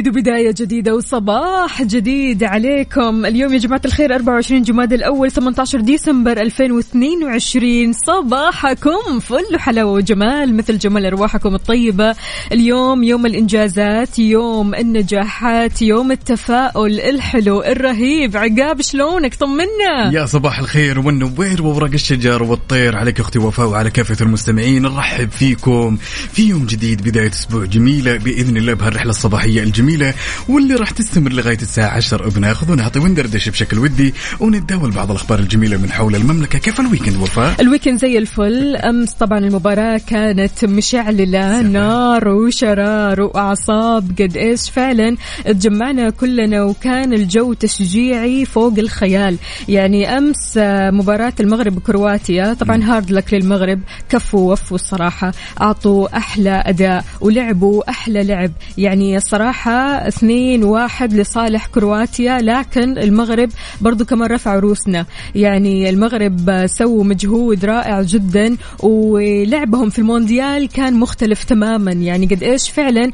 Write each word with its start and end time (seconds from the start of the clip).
جديد 0.00 0.16
وبداية 0.16 0.54
جديدة 0.58 0.94
وصباح 0.94 1.82
جديد 1.82 2.44
عليكم. 2.44 3.26
اليوم 3.26 3.52
يا 3.52 3.58
جماعة 3.58 3.80
الخير 3.84 4.14
24 4.14 4.62
جماد 4.62 4.92
الأول 4.92 5.30
18 5.30 5.80
ديسمبر 5.80 6.40
2022 6.40 7.92
صباحكم 7.92 9.18
فل 9.20 9.58
حلاوة 9.58 9.92
وجمال 9.92 10.56
مثل 10.56 10.78
جمال 10.78 11.06
أرواحكم 11.06 11.54
الطيبة. 11.54 12.14
اليوم 12.52 13.02
يوم 13.02 13.26
الإنجازات 13.26 14.18
يوم 14.18 14.74
النجاحات 14.74 15.82
يوم 15.82 16.12
التفاؤل 16.12 17.00
الحلو 17.00 17.62
الرهيب. 17.62 18.36
عقاب 18.36 18.82
شلونك؟ 18.82 19.34
طمنا. 19.34 20.12
يا 20.12 20.26
صباح 20.26 20.58
الخير 20.58 21.00
والنوير 21.00 21.62
وورق 21.62 21.92
الشجر 21.92 22.42
والطير. 22.42 22.96
عليك 22.96 23.20
أختي 23.20 23.38
وفاء 23.38 23.66
وعلى 23.68 23.90
كافة 23.90 24.24
المستمعين 24.24 24.82
نرحب 24.82 25.30
فيكم 25.30 25.96
في 26.32 26.48
يوم 26.48 26.66
جديد 26.66 27.02
بداية 27.02 27.30
أسبوع 27.30 27.64
جميلة 27.64 28.16
بإذن 28.16 28.56
الله 28.56 28.74
بهالرحلة 28.74 29.10
الصباحية 29.10 29.62
الجميله 29.90 30.14
واللي 30.48 30.74
راح 30.74 30.90
تستمر 30.90 31.32
لغاية 31.32 31.58
الساعة 31.62 31.96
10 31.96 32.28
بناخذ 32.30 32.72
ونعطي 32.72 32.98
وندردش 32.98 33.48
بشكل 33.48 33.78
ودي 33.78 34.14
ونتداول 34.40 34.90
بعض 34.90 35.10
الأخبار 35.10 35.38
الجميلة 35.38 35.76
من 35.76 35.92
حول 35.92 36.14
المملكة. 36.16 36.58
كيف 36.58 36.80
ال 36.80 36.85
weekend 36.85 37.16
وفاء 37.16 37.60
ال 37.60 37.65
weekend 37.65 37.98
زي 37.98 38.18
الفل. 38.18 38.76
أمس 38.76 39.12
طبعا 39.12 39.38
المباراة 39.38 40.00
كانت 40.06 40.64
مشعللة 40.64 41.62
نار 41.62 42.28
وشرار 42.28 43.20
وأعصاب. 43.20 44.12
قد 44.20 44.36
إيش 44.36 44.70
فعلا 44.70 45.16
تجمعنا 45.44 46.10
كلنا 46.10 46.62
وكان 46.62 47.12
الجو 47.12 47.52
تشجيعي 47.52 48.44
فوق 48.44 48.78
الخيال. 48.78 49.38
يعني 49.68 50.18
أمس 50.18 50.58
آه، 50.58 50.90
مباراة 50.90 51.34
المغرب 51.40 51.76
وكرواتيا. 51.76 52.54
طبعا 52.54 52.82
hard 52.84 53.10
luck 53.10 53.34
للمغرب. 53.34 53.80
كفوا 54.08 54.52
وفوا 54.52 54.76
الصراحة. 54.76 55.32
أعطوا 55.60 56.16
أحلى 56.16 56.62
أداء 56.66 57.04
ولعبوا 57.20 57.90
أحلى 57.90 58.24
لعب. 58.24 58.52
يعني 58.78 59.16
الصراحة 59.16 59.69
اثنين 60.08 60.64
واحد 60.64 61.12
لصالح 61.12 61.66
كرواتيا 61.66 62.38
لكن 62.38 62.98
المغرب 62.98 63.50
برضو 63.80 64.04
كمان 64.04 64.30
رفع 64.30 64.58
روسنا 64.58 65.06
يعني 65.34 65.90
المغرب 65.90 66.66
سووا 66.66 67.04
مجهود 67.04 67.64
رائع 67.64 68.02
جدا 68.02 68.56
ولعبهم 68.82 69.90
في 69.90 69.98
المونديال 69.98 70.68
كان 70.68 70.94
مختلف 70.94 71.44
تماما 71.44 71.92
يعني 71.92 72.26
قد 72.26 72.42
إيش 72.42 72.70
فعلا 72.70 73.10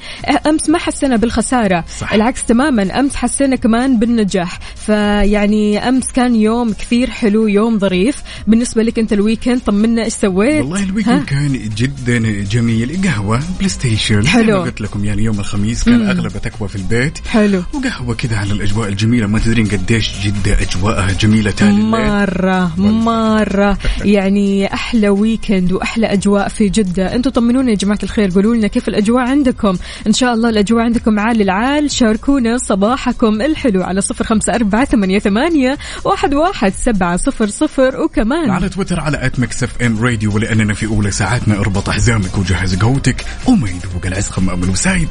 أمس 0.46 0.68
ما 0.68 0.78
حسينا 0.78 1.16
بالخسارة 1.16 1.84
صح. 1.98 2.12
العكس 2.12 2.44
تماما 2.44 3.00
أمس 3.00 3.16
حسينا 3.16 3.56
كمان 3.56 3.98
بالنجاح 3.98 4.58
فيعني 4.76 5.88
أمس 5.88 6.12
كان 6.12 6.36
يوم 6.36 6.72
كثير 6.72 7.10
حلو 7.10 7.46
يوم 7.46 7.78
ظريف 7.78 8.22
بالنسبة 8.46 8.82
لك 8.82 8.98
أنت 8.98 9.12
ال 9.12 9.18
weekend 9.18 9.60
طمنا 9.60 10.04
إيش 10.04 10.12
سويت 10.12 10.60
والله؟ 10.62 10.82
ال 10.82 10.88
weekend 10.88 11.24
كان 11.24 11.52
جدا 11.76 12.18
جميل 12.42 13.00
قهوة 13.04 13.40
PlayStation 13.58 14.26
حلو. 14.26 14.62
قلت 14.62 14.80
لكم 14.80 15.04
يعني 15.04 15.24
يوم 15.24 15.40
الخميس 15.40 15.84
كان 15.84 15.98
مم. 15.98 16.10
تكوى 16.48 16.68
في 16.68 16.76
البيت. 16.76 17.18
حلو. 17.28 17.62
وقهوة 17.74 18.14
كذا 18.14 18.36
على 18.36 18.52
الأجواء 18.52 18.88
الجميلة. 18.88 19.26
ما 19.26 19.38
تدرين 19.38 19.66
قديش 19.66 20.10
جدة 20.24 20.62
أجواءها 20.62 21.12
جميلة 21.12 21.50
تالي 21.50 21.70
الليل. 21.70 21.90
مرة 21.90 22.72
مرة. 22.80 23.78
يعني 24.04 24.74
أحلى 24.74 25.08
weekend 25.08 25.72
وأحلى 25.72 26.06
أجواء 26.06 26.48
في 26.48 26.68
جدة. 26.68 27.14
أنتم 27.14 27.30
طمنونا 27.30 27.70
يا 27.70 27.76
جماعة 27.76 27.98
الخير. 28.02 28.30
قولوا 28.30 28.54
لنا 28.54 28.66
كيف 28.66 28.88
الأجواء 28.88 29.28
عندكم. 29.28 29.76
إن 30.06 30.12
شاء 30.12 30.34
الله 30.34 30.48
الأجواء 30.48 30.84
عندكم 30.84 31.18
عال 31.18 31.40
العال. 31.42 31.90
شاركونا 31.90 32.58
صباحكم 32.58 33.42
الحلو 33.42 33.82
على 33.82 34.00
صفر 34.00 34.24
خمسة 34.24 34.54
أربعة 34.54 34.84
ثمانية, 34.84 35.18
ثمانية 35.18 35.78
واحد, 36.04 36.34
واحد 36.34 36.72
سبعة 36.72 37.16
صفر 37.16 37.46
صفر. 37.46 38.00
وكمان 38.00 38.50
على 38.50 38.68
تويتر 38.68 39.00
على 39.00 39.26
at 39.26 39.40
Mix 39.40 39.62
FM 39.62 40.04
Radio. 40.04 40.34
ولأننا 40.34 40.74
في 40.74 40.86
أولى 40.86 41.10
ساعاتنا 41.10 41.60
اربط 41.60 41.90
حزامك 41.90 42.38
وجهز 42.38 42.74
قهوتك. 42.74 43.24
وما 43.46 43.68
يذوق 43.68 44.06
العز 44.06 44.28
خمام 44.28 44.62
الوسايد. 44.62 45.08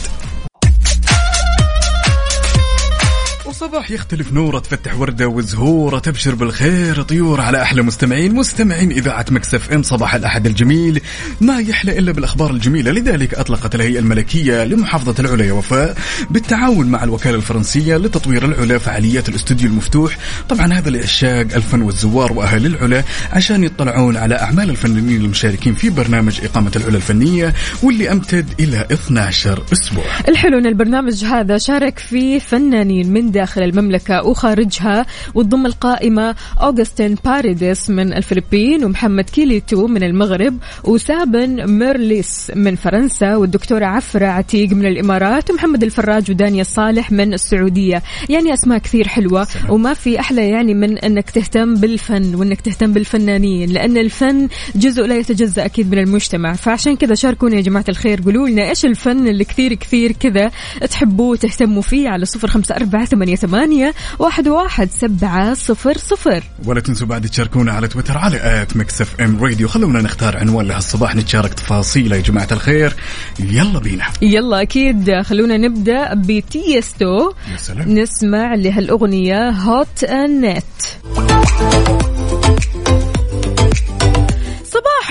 وصباح 3.56 3.92
يختلف 3.92 4.34
نورة 4.34 4.60
تفتح 4.60 5.00
وردة 5.00 5.28
وزهورة 5.28 6.00
تبشر 6.00 6.36
بالخير 6.36 7.02
طيور 7.02 7.42
على 7.42 7.62
أحلى 7.62 7.82
مستمعين 7.82 8.36
مستمعين 8.36 8.92
إذاعة 8.92 9.26
Mix 9.32 9.72
FM 9.72 9.84
صباح 9.84 10.16
الأحد 10.16 10.46
الجميل. 10.46 11.02
ما 11.42 11.60
يحلى 11.60 11.98
إلا 11.98 12.12
بالأخبار 12.12 12.52
الجميلة 12.52 12.92
لذلك 12.92 13.34
أطلقت 13.34 13.76
الهيئة 13.76 14.00
الملكية 14.00 14.64
لمحافظة 14.64 15.16
العلا 15.20 15.46
يا 15.46 15.54
وفاء 15.54 15.98
بالتعاون 16.30 16.88
مع 16.88 17.04
الوكالة 17.04 17.36
الفرنسية 17.36 17.98
لتطوير 17.98 18.46
العلا 18.46 18.78
فعاليات 18.78 19.30
الاستوديو 19.30 19.70
المفتوح. 19.70 20.18
طبعا 20.50 20.74
هذا 20.74 20.90
لعشاق 20.90 21.48
الفن 21.56 21.82
والزوار 21.82 22.34
واهالي 22.34 22.68
العلا 22.68 23.04
عشان 23.34 23.64
يطلعون 23.64 24.18
على 24.18 24.36
أعمال 24.36 24.70
الفنانين 24.70 25.22
المشاركين 25.22 25.74
في 25.74 25.90
برنامج 25.90 26.40
إقامة 26.44 26.72
العلا 26.76 26.96
الفنية 26.96 27.54
واللي 27.84 28.12
أمتد 28.12 28.46
إلى 28.60 28.88
12 28.92 29.64
أسبوع. 29.74 30.06
الحلو 30.28 30.58
إن 30.58 30.66
البرنامج 30.66 31.24
هذا 31.24 31.58
شارك 31.58 32.00
فيه 32.00 32.40
فنانين 32.40 33.14
من 33.14 33.32
داخل 33.32 33.45
المملكة 33.58 34.24
وخارجها 34.24 35.06
وتضم 35.34 35.66
القائمة 35.66 36.36
أوغستين 36.62 37.16
باريديس 37.26 37.90
من 37.90 38.14
الفلبين 38.14 38.86
ومحمد 38.86 39.30
كيليتو 39.30 39.88
من 39.88 40.04
المغرب 40.04 40.58
وسابن 40.84 41.72
ميرليس 41.72 42.52
من 42.56 42.76
فرنسا 42.76 43.36
والدكتورة 43.36 43.86
عفرة 43.86 44.26
عتيق 44.26 44.70
من 44.70 44.86
الإمارات 44.86 45.52
ومحمد 45.52 45.84
الفراج 45.84 46.32
ودانيا 46.32 46.64
صالح 46.64 47.12
من 47.12 47.34
السعودية. 47.34 48.04
يعني 48.30 48.54
أسماء 48.54 48.78
كثير 48.78 49.08
حلوة 49.08 49.48
وما 49.70 49.94
في 49.94 50.20
أحلى 50.20 50.50
يعني 50.50 50.74
من 50.74 50.98
أنك 50.98 51.30
تهتم 51.30 51.76
بالفن 51.76 52.36
وأنك 52.36 52.62
تهتم 52.62 52.94
بالفنانين 52.94 53.70
لأن 53.70 53.98
الفن 53.98 54.48
جزء 54.76 55.06
لا 55.06 55.18
يتجزأ 55.18 55.66
أكيد 55.66 55.92
من 55.92 56.00
المجتمع. 56.00 56.54
فعشان 56.54 56.96
كذا 56.96 57.16
شاركونا 57.16 57.56
يا 57.56 57.62
جماعة 57.62 57.86
الخير 57.90 58.22
قولوا 58.22 58.48
لنا 58.50 58.70
إيش 58.70 58.86
الفن 58.86 59.28
اللي 59.28 59.44
كثير 59.44 59.74
كثير 59.74 60.12
كذا 60.12 60.52
تحبوه 60.90 61.28
وتهتموا 61.30 61.82
فيه 61.82 62.10
على 62.10 62.26
صفر 62.26 62.48
خمسة 62.48 62.76
أربعة 62.76 63.06
ثمانية, 63.06 63.35
ثمانية 63.36 63.94
واحد, 64.20 64.48
واحد 64.48 64.90
سبعة 64.92 65.54
صفر 65.54 65.98
صفر. 65.98 66.44
ولا 66.66 66.80
تنسوا 66.82 67.08
بعد 67.08 67.26
تشاركونا 67.28 67.72
على 67.72 67.88
تويتر 67.88 68.18
على 68.18 68.62
at 68.62 68.78
Mix 68.78 69.02
FM 69.02 69.44
Radio. 69.44 69.68
خلونا 69.68 70.02
نختار 70.02 70.38
عنوان 70.38 70.68
لهالصباح 70.68 71.16
نتشارك 71.16 71.54
تفاصيله 71.54 72.16
يا 72.16 72.22
جماعة 72.22 72.48
الخير 72.52 72.96
يلا 73.40 73.80
بينا. 73.80 74.06
يلا 74.22 74.62
أكيد. 74.62 75.22
خلونا 75.22 75.58
نبدأ 75.58 76.14
بتيستو. 76.14 77.34
يا 77.52 77.58
سلام. 77.58 77.90
نسمع 77.90 78.56
لهالأغنية 78.56 79.50
Hot 79.50 80.06
In 80.14 80.39
It 80.39 80.64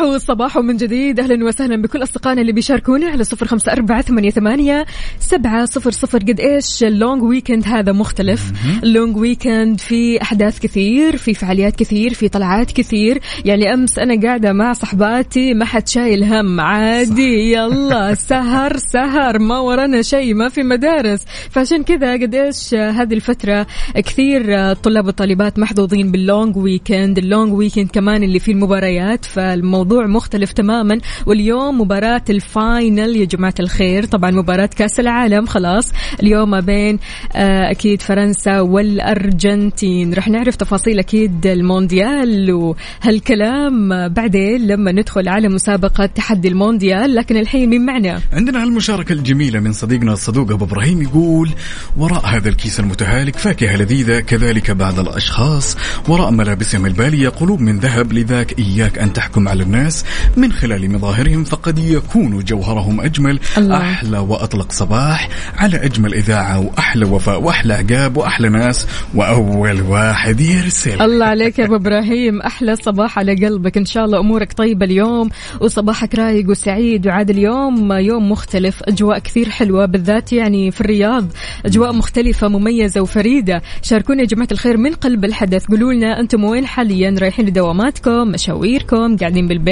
صباحو 0.05 0.19
صباحو 0.19 0.63
من 0.63 0.77
جديد. 0.77 1.21
أهلا 1.21 1.45
وسهلا 1.45 1.83
بكل 1.83 2.03
أصدقائنا 2.03 2.41
اللي 2.41 2.53
بيشاركونا 2.53 3.07
على 3.07 3.25
صفر 3.25 3.47
خمسة 3.47 3.73
أربعة 3.73 4.03
ثمانية, 4.03 4.31
ثمانية 4.31 4.85
سبعة 5.19 5.65
صفر 5.65 5.91
صفر. 5.91 6.19
قد 6.19 6.41
إيش 6.41 6.85
ال 6.85 6.92
long 6.92 7.23
weekend 7.23 7.65
هذا 7.67 7.93
مختلف. 7.93 8.53
ال 8.83 8.89
long 8.89 9.17
weekend 9.17 9.81
في 9.81 10.23
أحداث 10.23 10.59
كثير 10.59 11.17
في 11.17 11.35
فعاليات 11.35 11.77
كثير 11.77 12.15
في 12.15 12.29
طلعات 12.29 12.73
كثير. 12.73 13.21
يعني 13.45 13.75
أمس 13.75 13.99
أنا 13.99 14.21
قاعدة 14.21 14.53
مع 14.53 14.73
صحباتي 14.73 15.55
ما 15.55 15.65
حد 15.65 15.89
شايل 15.89 16.25
هم. 16.25 16.61
عادي 16.61 17.53
يلا 17.53 18.15
سهر 18.31 18.77
سهر. 18.77 19.39
ما 19.39 19.59
ورانا 19.59 20.03
شيء 20.03 20.35
ما 20.35 20.49
في 20.49 20.63
مدارس. 20.63 21.25
فعشان 21.51 21.83
كذا 21.83 22.13
قد 22.13 22.35
إيش 22.35 22.75
هذه 22.75 23.15
الفترة 23.15 23.67
كثير 23.97 24.73
طلاب 24.73 25.07
وطالبات 25.07 25.59
محظوظين 25.59 26.11
بال 26.11 26.26
long 26.26 26.57
weekend 26.57 27.19
ال 27.19 27.25
long 27.25 27.53
weekend 27.53 27.91
كمان 27.91 28.23
اللي 28.23 28.39
فيه 28.39 28.53
المباريات. 28.53 29.25
فالموضوع 29.25 29.94
موضوع 29.95 30.07
مختلف 30.07 30.53
تماما. 30.53 30.99
واليوم 31.27 31.81
مباراة 31.81 32.23
ال 32.31 32.45
final 32.45 33.17
يا 33.17 33.25
جماعة 33.25 33.55
الخير. 33.61 34.05
طبعا 34.05 34.31
مباراة 34.31 34.67
كأس 34.67 35.01
العالم 35.01 35.47
خلاص. 35.47 35.93
اليوم 36.23 36.51
ما 36.51 36.61
بين 36.61 36.99
آه، 37.37 37.71
أكيد 37.71 38.03
فرنسا 38.03 38.61
والأرجنتين. 38.61 40.15
رح 40.15 40.29
نعرف 40.29 40.57
تفاصيل 40.57 40.99
أكيد 40.99 41.47
المونديال 41.47 42.53
وهالكلام. 42.53 44.09
بعدين 44.09 44.67
لما 44.67 44.93
ندخل 44.93 45.29
على 45.29 45.49
مسابقة 45.49 46.07
تحدي 46.07 46.49
المونديال 46.49 47.15
لكن 47.15 47.37
الحين 47.37 47.71
مين 47.71 47.87
معنا؟ 47.87 48.21
عندنا 48.33 48.63
هالمشاركة 48.63 49.13
الجميلة 49.13 49.61
من 49.61 49.73
صديقنا 49.73 50.13
الصدوق 50.13 50.51
أبو 50.51 50.65
إبراهيم 50.65 51.03
يقول 51.03 51.51
وراء 51.97 52.27
هذا 52.27 52.49
الكيس 52.49 52.81
المتهالك 52.81 53.37
فاكهة 53.37 53.77
لذيذة 53.77 54.21
كذلك 54.21 54.71
بعض 54.71 55.01
الأشخاص. 55.01 55.77
وراء 56.09 56.31
ملابسهم 56.31 56.87
البالية 56.87 57.29
قلوب 57.29 57.61
من 57.61 57.79
ذهب 57.79 58.13
لذاك 58.13 58.59
إياك 58.59 58.99
أن 58.99 59.13
تحكم 59.13 59.49
على 59.49 59.63
الناس 59.75 60.05
من 60.37 60.53
خلال 60.53 60.91
مظاهرهم 60.91 61.45
فقد 61.45 61.79
يكون 61.79 62.39
جوهرهم 62.39 63.01
أجمل 63.01 63.39
الله. 63.59 63.77
أحلى 63.77 64.19
وأطلق 64.19 64.73
صباح 64.73 65.29
على 65.59 65.85
أجمل 65.85 66.15
إذاعة 66.15 66.61
وأحلى 66.61 67.05
وفاء 67.05 67.43
وأحلى 67.43 67.75
عقاب 67.75 68.17
وأحلى 68.17 68.49
ناس 68.49 68.87
وأول 69.15 69.81
واحد 69.83 70.41
يرسل. 70.41 71.03
الله 71.03 71.27
عليك 71.27 71.59
يا 71.59 71.65
أبو 71.65 71.77
إبراهيم. 71.77 72.41
أحلى 72.41 72.77
صباح 72.77 73.19
على 73.19 73.35
قلبك. 73.35 73.77
إن 73.77 73.85
شاء 73.85 74.05
الله 74.05 74.21
أمورك 74.21 74.53
طيبة 74.53 74.87
اليوم 74.87 75.29
وصباحك 75.61 76.15
رايق 76.15 76.51
وسعيد 76.51 77.07
وعاد 77.07 77.31
اليوم 77.31 77.93
يوم 77.93 78.33
مختلف 78.33 78.83
أجواء 78.83 79.19
كثير 79.19 79.49
حلوة 79.49 79.87
بالذات 79.87 80.33
يعني 80.33 80.71
في 80.71 80.81
الرياض 80.81 81.27
أجواء 81.67 81.93
مختلفة 81.93 82.49
مميزة 82.49 83.01
وفريدة. 83.01 83.63
شاركونا 83.83 84.21
يا 84.21 84.27
جماعة 84.27 84.49
الخير 84.53 84.77
من 84.77 84.93
قلب 84.93 85.25
الحدث. 85.25 85.67
قولوا 85.67 85.93
لنا 85.93 86.21
أنتم 86.21 86.45
وين 86.45 86.67
حاليا؟ 86.67 87.17
رايحين 87.19 87.47
لدواماتكم 87.47 88.29
مشاويركم 88.29 89.17
قاعدين 89.17 89.49
بالبيت. 89.49 89.64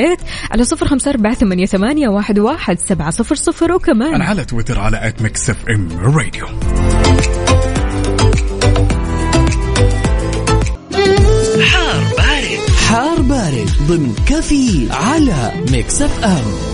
على 0.51 0.65
صفر 0.65 0.87
خمسة 0.89 1.11
أربعة 1.11 1.35
ثمانية, 1.35 1.67
ثمانية 1.67 2.09
واحد, 2.09 2.39
واحد 2.39 2.79
سبعة 2.79 3.11
صفر 3.11 3.35
صفر 3.35 3.73
وكمان. 3.73 4.15
أنا 4.15 4.25
على 4.25 4.45
تويتر 4.45 4.79
على 4.79 5.09
at 5.09 5.23
Mix 5.23 5.51
FM 5.51 5.89
Radio 6.17 6.47
حار 11.67 12.03
بارد. 12.19 12.71
حار 12.89 13.21
بارد 13.21 13.71
ضمن 13.89 14.15
كفي 14.27 14.89
على 14.91 15.53
Mix 15.71 16.03
FM 16.03 16.72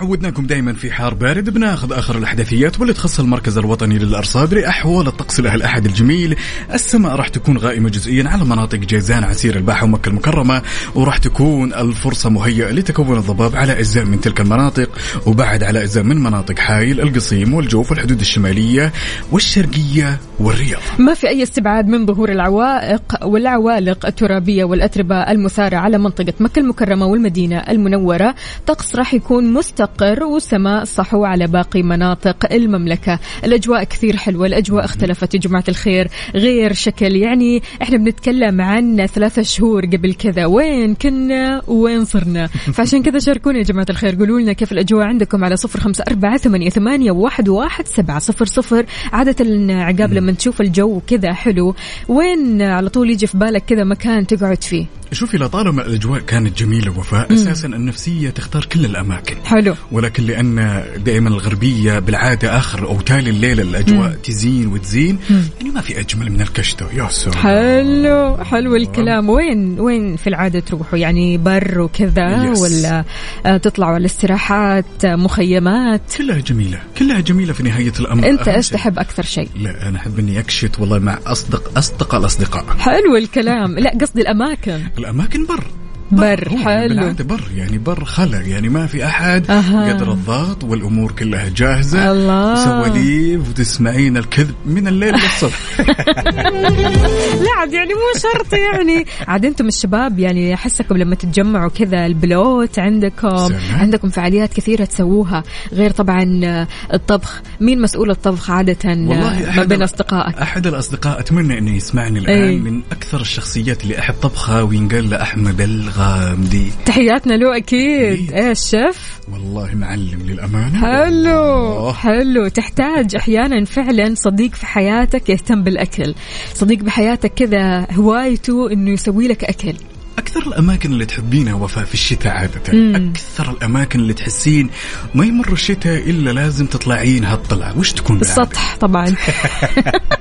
عودناكم 0.00 0.46
دائما 0.46 0.72
في 0.72 0.92
حار 0.92 1.14
بارد 1.14 1.50
بناخذ 1.50 1.92
آخر 1.92 2.18
الإحداثيات 2.18 2.80
واللي 2.80 2.94
تخص 2.94 3.20
المركز 3.20 3.58
الوطني 3.58 3.98
للأرصاد 3.98 4.54
لأحوال 4.54 5.06
الطقس 5.06 5.40
لهالأحد 5.40 5.86
الجميل، 5.86 6.36
السماء 6.74 7.16
راح 7.16 7.28
تكون 7.28 7.58
غائمة 7.58 7.88
جزئيا 7.88 8.28
على 8.28 8.44
مناطق 8.44 8.78
جيزان 8.78 9.24
عسير 9.24 9.56
الباحة 9.56 9.84
ومكة 9.84 10.08
المكرمة 10.08 10.62
وراح 10.94 11.18
تكون 11.18 11.74
الفرصة 11.74 12.30
مهيئة 12.30 12.70
لتكون 12.70 13.18
الضباب 13.18 13.56
على 13.56 13.78
أجزاء 13.78 14.04
من 14.04 14.20
تلك 14.20 14.40
المناطق 14.40 14.90
وبعد 15.26 15.62
على 15.62 15.82
أجزاء 15.82 16.04
من 16.04 16.16
مناطق 16.16 16.58
حايل، 16.58 17.00
القصيم 17.00 17.54
والجوف 17.54 17.90
والحدود 17.90 18.20
الشمالية 18.20 18.92
والشرقية 19.32 20.20
والرياض. 20.38 20.80
ما 20.98 21.14
في 21.14 21.28
أي 21.28 21.42
استبعاد 21.42 21.88
من 21.88 22.06
ظهور 22.06 22.28
العوائق 22.28 23.02
والعوالق 23.22 24.06
الترابية 24.06 24.64
والأتربة 24.64 25.16
المثارة 25.16 25.76
على 25.76 25.98
منطقة 25.98 26.34
مكة 26.40 26.60
المكرمة 26.60 27.06
والمدينة 27.06 27.58
المنورة. 27.58 28.34
طقس 28.66 28.96
راح 28.96 29.14
يكون 29.14 29.52
مستقر. 29.52 29.89
والسماء 30.22 30.84
صحو 30.84 31.24
على 31.24 31.46
باقي 31.46 31.82
مناطق 31.82 32.52
المملكة. 32.52 33.18
الأجواء 33.44 33.84
كثير 33.84 34.16
حلوة 34.16 34.46
الأجواء 34.46 34.84
اختلفت 34.84 35.34
يا 35.34 35.40
جماعة 35.40 35.64
الخير. 35.68 36.08
غير 36.34 36.72
شكل 36.72 37.16
يعني 37.16 37.62
إحنا 37.82 37.96
بنتكلم 37.96 38.60
عن 38.60 39.06
ثلاثة 39.06 39.42
شهور 39.42 39.86
قبل 39.86 40.14
كذا. 40.14 40.46
وين 40.46 40.94
كنا؟ 40.94 41.62
وين 41.66 42.04
صرنا؟ 42.04 42.46
فعشان 42.74 43.02
كذا 43.02 43.18
شاركونا 43.18 43.58
يا 43.58 43.62
جماعة 43.62 43.86
الخير. 43.90 44.14
قولوا 44.14 44.40
لنا 44.40 44.52
كيف 44.52 44.72
الأجواء 44.72 45.06
عندكم 45.06 45.44
على 45.44 45.56
صفر 45.56 45.80
خمسة 45.80 46.04
أربعة 46.08 46.36
ثمانية, 46.36 46.70
ثمانية 46.70 47.10
واحد, 47.10 47.48
واحد 47.48 47.86
سبعة 47.86 48.18
صفر 48.18 48.44
صفر. 48.44 48.86
عادة 49.12 49.74
عقاب 49.74 50.12
لما 50.12 50.32
تشوف 50.32 50.60
الجو 50.60 51.00
كذا 51.06 51.32
حلو. 51.32 51.74
وين 52.08 52.62
على 52.62 52.88
طول 52.88 53.10
يجي 53.10 53.26
في 53.26 53.38
بالك 53.38 53.64
كذا 53.64 53.84
مكان 53.84 54.26
تقعد 54.26 54.62
فيه؟ 54.62 54.86
شوفي 55.12 55.38
لطالما 55.38 55.86
الأجواء 55.86 56.20
كانت 56.20 56.58
جميلة 56.58 56.98
وفاء 56.98 57.32
أساسا 57.32 57.68
النفسية 57.68 58.30
تختار 58.30 58.64
كل 58.64 58.84
الأماكن. 58.84 59.36
حلو. 59.44 59.74
ولكن 59.92 60.24
لأن 60.24 60.84
دائما 61.04 61.28
الغربية 61.28 61.98
بالعادة 61.98 62.56
آخر 62.56 62.86
أو 62.86 63.00
تالي 63.00 63.30
الليلة 63.30 63.62
الأجواء 63.62 64.12
تزين 64.12 64.66
وتزين 64.66 65.18
يعني 65.30 65.70
ما 65.74 65.80
في 65.80 66.00
أجمل 66.00 66.32
من 66.32 66.40
الكشتة. 66.40 66.86
يا 66.92 67.08
سلام. 67.10 67.36
حلو 67.36 68.36
حلو 68.44 68.76
الكلام. 68.76 69.28
وين 69.30 69.80
وين 69.80 70.16
في 70.16 70.26
العادة 70.26 70.60
تروحوا؟ 70.60 70.98
يعني 70.98 71.38
بر 71.38 71.80
وكذا. 71.80 72.54
ولا 72.60 73.04
آه، 73.46 73.56
تطلعوا 73.56 73.92
على 73.92 74.00
الاستراحات 74.00 75.04
آه، 75.04 75.16
مخيمات؟ 75.16 76.02
كلها 76.18 76.38
جميلة 76.38 76.80
كلها 76.98 77.20
جميلة 77.20 77.52
في 77.52 77.62
نهاية 77.62 77.92
الأمر. 78.00 78.28
أنت 78.28 78.48
إيش. 78.48 78.68
تحب 78.68 78.98
أكثر 78.98 79.22
شيء. 79.22 79.48
لا 79.60 79.88
أنا 79.88 79.98
أحب 79.98 80.18
إني 80.18 80.38
أكشت 80.38 80.80
والله 80.80 80.98
مع 80.98 81.18
أصدق 81.26 81.78
أصدقاء 81.78 82.20
الأصدقاء. 82.20 82.64
حلو 82.78 83.16
الكلام. 83.16 83.78
لا 83.78 83.98
قصدي 84.00 84.22
الأماكن. 84.22 84.80
الأماكن 84.98 85.46
بر. 85.46 85.64
بر، 86.12 86.56
حلو. 86.64 87.14
بر 87.20 87.40
يعني 87.54 87.78
بر 87.78 88.04
خلا 88.04 88.40
يعني 88.40 88.68
ما 88.68 88.86
في 88.86 89.06
أحد 89.06 89.50
أها. 89.50 89.92
قدر 89.92 90.12
الضغط 90.12 90.64
والأمور 90.64 91.12
كلها 91.12 91.48
جاهزة 91.56 92.12
الله. 92.12 92.64
سواليف 92.64 93.48
وتسمعين 93.48 94.16
الكذب 94.16 94.54
من 94.66 94.88
الليل 94.88 95.14
للصبح 95.14 95.80
لا 97.44 97.50
عاد 97.58 97.72
يعني 97.72 97.94
مو 97.94 98.18
شرط 98.18 98.52
يعني 98.52 99.06
عاد 99.28 99.44
أنتم 99.44 99.68
الشباب 99.68 100.18
يعني 100.18 100.54
أحسكم 100.54 100.96
لما 100.96 101.14
تتجمعوا 101.14 101.70
كذا 101.70 102.06
البلوت 102.06 102.78
عندكم 102.78 103.48
سلام. 103.48 103.60
عندكم 103.74 104.08
فعاليات 104.08 104.52
كثيرة 104.52 104.84
تسووها 104.84 105.42
غير 105.72 105.90
طبعا 105.90 106.40
آه، 106.44 106.68
الطبخ 106.94 107.42
مين 107.60 107.82
مسؤول 107.82 108.10
الطبخ 108.10 108.50
عادة 108.50 108.88
والله 108.88 109.46
آه، 109.46 109.50
أحد 109.50 109.58
ما 109.58 109.64
بين 109.64 109.82
أصدقائك 109.82 110.38
أحد 110.38 110.66
الأصدقاء 110.66 111.20
أتمنى 111.20 111.58
إنه 111.58 111.76
يسمعني 111.76 112.18
الآن 112.18 112.34
إيه. 112.34 112.58
من 112.58 112.82
أكثر 112.92 113.20
الشخصيات 113.20 113.82
اللي 113.82 113.98
أحب 113.98 114.14
طبخها 114.22 114.62
وينقال 114.62 115.10
له 115.10 115.22
احمد 115.22 115.60
الغامدي 116.00 116.72
تحياتنا 116.86 117.34
له 117.34 117.56
أكيد. 117.56 118.32
إيه 118.32 118.50
الشيف. 118.50 119.20
والله 119.32 119.74
معلم 119.74 120.20
للأمانة. 120.26 120.80
حلو. 120.80 121.30
والله. 121.30 121.92
حلو. 121.92 122.48
تحتاج 122.48 123.16
أحيانا 123.16 123.64
فعلا 123.64 124.14
صديق 124.14 124.54
في 124.54 124.66
حياتك 124.66 125.28
يهتم 125.28 125.62
بالأكل. 125.62 126.14
صديق 126.54 126.78
بحياتك 126.78 127.34
كذا 127.34 127.86
هوايته 127.92 128.72
إنه 128.72 128.90
يسوي 128.90 129.28
لك 129.28 129.44
أكل. 129.44 129.74
أكثر 130.18 130.40
الأماكن 130.46 130.92
اللي 130.92 131.06
تحبينها 131.06 131.54
وفاء 131.54 131.84
في 131.84 131.94
الشتاء 131.94 132.32
عادة. 132.32 132.72
مم. 132.72 132.94
أكثر 133.10 133.50
الأماكن 133.50 134.00
اللي 134.00 134.14
تحسين 134.14 134.70
ما 135.14 135.24
يمر 135.24 135.52
الشتاء 135.52 136.10
إلا 136.10 136.30
لازم 136.30 136.66
تطلعين 136.66 137.24
هالطلعة. 137.24 137.78
وش 137.78 137.92
تكون؟ 137.92 138.20
السطح 138.20 138.76
طبعا. 138.76 139.14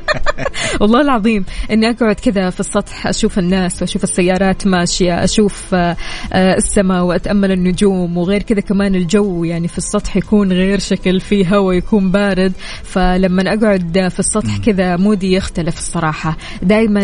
والله 0.82 1.02
العظيم 1.02 1.46
إني 1.72 1.90
أقعد 1.90 2.16
كذا 2.16 2.50
في 2.50 2.60
السطح 2.60 3.08
أشوف 3.08 3.40
الناس 3.40 3.82
وأشوف 3.82 4.04
السيارات 4.04 4.68
ماشية 4.68 5.24
أشوف 5.24 5.74
آه، 5.74 5.98
آه، 6.34 6.56
السماء 6.56 7.04
وأتأمل 7.04 7.52
النجوم 7.52 8.18
وغير 8.18 8.44
كذا 8.44 8.62
كمان 8.62 8.96
الجو 8.96 9.44
يعني 9.44 9.68
في 9.68 9.78
السطح 9.78 10.18
يكون 10.18 10.52
غير 10.52 10.80
شكل 10.80 11.20
فيه 11.20 11.56
هواء 11.56 11.76
يكون 11.76 12.12
بارد. 12.12 12.54
فلما 12.84 13.54
أقعد 13.54 14.10
في 14.12 14.20
السطح 14.20 14.58
كذا 14.58 14.98
مودي 14.98 15.34
يختلف 15.34 15.78
الصراحة. 15.78 16.38
دائما 16.62 17.04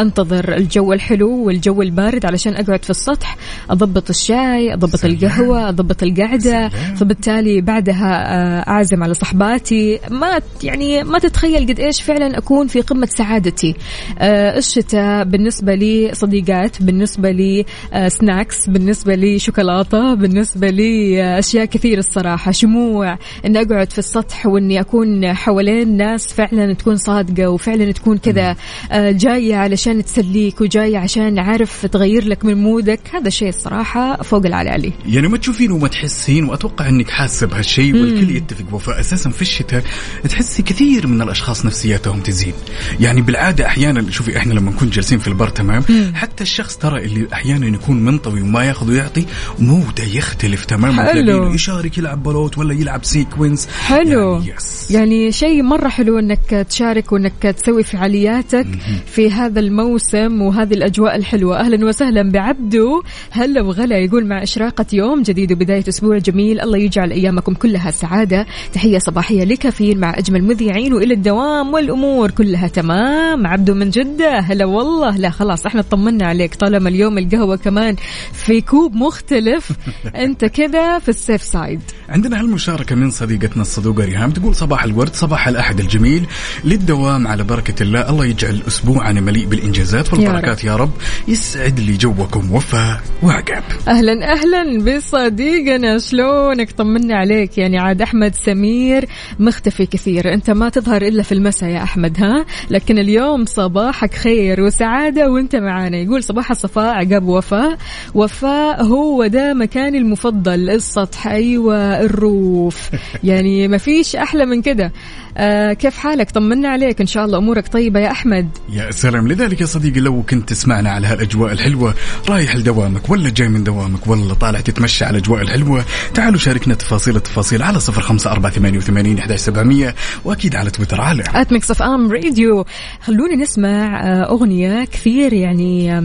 أنتظر 0.00 0.56
الجو 0.56 0.92
الحلو 0.92 1.44
والجو 1.46 1.82
البارد 1.82 2.26
علشان 2.26 2.54
أقعد 2.56 2.84
في 2.84 2.90
السطح 2.90 3.36
أضبط 3.70 4.10
الشاي 4.10 4.74
أضبط 4.74 4.96
سلام. 4.96 5.14
القهوة 5.14 5.68
أضبط 5.68 6.02
القعدة. 6.02 6.38
سلام. 6.38 6.70
فبالتالي 6.70 7.60
بعدها 7.60 8.34
آه، 8.34 8.70
أعزم 8.70 9.02
على 9.02 9.14
صحباتي. 9.14 10.00
ما 10.10 10.40
يعني 10.62 11.04
ما 11.04 11.18
تتخيل 11.18 11.68
قد 11.68 11.80
إيش 11.80 12.02
فعلا 12.02 12.38
أكون 12.38 12.66
في 12.66 12.82
قمة 12.94 13.06
سعادتي. 13.06 13.74
آه، 14.18 14.58
الشتاء 14.58 15.24
بالنسبة 15.24 15.74
لي 15.74 16.10
صديقات 16.14 16.82
بالنسبة 16.82 17.30
لي 17.30 17.64
آه، 17.92 18.08
سناكس 18.08 18.68
بالنسبة 18.68 19.14
لي 19.14 19.38
شوكولاتة 19.38 20.14
بالنسبة 20.14 20.70
لي 20.70 21.22
آه، 21.22 21.38
أشياء 21.38 21.64
كثير 21.64 21.98
الصراحة. 21.98 22.50
شموع 22.50 23.18
إني 23.44 23.60
أقعد 23.62 23.92
في 23.92 23.98
السطح 23.98 24.46
وإني 24.46 24.80
أكون 24.80 25.34
حوالين 25.34 25.96
ناس 25.96 26.26
فعلا 26.26 26.74
تكون 26.74 26.96
صادقة 26.96 27.48
وفعلا 27.48 27.92
تكون 27.92 28.18
كذا 28.18 28.56
آه، 28.92 29.10
جاية 29.10 29.56
علشان 29.56 30.04
تسليك 30.04 30.60
وجاية 30.60 30.98
عشان 30.98 31.38
عارف 31.38 31.86
تغير 31.86 32.24
لك 32.24 32.44
من 32.44 32.54
مودك. 32.54 33.00
هذا 33.12 33.30
شيء 33.30 33.48
الصراحة 33.48 34.22
فوق 34.22 34.46
العلالي 34.46 34.92
يعني 35.06 35.28
ما 35.28 35.36
تشوفين 35.36 35.70
وما 35.70 35.88
تحسين 35.88 36.44
وأتوقع 36.44 36.88
إنك 36.88 37.10
حاسة 37.10 37.46
بهالشيء 37.46 37.94
والكل 37.94 38.36
يتفق. 38.36 38.74
وفاء 38.74 39.00
أساسا 39.00 39.30
في 39.30 39.42
الشتاء 39.42 39.82
تحسي 40.28 40.62
كثير 40.62 41.06
من 41.06 41.22
الأشخاص 41.22 41.66
نفسياتهم 41.66 42.20
تزين 42.20 42.52
يعني 43.00 43.22
بالعادة 43.22 43.66
أحيانا 43.66 44.10
شوفي 44.10 44.36
إحنا 44.36 44.54
لما 44.54 44.70
نكون 44.70 44.90
جالسين 44.90 45.18
في 45.18 45.28
البر 45.28 45.48
تمام؟ 45.48 45.82
حتى 46.14 46.42
الشخص 46.42 46.76
ترى 46.76 47.04
اللي 47.04 47.26
أحيانا 47.32 47.66
يكون 47.66 48.04
منطوي 48.04 48.40
وما 48.42 48.64
يأخذ 48.64 48.90
ويعطي 48.90 49.24
موده 49.58 50.04
يختلف 50.04 50.64
تماما 50.64 51.04
حلو. 51.04 51.54
يشارك 51.54 51.98
يلعب 51.98 52.22
بلوت 52.22 52.58
ولا 52.58 52.74
يلعب 52.74 53.04
Sequence 53.04 53.66
حلو. 53.66 54.34
يعني 54.34 54.52
yes. 54.56 54.90
يعني 54.90 55.32
شيء 55.32 55.62
مرة 55.62 55.88
حلو 55.88 56.18
إنك 56.18 56.66
تشارك 56.70 57.12
وإنك 57.12 57.42
تسوي 57.42 57.82
فعالياتك 57.82 58.66
في 59.06 59.30
هذا 59.30 59.60
الموسم 59.60 60.42
وهذه 60.42 60.74
الأجواء 60.74 61.16
الحلوة. 61.16 61.60
أهلا 61.60 61.86
وسهلا 61.86 62.30
بعبدو. 62.30 63.02
هلا 63.30 63.62
وغلا 63.62 63.98
يقول 63.98 64.26
مع 64.26 64.42
إشراقة 64.42 64.86
يوم 64.92 65.22
جديد 65.22 65.52
وبداية 65.52 65.84
أسبوع 65.88 66.18
جميل. 66.18 66.60
الله 66.60 66.78
يجعل 66.78 67.10
أيامكم 67.10 67.54
كلها 67.54 67.90
سعادة. 67.90 68.46
تحية 68.72 68.98
صباحية 68.98 69.44
لكافيين 69.44 69.98
مع 69.98 70.18
أجمل 70.18 70.44
مذيعين 70.44 70.94
وإلى 70.94 71.14
الدوام 71.14 71.74
والأمور 71.74 72.30
كلها 72.30 72.68
تمام. 72.74 73.46
عبدو 73.46 73.74
من 73.74 73.90
جدة 73.90 74.38
هلا 74.38 74.64
والله. 74.64 75.16
لا 75.16 75.30
خلاص 75.30 75.66
إحنا 75.66 75.82
طمنا 75.82 76.26
عليك. 76.26 76.54
طالما 76.54 76.88
اليوم 76.88 77.18
القهوة 77.18 77.56
كمان 77.56 77.96
في 78.32 78.60
كوب 78.60 78.94
مختلف 78.94 79.72
انت 80.24 80.44
كذا 80.44 80.98
في 80.98 81.08
السيف 81.08 81.42
سايد. 81.42 81.80
عندنا 82.08 82.40
هالمشاركة 82.40 82.96
من 82.96 83.10
صديقتنا 83.10 83.62
الصدوقة 83.62 84.04
ريهام. 84.04 84.30
تقول 84.30 84.54
صباح 84.54 84.84
الورد 84.84 85.14
صباح 85.14 85.48
الأحد 85.48 85.80
الجميل. 85.80 86.26
للدوام 86.64 87.28
على 87.28 87.44
بركة 87.44 87.82
الله 87.82 88.10
الله 88.10 88.26
يجعل 88.26 88.62
أسبوعنا 88.68 89.20
مليء 89.20 89.46
بالإنجازات 89.46 90.12
والبركات 90.12 90.64
يا 90.64 90.76
رب. 90.76 90.90
يسعد 91.28 91.80
لي 91.80 91.96
جوكم 91.96 92.52
وفاء 92.52 93.00
وعقاب 93.22 93.62
أهلا 93.88 94.32
أهلا 94.32 94.96
بصديقنا. 94.96 95.98
شلونك؟ 95.98 96.70
طمنا 96.72 97.16
عليك. 97.16 97.58
يعني 97.58 97.78
عاد 97.78 98.02
أحمد 98.02 98.34
سمير 98.34 99.08
مختفي 99.38 99.86
كثير. 99.86 100.34
أنت 100.34 100.50
ما 100.50 100.68
تظهر 100.68 101.02
إلا 101.02 101.22
في 101.22 101.32
المساء 101.32 101.70
يا 101.70 101.82
أحمد 101.82 102.20
ها؟ 102.20 102.44
لكن 102.70 102.98
اليوم 102.98 103.44
صباحك 103.44 104.14
خير 104.14 104.60
وسعادة 104.60 105.30
وانت 105.30 105.56
معانا. 105.56 105.96
يقول 105.96 106.22
صباح 106.22 106.50
الصفاء 106.50 106.94
عقاب 106.94 107.28
وفاء. 107.28 107.78
وفاء 108.14 108.82
هو 108.82 109.26
ده 109.26 109.54
مكاني 109.54 109.98
المفضل 109.98 110.70
السطح 110.70 111.26
أيوه 111.26 112.00
الروف. 112.00 112.90
يعني 113.24 113.68
ما 113.68 113.78
فيش 113.78 114.16
أحلى 114.16 114.46
من 114.46 114.62
كده. 114.62 114.92
آه 115.36 115.72
كيف 115.72 115.98
حالك؟ 115.98 116.30
طمنا 116.30 116.68
عليك 116.68 117.00
إن 117.00 117.06
شاء 117.06 117.24
الله. 117.24 117.38
أمورك 117.38 117.68
طيبة 117.68 118.00
يا 118.00 118.10
أحمد. 118.10 118.48
يا 118.72 118.90
سلام. 118.90 119.28
لذلك 119.28 119.60
يا 119.60 119.66
صديقي 119.66 120.00
لو 120.00 120.22
كنت 120.22 120.48
تسمعنا 120.48 120.90
على 120.90 121.06
هالأجواء 121.06 121.52
الحلوة 121.52 121.94
رايح 122.28 122.56
لدوامك 122.56 123.10
ولا 123.10 123.30
جاي 123.30 123.48
من 123.48 123.64
دوامك 123.64 124.06
ولا 124.06 124.34
طالع 124.34 124.60
تتمشى 124.60 125.04
على 125.04 125.18
الأجواء 125.18 125.42
الحلوة 125.42 125.84
تعالوا 126.14 126.38
شاركنا 126.38 126.74
تفاصيل 126.74 127.16
التفاصيل 127.16 127.62
على 127.62 127.80
صفر 127.80 128.00
خمسة 128.00 128.30
أربعة 128.30 128.52
ثمانية 128.52 128.78
وثمانين 128.78 129.18
إحدى 129.18 129.36
سبعمية 129.36 129.94
وأكيد 130.24 130.56
على 130.56 130.70
تويتر 130.70 131.00
على 131.00 131.24
Mix 131.50 131.70
FM 131.70 132.12
Radio 132.12 132.53
خلونا 133.00 133.36
نسمع 133.36 134.00
آه، 134.00 134.30
أغنية 134.30 134.84
كثير 134.84 135.32
يعني 135.32 136.02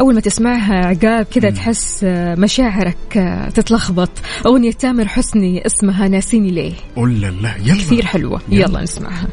أول 0.00 0.14
ما 0.14 0.20
تسمعها 0.20 0.86
عقاب 0.86 1.24
كذا 1.24 1.50
تحس 1.50 2.04
آه، 2.04 2.34
مشاعرك 2.34 3.16
آه، 3.16 3.48
تتلخبط. 3.48 4.10
أغنية 4.46 4.72
تامر 4.72 5.08
حسني 5.08 5.66
اسمها 5.66 6.08
ناسيني 6.08 6.50
ليه. 6.50 6.72
قول 6.96 7.20
لا 7.20 7.54
يلا. 7.64 7.74
كثير 7.74 8.06
حلوة. 8.06 8.40
يلا. 8.48 8.68
يلا 8.68 8.82
نسمعها. 8.82 9.28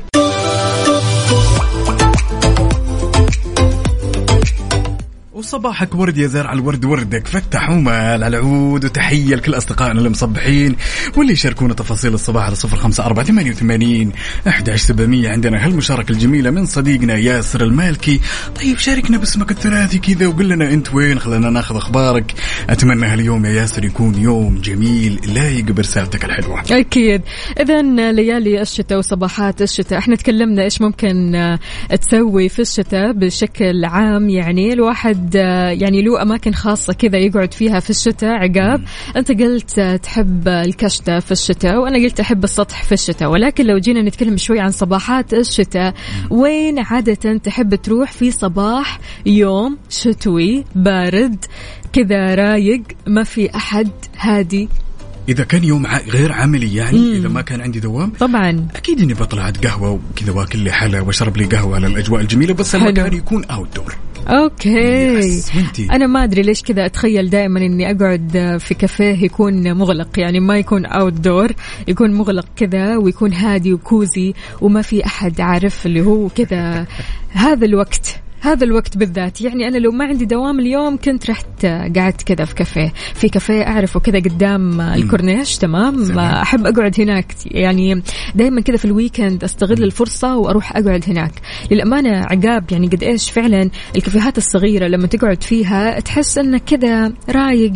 وصباحك 5.37 5.95
ورد 5.95 6.17
يا 6.17 6.27
زرع 6.27 6.53
الورد 6.53 6.85
وردك. 6.85 7.27
فتح 7.27 7.69
ومال 7.69 8.23
على 8.23 8.27
العود 8.27 8.85
وتحية 8.85 9.35
لكل 9.35 9.53
أصدقائنا 9.57 10.01
المصبحين 10.01 10.75
واللي 11.17 11.33
يشاركونا 11.33 11.73
تفاصيل 11.73 12.13
الصباح 12.13 12.43
على 12.43 12.55
صفر 12.55 12.77
خمسة 12.77 13.05
أربعة 13.05 13.25
ثمانية 13.25 13.51
وثمانين 13.51 14.11
أحد 14.47 14.75
سبعمية. 14.75 15.29
عندنا 15.29 15.65
هالمشاركة 15.65 16.11
الجميلة 16.11 16.49
من 16.49 16.65
صديقنا 16.65 17.15
ياسر 17.15 17.63
المالكي. 17.63 18.19
طيب 18.55 18.77
شاركنا 18.77 19.17
باسمك 19.17 19.51
الثلاثي 19.51 19.97
كذا 19.99 20.27
وقل 20.27 20.49
لنا 20.49 20.73
أنت 20.73 20.93
وين 20.93 21.19
خلينا 21.19 21.49
ناخذ 21.49 21.75
أخبارك. 21.75 22.33
أتمنى 22.69 23.05
هاليوم 23.05 23.45
يا 23.45 23.51
ياسر 23.51 23.85
يكون 23.85 24.15
يوم 24.15 24.61
جميل 24.61 25.19
لايق 25.33 25.65
برسالتك 25.65 26.25
الحلوة. 26.25 26.61
أكيد. 26.71 27.21
اذا 27.59 27.81
ليالي 28.11 28.61
الشتاء 28.61 28.97
وصباحات 28.97 29.61
الشتاء 29.61 29.99
إحنا 29.99 30.15
تكلمنا 30.15 30.63
إيش 30.63 30.81
ممكن 30.81 31.35
آه، 31.35 31.59
تسوي 32.01 32.49
في 32.49 32.61
الشتاء 32.61 33.11
بشكل 33.11 33.85
عام. 33.85 34.29
يعني 34.29 34.73
الواحد 34.73 35.26
آه، 35.35 35.69
يعني 35.69 36.01
له 36.01 36.21
أماكن 36.21 36.53
خاصة 36.53 36.93
كذا 36.93 37.17
يقعد 37.17 37.53
فيها 37.53 37.79
في 37.79 37.89
الشتاء 37.89 38.29
عقاب. 38.29 38.81
أنت 39.15 39.31
قلت 39.31 39.79
آه، 39.79 39.95
تحب 39.95 40.47
الكشتة 40.47 41.19
في 41.19 41.31
الشتاء 41.31 41.77
وأنا 41.77 41.97
قلت 41.97 42.19
أحب 42.19 42.43
السطح 42.43 42.83
في 42.83 42.91
الشتاء. 42.91 43.31
ولكن 43.31 43.65
لو 43.65 43.77
جينا 43.77 44.01
نتكلم 44.01 44.37
شوي 44.37 44.59
عن 44.59 44.71
صباحات 44.71 45.33
الشتاء 45.33 45.93
وين 46.29 46.79
عادة 46.79 47.37
تحب 47.37 47.75
تروح 47.75 48.11
في 48.11 48.31
صباح 48.31 48.99
يوم 49.25 49.77
شتوي 49.89 50.63
بارد 50.75 51.45
كذا 51.93 52.35
رايق 52.35 52.81
ما 53.07 53.23
في 53.23 53.55
أحد 53.55 53.89
هادي؟ 54.17 54.69
إذا 55.29 55.43
كان 55.43 55.63
يوم 55.63 55.85
غير 55.87 56.31
عملي 56.31 56.75
يعني 56.75 57.17
إذا 57.17 57.29
ما 57.29 57.41
كان 57.41 57.61
عندي 57.61 57.79
دوام 57.79 58.09
طبعا. 58.19 58.67
أكيد 58.75 59.01
إني 59.01 59.13
بطلع 59.13 59.49
قهوة 59.49 59.99
وكذا 60.11 60.31
وأكل 60.31 60.59
لي 60.59 60.71
حلا 60.71 61.01
وأشرب 61.01 61.37
لي 61.37 61.45
قهوة 61.45 61.75
على 61.75 61.87
الأجواء 61.87 62.21
الجميلة 62.21 62.53
بس 62.53 62.75
حلو. 62.75 62.85
المكان 62.85 63.13
يكون 63.13 63.45
outdoor 63.45 63.95
okay؟ 64.27 65.41
أنا 65.91 66.07
ما 66.07 66.23
أدري 66.23 66.41
ليش 66.41 66.61
كذا 66.61 66.85
أتخيل 66.85 67.29
دائما 67.29 67.59
إني 67.59 67.91
أقعد 67.91 68.57
في 68.59 68.73
كافيه 68.73 69.23
يكون 69.23 69.73
مغلق 69.73 70.19
يعني 70.19 70.39
ما 70.39 70.57
يكون 70.57 70.85
outdoor 70.85 71.51
يكون 71.87 72.13
مغلق 72.13 72.45
كذا 72.55 72.97
ويكون 72.97 73.33
هادي 73.33 73.73
و 73.73 73.85
cozy 73.85 74.33
وما 74.61 74.81
في 74.81 75.05
أحد 75.05 75.41
عارف 75.41 75.85
اللي 75.85 76.01
هو 76.01 76.29
كذا. 76.29 76.85
هذا 77.31 77.65
الوقت. 77.65 78.26
هذا 78.47 78.63
الوقت 78.63 78.97
بالذات. 78.97 79.41
يعني 79.41 79.67
أنا 79.67 79.77
لو 79.77 79.91
ما 79.91 80.05
عندي 80.05 80.25
دوام 80.25 80.59
اليوم 80.59 80.97
كنت 80.97 81.29
رحت 81.29 81.65
قعدت 81.65 82.21
كذا 82.21 82.45
في 82.45 82.55
كافيه. 82.55 82.93
في 83.13 83.29
كافيه 83.29 83.67
أعرفه 83.67 83.99
كذا 83.99 84.19
قدام 84.19 84.81
الكورنيش 84.81 85.57
تمام؟ 85.57 86.03
سلام. 86.03 86.19
أحب 86.19 86.65
أقعد 86.65 87.01
هناك. 87.01 87.33
يعني 87.45 88.01
دائما 88.35 88.61
كذا 88.61 88.77
في 88.77 88.85
ال 88.85 88.92
weekend 88.92 89.43
أستغل 89.43 89.83
الفرصة 89.83 90.37
وأروح 90.37 90.77
أقعد 90.77 91.03
هناك. 91.07 91.31
للأمانة 91.71 92.09
عقاب. 92.09 92.71
يعني 92.71 92.87
قد 92.87 93.03
إيش 93.03 93.31
فعلا 93.31 93.69
الكافيهات 93.95 94.37
الصغيرة 94.37 94.87
لما 94.87 95.07
تقعد 95.07 95.43
فيها 95.43 95.99
تحس 95.99 96.37
انك 96.37 96.63
كذا 96.63 97.13
رايق. 97.29 97.73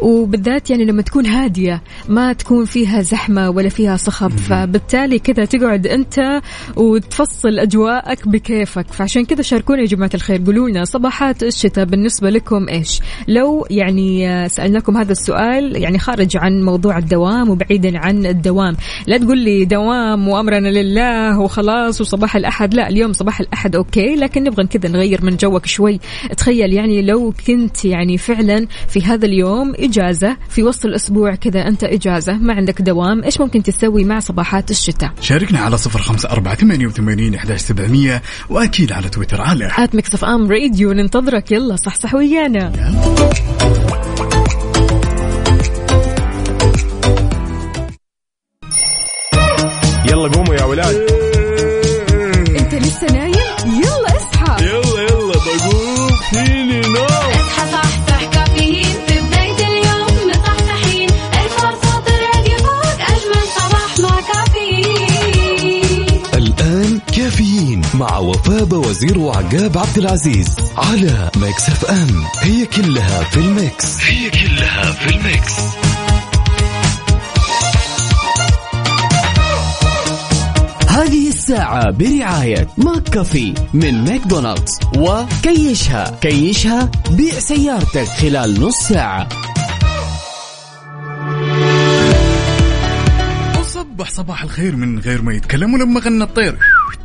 وبالذات 0.00 0.70
يعني 0.70 0.84
لما 0.84 1.02
تكون 1.02 1.26
هادية 1.26 1.82
ما 2.08 2.32
تكون 2.32 2.64
فيها 2.64 3.02
زحمة 3.02 3.50
ولا 3.50 3.68
فيها 3.68 3.96
صخب. 3.96 4.30
فبالتالي 4.30 5.18
كذا 5.18 5.44
تقعد 5.44 5.86
أنت 5.86 6.40
وتفصل 6.76 7.58
أجواءك 7.58 8.28
بكيفك. 8.28 8.86
فعشان 8.92 9.24
كذا 9.24 9.42
شاركونا 9.42 9.80
يا 9.80 9.86
الخير 10.14 10.42
قولوا 10.46 10.68
لنا 10.68 10.84
صباحات 10.84 11.42
الشتاء 11.42 11.84
بالنسبة 11.84 12.30
لكم 12.30 12.68
إيش؟ 12.68 13.00
لو 13.28 13.66
يعني 13.70 14.28
آه، 14.28 14.46
سألناكم 14.46 14.96
هذا 14.96 15.12
السؤال 15.12 15.76
يعني 15.76 15.98
خارج 15.98 16.36
عن 16.36 16.62
موضوع 16.62 16.98
الدوام 16.98 17.50
وبعيدا 17.50 17.98
عن 17.98 18.26
الدوام. 18.26 18.76
لا 19.06 19.18
تقول 19.18 19.38
لي 19.38 19.64
دوام 19.64 20.28
وأمرنا 20.28 20.68
لله 20.68 21.38
وخلاص 21.40 22.00
وصباح 22.00 22.36
الأحد 22.36 22.74
لا 22.74 22.88
اليوم 22.88 23.12
صباح 23.12 23.40
الأحد 23.40 23.76
أوكي 23.76 24.14
لكن 24.14 24.44
نبغى 24.44 24.66
كذا 24.66 24.88
نغير 24.88 25.24
من 25.24 25.36
جوك 25.36 25.66
شوي. 25.66 26.00
تخيل 26.36 26.72
يعني 26.72 27.02
لو 27.02 27.34
كنت 27.46 27.84
يعني 27.84 28.18
فعلا 28.18 28.66
في 28.88 29.02
هذا 29.02 29.26
اليوم 29.26 29.72
إجازة 29.78 30.36
في 30.48 30.62
وسط 30.62 30.86
الأسبوع 30.86 31.34
كذا 31.34 31.68
أنت 31.68 31.84
إجازة 31.84 32.38
ما 32.38 32.54
عندك 32.54 32.82
دوام 32.82 33.24
إيش 33.24 33.40
ممكن 33.40 33.62
تسوي 33.62 34.04
مع 34.04 34.20
صباحات 34.20 34.70
الشتاء؟ 34.70 35.12
شاركنا 35.20 35.58
على 35.58 35.76
صفر 35.76 35.98
خمسة 35.98 36.30
أربعة 36.30 36.54
ثمانية 36.54 36.86
وثمانين 36.86 37.34
وأكيد 38.50 38.92
على 38.92 39.08
تويتر 39.08 39.40
على 39.40 39.70
Mix 39.94 40.14
FM 40.14 40.50
Radio 40.50 40.92
ننتظرك. 40.92 41.52
يلا 41.52 41.76
صحصح 41.76 42.14
ويانا. 42.14 42.72
يلا 50.06 50.28
قوموا 50.28 50.54
يا 50.54 50.64
ولاد. 50.64 50.94
أنت 52.58 52.74
لسه 52.74 53.06
نايم؟ 53.12 53.34
يلا 53.66 54.16
اصحى. 54.16 54.64
يلا 54.64 55.02
يلا 55.02 55.34
بقوم. 55.34 56.08
فيني 56.30 56.80
نوم 56.80 57.19
مع 67.94 68.18
وفاء 68.18 68.74
وزير 68.74 69.18
وعقاب 69.18 69.78
عبد 69.78 69.98
العزيز 69.98 70.56
على 70.76 71.30
Mix 71.36 71.68
FM. 71.68 72.24
هي 72.40 72.66
كلها 72.66 73.24
في 73.24 73.36
ال 73.36 73.50
mix. 73.50 74.04
هي 74.04 74.30
كلها 74.30 74.92
في 74.92 75.10
ال 75.16 75.23
mix. 75.23 75.52
هذه 80.88 81.28
الساعة 81.28 81.90
برعاية 81.90 82.68
McCafé 82.76 83.54
من 83.74 84.04
ماكدونالدز 84.04 84.78
وكيشها. 84.96 86.18
كيشها 86.20 86.90
بيع 87.10 87.38
سيارتك 87.38 88.08
خلال 88.08 88.60
نص 88.60 88.76
ساعة. 88.76 89.28
وصبح 94.00 94.12
صباح 94.12 94.42
الخير 94.42 94.76
من 94.76 94.98
غير 94.98 95.22
ما 95.22 95.34
يتكلم 95.34 95.74
ولما 95.74 96.00
غنى 96.00 96.24
الطير. 96.24 96.56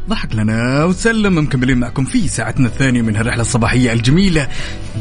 ضحك 0.10 0.36
لنا 0.36 0.84
وسلم 0.86 1.38
مكملين 1.38 1.78
معكم 1.78 2.06
في 2.06 2.28
ساعتنا 2.28 2.68
الثانية 2.68 3.02
من 3.02 3.16
هالرحلة 3.16 3.42
الصباحية 3.42 3.94
الجميلة. 3.94 4.48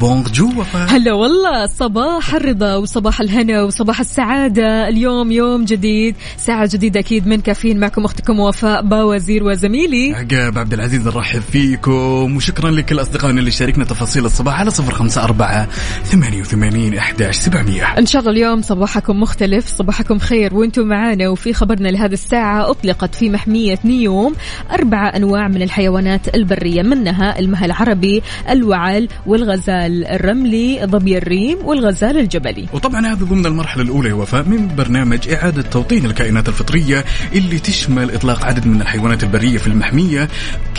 بونجو 0.01 0.61
وفاء. 0.61 0.89
هلا 0.91 1.13
والله 1.13 1.67
صباح 1.67 2.35
الرضا 2.35 2.77
وصباح 2.77 3.21
الهنا 3.21 3.63
وصباح 3.63 4.01
السعادة. 4.01 4.89
اليوم 4.89 5.33
يوم 5.33 5.65
جديد 5.65 6.17
ساعة 6.37 6.69
جديدة 6.73 7.01
أكيد 7.01 7.27
من 7.27 7.41
كافيين 7.41 7.81
معكم 7.81 8.05
أختكم 8.05 8.41
وفاء 8.41 8.83
باوزير 8.83 9.45
وزميلي. 9.45 10.15
عقاب 10.15 10.59
عبد 10.59 10.73
العزيز 10.73 11.07
نرحب 11.07 11.41
فيكم 11.41 12.37
وشكرا 12.37 12.71
لكل 12.71 13.01
أصدقائنا 13.01 13.41
اللي 13.41 13.51
شاركنا 13.51 13.85
تفاصيل 13.85 14.25
الصباح 14.25 14.61
على 14.61 14.71
صفر 14.71 14.95
خمسة 14.95 15.25
أربعة 15.25 15.69
ثمانية 16.05 16.41
وثمانين 16.41 16.99
أحداش 16.99 17.37
سبعمية. 17.37 17.85
إن 17.99 18.07
شاء 18.07 18.21
الله 18.21 18.33
اليوم 18.33 18.63
صباحكم 18.63 19.21
مختلف 19.21 19.67
صباحكم 19.67 20.19
خير 20.19 20.55
وأنتم 20.55 20.87
معانا. 20.87 21.29
وفي 21.29 21.53
خبرنا 21.53 21.84
لهذه 21.89 22.13
الساعة 22.13 22.71
أطلقت 22.71 23.15
في 23.15 23.31
محمية 23.31 23.79
نيوم 23.85 24.35
أربعة 24.73 25.09
أنواع 25.09 25.49
من 25.49 25.63
الحيوانات 25.63 26.35
البرية 26.35 26.83
منها 26.83 27.39
المها 27.39 27.65
العربي 27.65 28.23
الوعل 28.51 29.09
والغزال 29.27 30.07
الرملي 30.07 30.81
ظبي 30.87 31.19
الريم 31.19 31.59
والغزال 31.65 32.19
الجبلي. 32.19 32.67
وطبعا 32.73 33.07
هذا 33.07 33.25
ضمن 33.25 33.47
المرحلة 33.47 33.83
الأولى 33.83 34.13
وفاء 34.13 34.45
من 34.49 34.77
برنامج 34.77 35.29
إعادة 35.29 35.63
توطين 35.63 36.07
الكائنات 36.07 36.49
الفطرية 36.49 37.05
اللي 37.35 37.59
تشمل 37.59 38.11
إطلاق 38.11 38.45
عدد 38.45 38.67
من 38.67 38.81
الحيوانات 38.81 39.23
البرية 39.23 39.59
في 39.59 39.67
المحمية 39.67 40.29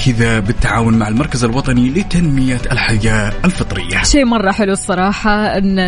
كذا 0.05 0.39
بالتعاون 0.39 0.93
مع 0.93 1.07
المركز 1.07 1.43
الوطني 1.43 1.89
لتنمية 1.89 2.61
الحياة 2.71 3.33
الفطرية. 3.45 4.03
شيء 4.03 4.25
مرة 4.25 4.51
حلو 4.51 4.73
الصراحة 4.73 5.57
أن 5.57 5.79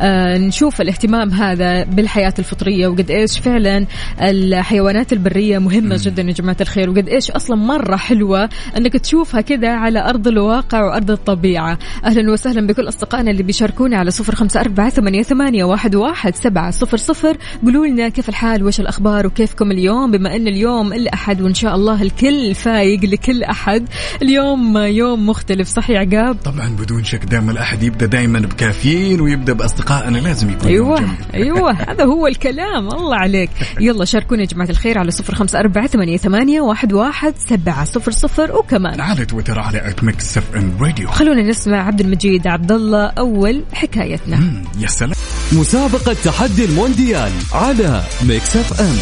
آه، 0.00 0.38
نشوف 0.38 0.80
الاهتمام 0.80 1.30
هذا 1.30 1.84
بالحياة 1.84 2.34
الفطرية 2.38 2.88
وقد 2.88 3.10
إيش 3.10 3.38
فعلا 3.38 3.86
الحيوانات 4.20 5.12
البرية 5.12 5.58
مهمة 5.58 5.96
جدا 6.00 6.22
يا 6.22 6.32
جماعة 6.32 6.56
الخير. 6.60 6.90
وقد 6.90 7.08
إيش 7.08 7.30
أصلا 7.30 7.56
مرة 7.56 7.96
حلوة 7.96 8.48
أنك 8.76 8.92
تشوفها 8.92 9.40
كذا 9.40 9.70
على 9.70 10.08
أرض 10.08 10.28
الواقع 10.28 10.84
وأرض 10.84 11.10
الطبيعة. 11.10 11.78
أهلا 12.04 12.32
وسهلا 12.32 12.66
بكل 12.66 12.88
أصدقائنا 12.88 13.30
اللي 13.30 13.42
بيشاركونا 13.42 13.96
على 13.96 14.10
صفر 14.10 14.34
خمسة 14.34 14.60
أربعة 14.60 14.88
ثمانية, 14.90 15.22
ثمانية 15.22 15.64
واحد, 15.64 15.94
واحد 15.94 16.36
سبعة 16.36 16.70
صفر 16.70 16.96
صفر. 16.96 17.36
قولوا 17.62 17.86
لنا 17.86 18.08
كيف 18.08 18.28
الحال؟ 18.28 18.64
وش 18.64 18.80
الأخبار؟ 18.80 19.26
وكيفكم 19.26 19.70
اليوم؟ 19.70 20.10
بما 20.10 20.36
أن 20.36 20.48
اليوم 20.48 20.92
الأحد 20.92 21.40
وإن 21.40 21.54
شاء 21.54 21.74
الله 21.74 22.02
الكل 22.02 22.54
فايق 22.54 23.04
لكل 23.04 23.42
أحد. 23.42 23.88
اليوم 24.22 24.76
يوم 24.76 25.26
مختلف 25.26 25.68
صح 25.68 25.90
يا 25.90 25.98
عقاب؟ 25.98 26.36
طبعا 26.44 26.68
بدون 26.68 27.04
شك 27.04 27.24
دائما 27.24 27.52
الأحد 27.52 27.82
يبدأ 27.82 28.06
دائما 28.06 28.40
بكافيين 28.40 29.20
ويبدأ 29.20 29.52
بأصدقائنا 29.52 30.18
لازم 30.18 30.50
يكون 30.50 30.68
أيوه. 30.68 31.00
أيوه 31.34 31.72
هذا 31.72 32.04
هو 32.04 32.26
الكلام. 32.26 32.88
الله 32.88 33.16
عليك. 33.16 33.50
يلا 33.80 34.04
شاركونا 34.10 34.42
يا 34.42 34.46
جماعة 34.46 34.70
الخير 34.70 34.98
على 34.98 35.10
صفر 35.10 35.34
خمسة 35.34 35.60
أربعة 35.60 35.86
ثمانية, 35.86 36.16
ثمانية 36.16 36.60
واحد, 36.60 36.92
واحد 36.92 37.34
سبعة 37.48 37.84
صفر 37.84 38.10
صفر 38.10 38.56
وكمان. 38.56 39.00
على 39.00 39.24
تويتر 39.24 39.58
على 39.58 39.88
at 39.90 40.04
Mix 40.04 40.38
FM 40.38 40.72
Radio 40.80 41.08
خلونا 41.08 41.42
نسمع 41.42 41.86
عبد 41.86 42.00
المجيد 42.00 42.46
عبد 42.46 42.72
الله 42.72 43.06
أول 43.06 43.62
حكايتنا. 43.72 44.36
مم، 44.36 44.64
يا 44.78 44.86
سلام. 44.86 45.14
مسابقة 45.52 46.16
تحدي 46.24 46.64
المونديال 46.64 47.32
على 47.52 48.02
Mix 48.28 48.56
FM 48.56 48.96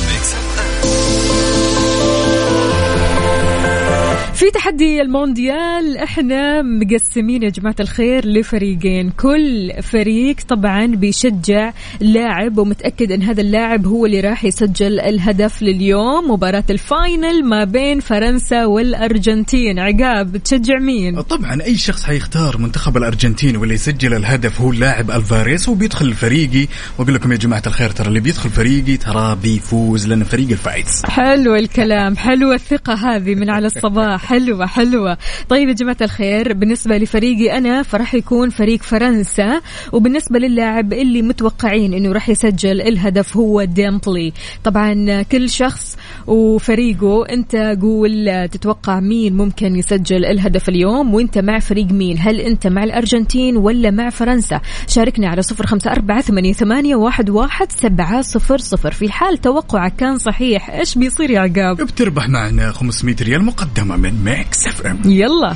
في 4.38 4.50
تحدي 4.50 5.02
المونديال. 5.02 5.96
إحنا 5.96 6.62
مقسمين 6.62 7.42
يا 7.42 7.48
جماعة 7.48 7.74
الخير 7.80 8.26
لفريقين. 8.26 9.10
كل 9.10 9.72
فريق 9.82 10.36
طبعا 10.48 10.86
بيشجع 10.86 11.72
لاعب 12.00 12.58
ومتأكد 12.58 13.12
إن 13.12 13.22
هذا 13.22 13.40
اللاعب 13.40 13.86
هو 13.86 14.06
اللي 14.06 14.20
راح 14.20 14.44
يسجل 14.44 15.00
الهدف 15.00 15.62
لليوم. 15.62 16.30
مباراة 16.30 16.64
ال 16.70 16.82
final 16.82 17.44
ما 17.44 17.64
بين 17.64 18.00
فرنسا 18.00 18.64
والأرجنتين. 18.64 19.78
عقاب 19.78 20.32
بتشجع 20.32 20.78
مين؟ 20.78 21.20
طبعا 21.20 21.62
أي 21.62 21.76
شخص 21.76 22.04
حيختار 22.04 22.58
منتخب 22.58 22.96
الأرجنتين 22.96 23.56
واللي 23.56 23.74
يسجل 23.74 24.14
الهدف 24.14 24.60
هو 24.60 24.70
اللاعب 24.70 25.10
ألفاريز 25.10 25.68
وبيدخل 25.68 26.14
فريقي 26.14 26.66
وأقول 26.98 27.14
لكم 27.14 27.32
يا 27.32 27.36
جماعة 27.36 27.62
الخير 27.66 27.90
ترى 27.90 28.08
اللي 28.08 28.20
بيدخل 28.20 28.50
فريقي 28.50 28.96
ترى 28.96 29.38
بيفوز 29.42 30.08
لأن 30.08 30.24
فريقي 30.24 30.50
الفايز. 30.50 31.02
حلو 31.04 31.54
الكلام. 31.54 32.16
حلوة 32.16 32.54
الثقة 32.54 32.94
هذه 32.94 33.34
من 33.34 33.50
على 33.50 33.66
الصباح. 33.66 34.27
حلوة 34.28 34.66
حلوة. 34.66 35.18
طيب 35.48 35.68
يا 35.68 35.74
جماعة 35.74 35.96
الخير 36.02 36.52
بالنسبة 36.52 36.98
لفريقي 36.98 37.58
أنا 37.58 37.82
فراح 37.82 38.14
يكون 38.14 38.50
فريق 38.50 38.82
فرنسا. 38.82 39.60
وبالنسبة 39.92 40.38
للاعب 40.38 40.92
اللي 40.92 41.22
متوقعين 41.22 41.94
أنه 41.94 42.12
راح 42.12 42.28
يسجل 42.28 42.80
الهدف 42.80 43.36
هو 43.36 43.64
ديمبلي. 43.64 44.32
طبعا 44.64 45.22
كل 45.22 45.50
شخص 45.50 45.96
وفريقه 46.26 47.26
أنت 47.30 47.76
قول 47.82 48.48
تتوقع 48.52 49.00
مين 49.00 49.36
ممكن 49.36 49.76
يسجل 49.76 50.24
الهدف 50.24 50.68
اليوم؟ 50.68 51.14
وأنت 51.14 51.38
مع 51.38 51.58
فريق 51.58 51.86
مين؟ 51.86 52.16
هل 52.20 52.40
أنت 52.40 52.66
مع 52.66 52.84
الأرجنتين 52.84 53.56
ولا 53.56 53.90
مع 53.90 54.10
فرنسا؟ 54.10 54.60
شاركنا 54.88 55.28
على 55.28 55.42
صفر 55.42 55.66
خمسة 55.66 55.92
أربعة 55.92 56.20
ثمانية, 56.52 56.96
واحد, 56.96 57.30
واحد 57.30 57.72
سبعة 57.72 58.22
صفر 58.22 58.58
صفر. 58.58 58.90
في 58.90 59.12
حال 59.12 59.38
توقعك 59.38 59.96
كان 59.96 60.18
صحيح. 60.18 60.70
إيش 60.70 60.98
بيصير 60.98 61.30
يا 61.30 61.40
عقاب؟ 61.40 61.76
بتربح 61.76 62.28
معنا 62.28 62.72
500 62.72 63.16
ريال 63.22 63.44
مقدمة 63.44 63.96
من 63.96 64.17
Mix 64.24 64.66
FM 64.66 64.98
يلا. 65.04 65.54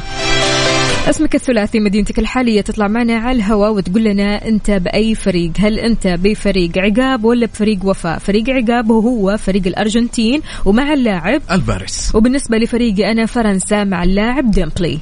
اسمك 1.11 1.35
الثلاثي 1.35 1.81
مدينتك 1.81 2.19
الحالية 2.19 2.61
تطلع 2.61 2.89
معنا 2.89 3.17
على 3.17 3.37
الهواء 3.37 3.73
وتقول 3.73 4.05
لنا 4.05 4.49
أنت 4.49 4.71
بأي 4.71 5.15
فريق. 5.15 5.53
هل 5.59 5.79
أنت 5.79 6.07
بفريق 6.07 6.79
عقاب 6.79 7.25
ولا 7.25 7.47
بفريق 7.47 7.79
وفاء؟ 7.85 8.19
فريق 8.19 8.45
عقاب 8.51 8.91
وهو 8.91 9.37
فريق 9.37 9.67
الأرجنتين 9.67 10.41
ومع 10.65 10.93
اللاعب 10.93 11.43
ألفاريز 11.51 12.11
وبالنسبة 12.15 12.59
لفريقي 12.59 13.13
أنا 13.13 13.27
فرنسا 13.27 13.85
مع 13.85 14.03
اللاعب 14.03 14.51
ديمبلي. 14.51 14.99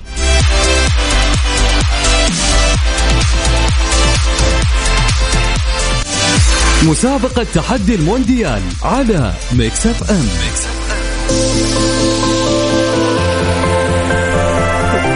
مسابقة 6.84 7.46
تحدي 7.54 7.94
المونديال 7.94 8.62
على 8.82 9.32
Mix 9.52 9.86
FM 9.86 10.28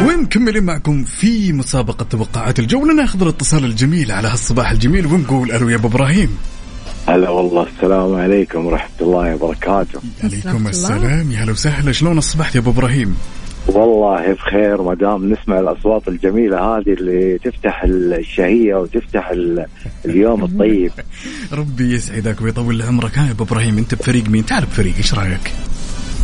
ومكملين 0.02 0.62
معكم 0.64 1.04
في 1.04 1.52
مسابقة 1.52 2.04
توقعات 2.04 2.59
الجولة 2.59 2.94
ناخذ 2.94 3.22
الاتصال 3.22 3.64
الجميل 3.64 4.12
على 4.12 4.28
هالصباح 4.28 4.70
الجميل 4.70 5.07
ونقول 5.07 5.52
ألو 5.52 5.68
يا 5.68 5.76
أبو 5.76 5.88
إبراهيم؟ 5.88 6.38
هلا 7.09 7.30
والله 7.30 7.66
السلام 7.76 8.14
عليكم 8.14 8.66
ورحمة 8.66 8.90
الله 9.00 9.35
وبركاته. 9.35 10.00
عليكم. 10.24 10.66
السلام. 10.68 11.30
يا 11.33 11.38
هلا 11.44 11.52
وسهلا 11.52 11.92
شلون 11.92 12.18
اصبحت 12.18 12.54
يا 12.54 12.61
أبو 12.61 12.70
إبراهيم؟ 12.70 13.16
والله 13.66 14.33
بخير 14.33 14.83
ما 14.83 14.94
دام 14.94 15.33
نسمع 15.33 15.61
الأصوات 15.61 16.09
الجميلة 16.09 16.59
هذه 16.61 16.92
اللي 16.92 17.38
تفتح 17.38 17.83
الشهية 17.85 18.74
وتفتح 18.74 19.28
ال- 19.30 19.66
اليوم 20.04 20.44
الطيب. 20.44 20.92
ربي 21.52 21.94
يسعدك 21.94 22.42
ويطول 22.42 22.83
عمرك. 22.83 23.18
ها 23.18 23.26
يا 23.26 23.30
أبو 23.30 23.44
إبراهيم 23.44 23.78
أنت 23.78 23.94
بفريق 23.94 24.28
مين؟ 24.28 24.46
تعال 24.46 24.64
بفريق 24.66 24.96
إيش 24.96 25.14
رأيك؟ 25.14 25.52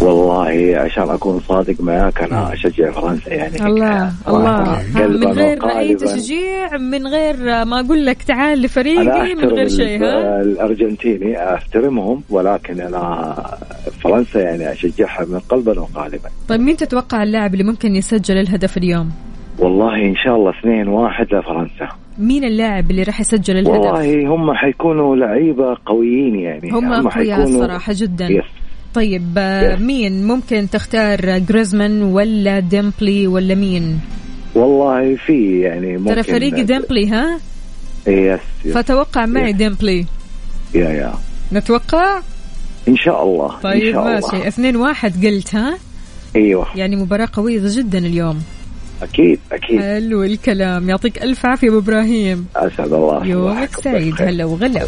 والله 0.02 0.72
عشان 0.76 1.10
أكون 1.10 1.40
صادق 1.40 1.80
معاك 1.80 2.22
أنا 2.22 2.52
أشجع 2.52 2.90
فرنسا 2.90 3.34
يعني. 3.34 3.66
الله 3.66 4.12
الله. 4.28 4.78
قلباً 5.00 5.26
من 5.26 5.32
غير 5.32 5.58
وقالباً. 5.58 5.94
تشجيع 6.06 6.76
من 6.76 7.06
غير 7.06 7.36
ما 7.64 7.80
أقول 7.80 8.06
لك 8.06 8.22
تعال 8.22 8.58
أنا 8.58 8.66
لفريقي 8.66 9.34
من 9.34 9.44
غير 9.44 9.68
شيء 9.68 10.02
ها؟ 10.04 10.40
ال- 10.40 10.50
الأرجنتيني 10.52 11.54
أحترمهم 11.54 12.22
ولكن 12.30 12.80
أنا 12.80 13.34
فرنسا 14.00 14.40
يعني 14.40 14.72
أشجعها 14.72 15.24
من 15.28 15.38
قلبا 15.38 15.80
وقالبا. 15.80 16.28
طيب 16.48 16.60
مين 16.60 16.76
تتوقع 16.76 17.22
اللاعب 17.22 17.52
اللي 17.52 17.64
ممكن 17.64 17.96
يسجل 17.96 18.36
الهدف 18.38 18.76
اليوم؟ 18.76 19.10
والله 19.58 19.94
إن 19.96 20.14
شاء 20.24 20.36
الله 20.36 20.50
اثنين 20.60 20.88
واحد 20.88 21.26
لفرنسا. 21.34 21.88
مين 22.18 22.44
اللاعب 22.44 22.90
اللي 22.90 23.02
راح 23.02 23.20
يسجل 23.20 23.56
الهدف؟ 23.58 23.68
والله 23.80 24.26
هم 24.34 24.52
حيكونوا 24.54 25.16
لعيبة 25.16 25.76
قويين 25.86 26.34
يعني 26.38 26.70
هم 26.70 26.92
أقوياء 26.92 27.38
حيكونوا- 27.44 27.60
صراحة 27.66 27.92
جدا. 27.96 28.24
Yes 28.26 28.44
طيب 28.94 29.34
آه،. 29.38 29.76
مين 29.76 30.26
ممكن 30.26 30.70
تختار 30.72 31.38
جريزمان 31.38 32.02
ولا 32.02 32.60
ديمبلي 32.60 33.26
ولا 33.26 33.54
مين؟ 33.54 34.00
والله 34.54 35.16
في 35.26 35.60
يعني 35.60 35.96
ممكن 35.96 36.14
ترى 36.14 36.22
فريقي 36.22 36.62
ديمبلي 36.62 37.08
ها؟ 37.08 37.40
yes 38.06 38.40
yes 38.64 38.74
فتوقع 38.74 39.26
معي 39.26 39.52
Yes. 39.52 39.56
ديمبلي. 39.56 40.06
yeah 40.74 40.88
yeah. 40.88 41.12
نتوقع؟ 41.52 42.20
إن 42.88 42.96
شاء 42.96 43.22
الله 43.24 43.60
طيب 43.62 43.92
شاء 43.92 44.04
ماشي. 44.04 44.26
الله 44.36 44.48
اثنين 44.48 44.76
واحد 44.76 45.26
قلت 45.26 45.54
ها؟ 45.54 45.78
أيوه. 46.36 46.66
يعني 46.76 46.96
مباراة 46.96 47.28
قوية 47.32 47.60
جدا 47.64 47.98
اليوم. 47.98 48.42
أكيد 49.02 49.38
أكيد. 49.52 49.80
حلو 49.80 50.22
الكلام. 50.24 50.88
يعطيك 50.88 51.22
ألف 51.22 51.46
عافية 51.46 51.68
أبو 51.68 51.78
إبراهيم. 51.78 52.46
أسعد 52.56 52.92
الله. 52.92 53.26
يومك 53.26 53.76
سعيد. 53.80 54.22
هلا 54.22 54.44
وغلا. 54.44 54.86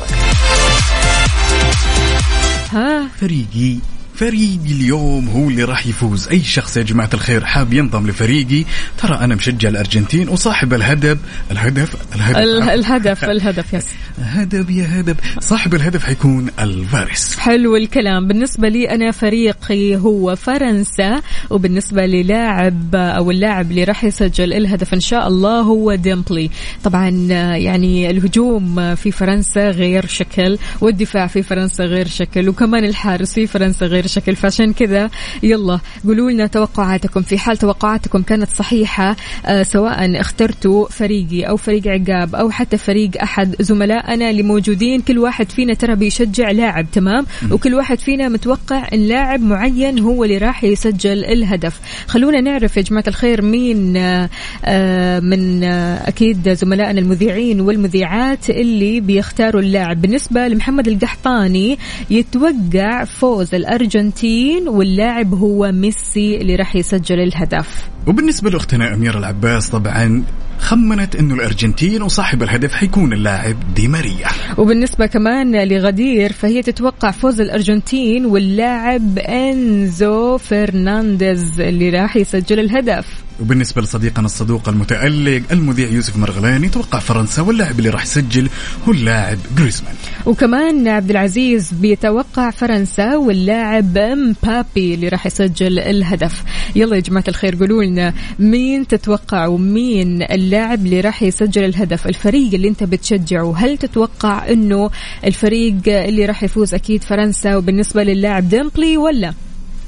ها 2.73 3.09
فريقي. 3.09 3.79
فريقي 4.15 4.73
اليوم 4.73 5.29
هو 5.29 5.49
اللي 5.49 5.65
راح 5.65 5.87
يفوز. 5.87 6.29
أي 6.29 6.41
شخص 6.41 6.77
يا 6.77 6.83
جماعة 6.83 7.11
الخير 7.15 7.45
حاب 7.45 7.73
ينضم 7.73 8.07
لفريقي 8.07 8.65
ترى 8.99 9.15
أنا 9.21 9.35
مشجع 9.35 9.69
الأرجنتين 9.69 10.29
وصاحب 10.29 10.75
الهدف 10.75 11.19
الهدف 11.51 11.97
الهدف 12.15 12.37
ال- 12.39 12.63
الهدف 12.71 13.25
الهدف 13.25 13.75
يس 13.75 13.87
هدف 14.23 14.71
يا 14.71 15.01
هدف. 15.01 15.17
صاحب 15.41 15.75
الهدف 15.75 16.05
حيكون 16.05 16.49
الفارس. 16.61 17.39
حلو 17.39 17.77
الكلام. 17.77 18.29
بالنسبة 18.29 18.69
لي 18.69 18.91
أنا 18.91 19.11
فريقي 19.11 19.97
هو 19.97 20.37
فرنسا 20.37 21.23
وبالنسبة 21.51 22.07
للاعب 22.07 22.95
أو 22.95 23.31
اللاعب 23.31 23.71
اللي 23.71 23.85
راح 23.85 24.05
يسجل 24.05 24.53
الهدف 24.53 24.95
إن 24.95 25.01
شاء 25.01 25.29
الله 25.29 25.61
هو 25.61 25.95
ديمبلي. 25.95 26.51
طبعا 26.85 27.09
يعني 27.57 28.11
الهجوم 28.11 28.95
في 28.95 29.11
فرنسا 29.11 29.71
غير 29.71 30.07
شكل 30.07 30.59
والدفاع 30.81 31.27
في 31.27 31.43
فرنسا 31.43 31.85
غير 31.85 32.09
شكل 32.09 32.49
وكمان 32.49 32.85
الحارس 32.85 33.33
في 33.35 33.47
فرنسا 33.47 33.87
غير 33.87 34.02
شكل 34.09 34.37
فعشان 34.37 34.73
كذا. 34.73 35.11
يلا 35.43 35.81
قولوا 36.05 36.31
لنا 36.31 36.47
توقعاتكم. 36.47 37.23
في 37.23 37.39
حال 37.39 37.57
توقعاتكم 37.57 38.23
كانت 38.23 38.49
صحيحة 38.49 39.17
آه، 39.47 39.63
سواء 39.63 40.21
اخترتوا 40.21 40.89
فريقي 40.89 41.43
أو 41.43 41.57
فريق 41.57 41.87
عقاب 41.87 42.35
أو 42.35 42.51
حتى 42.51 42.77
فريق 42.77 43.11
أحد 43.23 43.57
زملائنا 43.61 44.31
اللي 44.31 44.43
موجودين. 44.43 45.01
كل 45.01 45.19
واحد 45.19 45.51
فينا 45.51 45.75
ترى 45.75 45.95
بيشجع 45.95 46.51
لاعب 46.51 46.87
تمام؟ 46.93 47.27
وكل 47.51 47.75
واحد 47.75 47.99
فينا 47.99 48.29
متوقع 48.29 48.89
إن 48.93 48.99
لاعب 48.99 49.41
معين 49.41 49.99
هو 49.99 50.25
اللي 50.25 50.39
راح 50.39 50.65
يسجل 50.65 51.25
الهدف. 51.25 51.81
خلونا 52.07 52.41
نعرف 52.41 52.77
يا 52.77 52.83
جماعة 52.83 53.05
الخير 53.09 53.43
مين 53.43 53.97
آه، 53.97 55.21
من 55.21 55.65
آه، 55.65 56.09
أكيد 56.09 56.53
زملائنا 56.53 57.01
المذيعين 57.01 57.61
والمذيعات 57.61 58.51
اللي 58.51 59.01
بيختاروا 59.01 59.63
اللاعب. 59.63 60.03
بالنسبة 60.03 60.49
لمحمد 60.49 60.89
القحطاني 60.89 61.79
يتوقع 62.11 63.05
فوز 63.05 63.55
الأرجنتين 63.95 64.69
واللاعب 64.69 65.35
هو 65.35 65.73
ميسي 65.73 66.37
اللي 66.37 66.57
راح 66.57 66.77
يسجل 66.77 67.21
الهدف. 67.21 67.91
وبالنسبة 68.07 68.51
لأختنا 68.51 68.95
أميرة 68.95 69.19
العباس 69.19 69.71
طبعا 69.71 70.25
خمنت 70.63 71.17
إنه 71.17 71.35
الأرجنتين 71.35 72.03
وصاحب 72.03 72.43
الهدف 72.43 72.73
حيكون 72.73 73.13
اللاعب 73.13 73.57
دي 73.75 73.89
ماريا. 73.89 74.29
وبالنسبة 74.59 75.07
كمان 75.07 75.69
لغدير 75.69 76.33
فهي 76.33 76.63
تتوقع 76.63 77.11
فوز 77.11 77.41
الأرجنتين 77.41 78.27
واللاعب 78.27 79.19
إنزو 79.19 80.39
فرنانديز 80.39 81.61
اللي 81.61 81.91
راح 81.91 82.17
يسجل 82.17 82.61
الهدف. 82.61 83.07
وبالنسبة 83.41 83.83
لصديقنا 83.83 84.27
الصدوق 84.27 84.69
المتألق 84.69 85.43
المذيع 85.53 85.89
يوسف 85.89 86.17
مرغلاني 86.17 86.69
توقع 86.69 86.99
فرنسا 86.99 87.43
واللاعب 87.43 87.79
اللي 87.79 87.91
راح 87.91 88.03
يسجل 88.03 88.49
هو 88.89 88.93
اللاعب 88.93 89.39
جريزمان. 89.59 89.95
وكمان 90.27 90.89
عبد 90.89 91.11
العزيز 91.11 91.73
بيتوقع 91.73 92.51
فرنسا 92.51 93.17
واللاعب 93.17 93.99
مبابي 93.99 94.95
اللي 94.95 95.09
راح 95.09 95.27
يسجل 95.27 95.79
الهدف. 95.79 96.43
يلا 96.77 96.97
يا 96.97 97.01
جماعة 97.01 97.25
الخير 97.29 97.57
قولوا 97.57 97.85
لنا 97.85 98.15
مين 98.39 98.87
تتوقعوا 98.87 99.59
مين 99.59 100.23
اللاعب 100.53 100.87
اللي 100.87 101.01
راح 101.01 101.23
يسجل 101.23 101.65
الهدف. 101.65 102.07
الفريق 102.07 102.55
اللي 102.55 102.69
انت 102.69 102.85
بتشجعه 102.85 103.55
هل 103.57 103.79
تتوقع 103.79 104.49
انه 104.49 104.91
الفريق 105.25 105.75
اللي 105.87 106.27
راح 106.27 106.43
يفوز 106.43 106.75
أكيد 106.75 107.05
فرنسا؟ 107.05 107.57
وبالنسبة 107.57 108.03
للاعب 108.03 108.49
ديمبلي 108.49 108.97
ولا؟ 108.97 109.35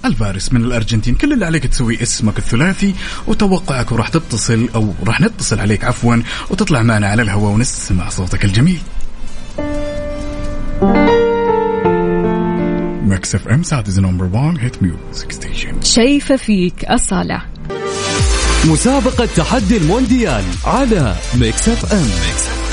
ألفاريز 0.05 0.53
من 0.53 0.65
الأرجنتين 0.65 1.15
كل 1.15 1.33
اللي 1.33 1.47
عليك 1.47 1.67
تسوي 1.67 2.03
اسمك 2.03 2.39
الثلاثي 2.39 2.95
وتوقعك 3.27 3.93
وراح 3.93 4.09
تتصل 4.09 4.69
أو 4.75 4.93
راح 5.07 5.21
نتصل 5.21 5.61
عليك 5.61 5.85
عفوا 5.85 6.17
وتطلع 6.51 6.83
معنا 6.83 7.07
على 7.07 7.23
الهواء 7.23 7.53
ونسمع 7.53 8.09
صوتك 8.09 8.45
الجميل. 8.45 8.81
Mix 13.09 13.35
FM 13.35 13.63
Saudi's 13.63 14.01
number 14.01 14.25
1 14.25 14.59
hit 14.59 14.83
music 14.83 15.33
station 15.33 15.83
شايفة 15.83 16.37
فيك 16.37 16.85
أصالة. 16.85 17.43
مسابقة 18.65 19.27
تحدي 19.37 19.77
المونديال 19.77 20.45
على 20.65 21.17
Mix 21.35 21.69
FM. 21.69 22.64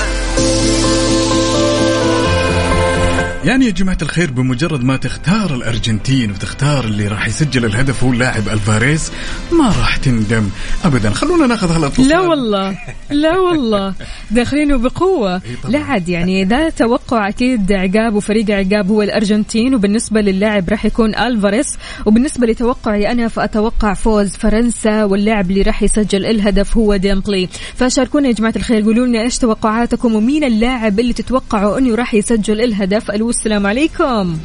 يعني 3.44 3.66
يا 3.66 3.70
جماعة 3.70 3.98
الخير 4.02 4.30
بمجرد 4.30 4.84
ما 4.84 4.96
تختار 4.96 5.54
الأرجنتين 5.54 6.30
وتختار 6.30 6.84
اللي 6.84 7.08
راح 7.08 7.28
يسجل 7.28 7.64
الهدف 7.64 8.04
هو 8.04 8.12
اللاعب 8.12 8.48
ألفاريز 8.48 9.12
ما 9.52 9.66
راح 9.66 9.96
تندم 9.96 10.48
أبدا. 10.84 11.10
خلونا 11.10 11.46
ناخذ 11.46 11.72
هالاتصال 11.72 12.08
لا 12.08 12.20
والله 12.20 12.78
لا 13.10 13.38
والله. 13.38 13.94
داخلينه 14.30 14.76
بقوة. 14.76 15.42
لا 15.68 15.78
عاد 15.78 16.08
يعني 16.08 16.44
ده 16.44 16.68
توقع 16.68 17.28
أكيد 17.28 17.72
عقاب 17.72 18.14
وفريق 18.14 18.50
عقاب 18.50 18.90
هو 18.90 19.02
الأرجنتين 19.02 19.74
وبالنسبة 19.74 20.20
للاعب 20.20 20.68
راح 20.68 20.84
يكون 20.84 21.14
ألفاريس 21.14 21.76
وبالنسبة 22.06 22.46
لتوقعي 22.46 23.12
أنا 23.12 23.28
فأتوقع 23.28 23.94
فوز 23.94 24.30
فرنسا 24.30 25.04
واللاعب 25.04 25.50
اللي 25.50 25.62
راح 25.62 25.82
يسجل 25.82 26.26
الهدف 26.26 26.76
هو 26.76 26.96
ديمبلي. 26.96 27.48
فشاركونا 27.74 28.28
يا 28.28 28.32
جماعة 28.32 28.54
الخير 28.56 28.82
قولوا 28.82 29.06
لنا 29.06 29.22
إيش 29.22 29.38
توقعاتكم 29.38 30.14
ومين 30.14 30.44
اللاعب 30.44 31.00
اللي 31.00 31.12
تتوقعوا 31.12 31.78
أنه 31.78 31.94
راح 31.94 32.14
يسجل 32.14 32.60
الهدف 32.60 33.10
ألو 33.10 33.31
السلام 33.32 33.66
عليكم. 33.66 34.38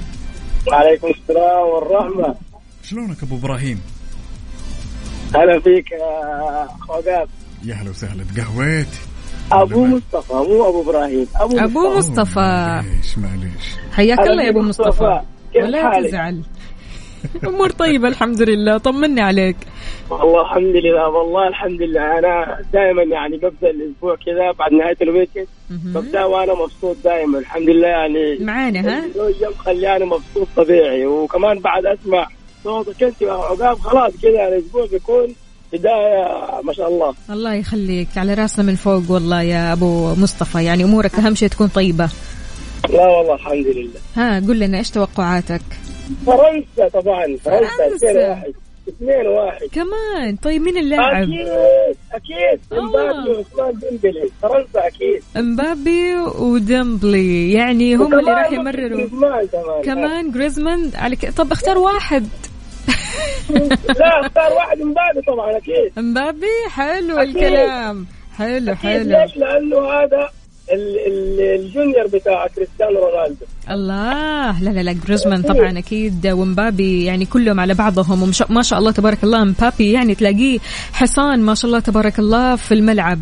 وعليكم 0.68 1.08
السلام 1.08 1.68
والرحمة. 1.68 2.36
شلونك 2.84 3.24
أبو 3.24 3.36
إبراهيم؟ 3.36 3.82
هلا 5.36 5.60
فيك 5.60 5.92
يا 5.92 6.68
خوجات 6.80 7.28
يا 7.64 7.76
هلا 7.76 7.90
وسهلا 7.90 8.24
تقهويت؟ 8.36 8.88
أبو 9.52 9.86
مصطفى 9.86 10.34
مو 10.34 10.70
أبو 10.70 10.82
إبراهيم 10.82 11.28
أبو, 11.36 11.60
أبو 11.60 11.98
مصطفى. 11.98 12.20
مصطفى. 12.22 12.40
معليش 12.40 13.18
معليش. 13.18 13.66
حياك 13.92 14.20
الله 14.20 14.44
يا 14.44 14.50
أبو 14.50 14.62
مصطفى. 14.62 15.22
كيف 15.54 15.64
ولا؟ 15.64 16.08
تزعل. 16.08 16.44
أمور 17.48 17.70
طيبة 17.70 18.08
الحمد 18.08 18.42
لله. 18.42 18.78
طمني 18.78 19.22
عليك. 19.22 19.56
والله 20.10 20.42
الحمد 20.42 20.76
لله 20.76 21.10
والله 21.10 21.48
الحمد 21.48 21.82
لله. 21.82 22.20
أنا 22.20 22.60
دائما 22.74 23.04
يعني 23.04 23.38
ببدأ 23.38 23.70
الأسبوع 23.70 24.16
كذا 24.26 24.52
بعد 24.60 24.72
نهاية 24.74 24.98
الويكند 25.02 25.48
ببدأ 25.70 26.26
وأنا 26.26 26.54
مبسوط 26.54 26.98
دائما 27.04 27.40
الحمد 27.40 27.70
لله 27.70 27.88
يعني. 27.88 28.38
معانا 28.40 28.80
ها؟ 28.80 29.06
اليوم 29.06 29.54
خلاني 29.58 30.06
مبسوط 30.06 30.48
طبيعي. 30.56 31.06
وكمان 31.06 31.60
بعد 31.60 31.86
أسمع 31.86 32.28
صوتك 32.64 33.22
يا 33.22 33.32
عقاب 33.32 33.80
خلاص 33.80 34.14
كذا 34.22 34.48
الأسبوع 34.48 34.86
بيكون 34.92 35.36
بداية 35.74 36.62
ما 36.64 36.74
شاء 36.74 36.88
الله. 36.88 37.14
الله 37.30 37.54
يخليك 37.54 38.08
على 38.18 38.34
راسنا 38.34 38.66
من 38.66 38.76
فوق 38.76 39.04
والله 39.10 39.42
يا 39.42 39.74
أبو 39.74 40.16
مصطفى. 40.16 40.64
يعني 40.64 40.84
أمورك 40.84 41.16
أهم 41.16 41.36
شيء 41.36 41.48
تكون 41.50 41.68
طيبة. 41.68 42.10
لا 42.90 43.08
والله 43.08 43.36
الحمد 43.36 43.68
لله. 43.68 44.00
ها 44.16 44.40
قل 44.40 44.60
لنا 44.60 44.78
إيش 44.78 44.90
توقعاتك؟ 44.90 45.62
فرنسا 46.26 46.88
طبعا 47.00 47.38
فرنسا 47.46 47.78
فرنسا. 47.78 48.12
2 48.12 48.18
واحد 48.18 48.54
2 48.88 49.28
واحد. 49.28 49.62
كمان. 49.72 50.36
طيب 50.36 50.62
مين 50.62 50.78
اللاعب؟ 50.78 51.24
أكيد 51.24 51.48
أكيد. 52.14 52.60
الله. 52.72 53.12
إمبابي 53.12 53.30
وعثمان 53.30 53.80
ديمبلي. 53.80 54.30
فرنسا 54.42 54.88
أكيد. 54.88 55.24
إمبابي 55.38 56.16
وديمبلي. 56.40 57.54
يعني 57.54 57.96
هم 57.96 58.20
اللي 58.20 58.32
راح 58.32 58.52
يمرروا. 58.52 58.98
جريزمان 58.98 59.48
كمان. 59.48 59.82
كمان 59.84 60.32
جريزمان 60.32 60.92
على 60.96 61.16
ك... 61.16 61.30
طب 61.38 61.52
اختار 61.52 61.78
واحد. 61.78 62.28
لا 64.00 64.22
اختار 64.26 64.54
واحد 64.54 64.82
إمبابي 64.82 65.22
طبعا 65.28 65.58
أكيد. 65.58 65.92
إمبابي؟ 65.98 66.48
حلو 66.70 67.18
أكيد. 67.18 67.36
الكلام. 67.38 68.06
حلو 68.38 68.72
أكيد. 68.72 68.76
حلو. 68.78 69.20
ليش؟ 69.22 69.38
لأنه 69.38 69.90
هذا 69.90 70.30
الجونيور 70.72 72.08
بتاع 72.14 72.48
كريستيانو 72.48 73.00
رونالدو. 73.06 73.46
الله. 73.70 74.62
لا 74.62 74.70
لا 74.70 74.84
لا 74.84 74.94
جريزمان 75.08 75.42
طبعا 75.42 75.80
أكيد 75.80 76.28
ومبابي 76.28 77.06
يعني 77.06 77.26
كلهم 77.26 77.60
على 77.60 77.74
بعضهم 77.74 78.24
وما 78.24 78.32
شاء- 78.32 78.52
ما 78.52 78.62
شاء 78.62 78.80
الله 78.80 78.92
تبارك 78.92 79.24
الله 79.24 79.44
مبابي 79.44 79.92
يعني 79.92 80.16
تلاقيه 80.16 80.60
حصان 80.94 81.40
ما 81.42 81.56
شاء 81.56 81.66
الله 81.70 81.80
تبارك 81.80 82.20
الله 82.20 82.56
في 82.56 82.74
الملعب. 82.74 83.20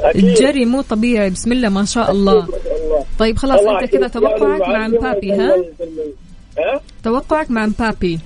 أكيد. 0.00 0.24
الجري 0.24 0.64
مو 0.64 0.80
طبيعي 0.82 1.30
بسم 1.30 1.52
الله 1.52 1.68
ما 1.68 1.84
شاء 1.84 2.10
الله. 2.10 2.32
الله. 2.32 2.48
طيب 3.18 3.36
خلاص 3.36 3.60
والله 3.60 3.80
أنت 3.80 3.90
كذا 3.90 4.06
أكيد. 4.06 4.20
توقعك 4.20 4.60
مع 4.68 4.88
مبابي 4.88 5.32
ها؟ 5.32 5.56
ها؟ 6.58 6.80
توقعك 7.04 7.50
مع 7.50 7.66
مبابي. 7.66 8.18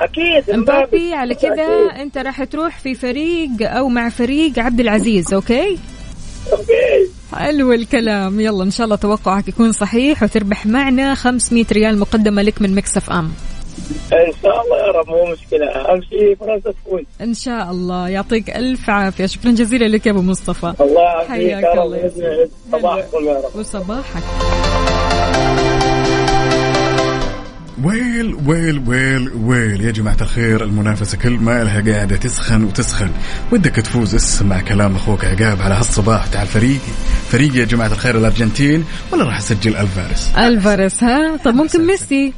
أكيد 0.00 0.56
مبابي 0.56 1.14
على 1.14 1.34
كذا 1.34 1.52
أكيد. 1.52 2.00
أنت 2.00 2.18
راح 2.18 2.44
تروح 2.44 2.78
في 2.78 2.94
فريق 2.94 3.50
أو 3.60 3.88
مع 3.88 4.08
فريق 4.08 4.58
عبد 4.58 4.80
العزيز 4.80 5.34
أوكي؟ 5.34 5.78
حلو 7.34 7.72
الكلام. 7.72 8.40
يلا 8.40 8.64
إن 8.64 8.70
شاء 8.70 8.84
الله 8.84 8.96
توقعك 8.96 9.48
يكون 9.48 9.72
صحيح 9.72 10.22
وتربح 10.22 10.66
معنا 10.66 11.14
500 11.14 11.64
ريال 11.72 11.98
مقدمة 11.98 12.42
لك 12.42 12.62
من 12.62 12.74
Mix 12.74 13.10
FM. 13.10 13.30
إن 14.12 14.32
شاء 14.42 14.62
الله 14.62 14.78
يا 14.78 14.92
رب 14.92 15.08
مو 15.08 15.24
مشكلة. 15.32 15.66
أهم 15.66 16.00
شيء 16.02 16.36
فرنسا 16.40 16.70
تفوز 16.70 17.02
إن 17.20 17.34
شاء 17.34 17.70
الله. 17.70 18.08
يعطيك 18.08 18.50
ألف 18.50 18.90
عافية. 18.90 19.26
شكرا 19.26 19.50
جزيلا 19.50 19.84
لك 19.84 20.06
يا 20.06 20.12
أبو 20.12 20.22
مصطفى. 20.22 20.74
الله 20.80 21.02
يعافيك 21.02 21.30
حياك 21.30 21.78
الله. 21.78 22.10
صباحكم 22.72 23.24
يا 23.24 23.34
رب. 23.34 23.56
وصباحك. 23.56 24.22
ويل 27.82 28.34
ويل 28.46 28.82
ويل 28.86 29.30
ويل. 29.34 29.80
يا 29.80 29.90
جماعة 29.90 30.16
الخير 30.20 30.64
المنافسة 30.64 31.18
كل 31.18 31.32
ما 31.32 31.64
لها 31.64 31.92
قاعدة 31.92 32.16
تسخن 32.16 32.64
وتسخن. 32.64 33.10
ودك 33.52 33.74
تفوز 33.76 34.14
اسمع 34.14 34.60
كلام 34.60 34.96
أخوك 34.96 35.24
عقاب 35.24 35.62
على 35.62 35.74
هالصباح 35.74 36.26
تعال 36.26 36.46
فريقي 36.46 36.92
فريقي 37.30 37.58
يا 37.58 37.64
جماعة 37.64 37.86
الخير 37.88 38.18
الأرجنتين 38.18 38.84
ولا 39.12 39.24
راح 39.24 39.38
أسجل 39.38 39.76
الفارس 39.76 40.32
الفارس 40.38 41.04
ها؟ 41.04 41.36
طب 41.36 41.54
ممكن 41.54 41.86
ميسي؟ 41.86 42.32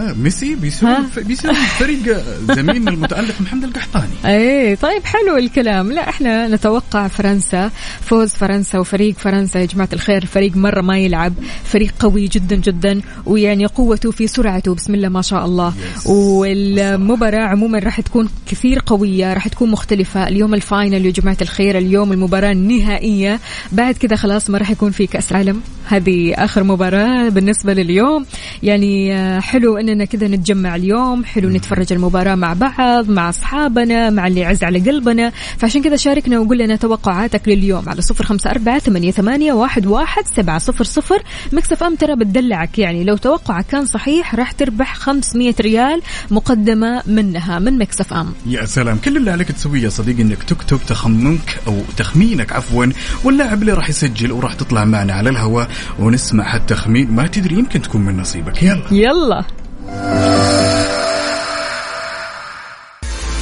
آه 0.00 0.12
ميسي 0.12 0.54
بيسوي؟ 0.54 0.96
بيسوي 1.16 1.54
فريق 1.80 2.24
زميلنا 2.54 2.90
المتألق 2.90 3.40
محمد 3.40 3.64
القحطاني. 3.64 4.06
إيه 4.24 4.74
طيب 4.74 5.04
حلو 5.04 5.36
الكلام. 5.36 5.92
لا 5.92 6.08
إحنا 6.08 6.48
نتوقع 6.48 7.08
فرنسا 7.08 7.70
فوز 8.00 8.30
فرنسا 8.30 8.78
وفريق 8.78 9.14
فرنسا 9.18 9.60
يا 9.60 9.66
جماعة 9.66 9.88
الخير 9.92 10.26
فريق 10.26 10.56
مرة 10.56 10.80
ما 10.80 10.98
يلعب 10.98 11.32
فريق 11.64 11.94
قوي 11.98 12.26
جدا 12.26 12.56
جدا 12.56 13.00
ويعني 13.26 13.66
قوته 13.66 14.10
في 14.10 14.26
سرعته 14.26 14.74
بسم 14.74 14.94
الله 14.94 15.08
ما 15.08 15.22
شاء 15.22 15.44
الله. 15.44 15.74
والمباراة 16.06 17.46
عموما 17.46 17.78
راح 17.78 18.00
تكون 18.00 18.28
كثير 18.46 18.82
قوية 18.86 19.32
راح 19.32 19.48
تكون 19.48 19.70
مختلفة. 19.70 20.28
اليوم 20.28 20.54
الفاينل 20.54 21.06
يا 21.06 21.10
جماعة 21.10 21.36
الخير 21.42 21.78
اليوم 21.78 22.12
المباراة 22.12 22.52
النهائية. 22.52 23.40
بعد 23.72 23.94
كذا 23.94 24.16
خلاص 24.16 24.50
ما 24.50 24.58
راح 24.58 24.70
يكون 24.70 24.90
في 24.90 25.06
كأس 25.06 25.32
عالم 25.32 25.60
هذه 25.86 26.34
آخر 26.34 26.64
مباراة 26.64 27.28
بالنسبة 27.28 27.72
لليوم. 27.74 28.26
يعني 28.62 29.14
آه، 29.14 29.40
حلو 29.40 29.78
اننا 29.90 30.04
كذا 30.04 30.28
نتجمع 30.28 30.76
اليوم. 30.76 31.24
حلو 31.24 31.48
نتفرج 31.48 31.92
المباراة 31.92 32.34
مع 32.34 32.52
بعض 32.52 33.10
مع 33.10 33.28
أصحابنا 33.28 34.10
مع 34.10 34.26
اللي 34.26 34.40
يعز 34.40 34.64
على 34.64 34.78
قلبنا. 34.78 35.32
فعشان 35.58 35.82
كذا 35.82 35.96
شاركنا 35.96 36.38
وقول 36.38 36.58
لنا 36.58 36.76
توقعاتك 36.76 37.48
لليوم 37.48 37.88
على 37.88 38.02
صفر 38.02 38.24
خمسة 38.24 38.50
أربعة 38.50 38.78
ثمانية, 38.78 39.10
ثمانية 39.10 39.52
واحد, 39.52 39.86
واحد 39.86 40.22
سبعة 40.36 40.58
صفر 40.58 40.84
صفر. 40.84 41.22
Mix 41.52 41.82
FM 41.82 41.94
ترى 41.94 42.16
بتدلعك؟ 42.16 42.78
يعني 42.78 43.04
لو 43.04 43.16
توقعك 43.16 43.66
كان 43.66 43.86
صحيح 43.86 44.34
راح 44.34 44.52
تربح 44.52 44.94
500 44.94 45.54
ريال 45.60 46.02
مقدمة 46.30 47.02
منها 47.06 47.58
من 47.58 47.78
Mix 47.78 48.12
FM. 48.12 48.32
يا 48.46 48.64
سلام 48.64 48.98
كل 48.98 49.16
اللي 49.16 49.30
عليك 49.30 49.52
تسويه 49.52 49.82
يا 49.82 49.88
صديقي 49.88 50.22
إنك 50.22 50.42
تكتب 50.42 50.78
تخمنك 50.88 51.58
أو 51.66 51.78
تخمينك 51.96 52.52
عفوا 52.52 52.86
واللاعب 53.24 53.60
اللي 53.60 53.72
راح 53.72 53.88
يسجل 53.88 54.32
وراح 54.32 54.54
تطلع 54.54 54.84
معنا 54.84 55.12
على 55.12 55.30
الهواء 55.30 55.68
ونسمع 55.98 56.56
التخمين 56.56 57.10
ما 57.10 57.26
تدري 57.26 57.54
يمكن 57.58 57.82
تكون 57.82 58.00
من 58.00 58.16
نصيبك. 58.16 58.62
يلا. 58.62 58.82
يلا. 58.90 59.44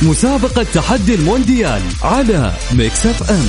مسابقة 0.03 0.67
تحدي 0.75 1.15
المونديال 1.15 1.83
على 2.03 2.53
Mix 2.73 3.07
FM 3.07 3.47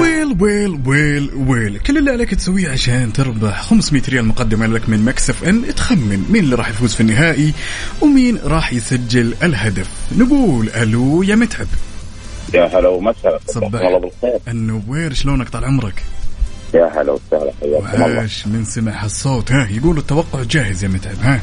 well 0.00 0.36
well 0.40 0.80
well 0.86 1.30
well. 1.34 1.78
كل 1.78 1.98
اللي 1.98 2.10
عليك 2.10 2.34
تسويه 2.34 2.70
عشان 2.70 3.12
تربح 3.12 3.62
500 3.62 4.02
ريال 4.08 4.24
مقدمة 4.24 4.66
لك 4.66 4.88
من 4.88 5.04
Mix 5.04 5.44
FM 5.44 5.74
تخمن 5.74 6.24
مين 6.30 6.44
اللي 6.44 6.56
راح 6.56 6.68
يفوز 6.68 6.94
في 6.94 7.00
النهائي 7.00 7.54
ومين 8.00 8.38
راح 8.44 8.72
يسجل 8.72 9.34
الهدف. 9.42 9.88
نقول 10.18 10.68
ألو 10.68 11.22
يا 11.22 11.34
متعب. 11.34 11.66
يا 12.54 12.64
هلا 12.78 12.88
وسهلا. 12.88 13.38
صباح. 13.46 13.82
والله 13.82 13.98
بالخير. 13.98 14.38
النور 14.48 15.14
شلونك 15.14 15.48
طال 15.48 15.64
عمرك؟ 15.64 16.02
يا 16.74 16.84
هلا 17.02 17.12
وسهلا 17.12 17.52
حياكم 17.60 18.04
الله. 18.04 18.28
من 18.46 18.64
سمع 18.64 19.04
هالصوت 19.04 19.52
ها 19.52 19.68
يقولوا 19.70 20.00
التوقع 20.00 20.42
جاهز 20.42 20.84
يا 20.84 20.88
متعب 20.88 21.16
ها. 21.22 21.40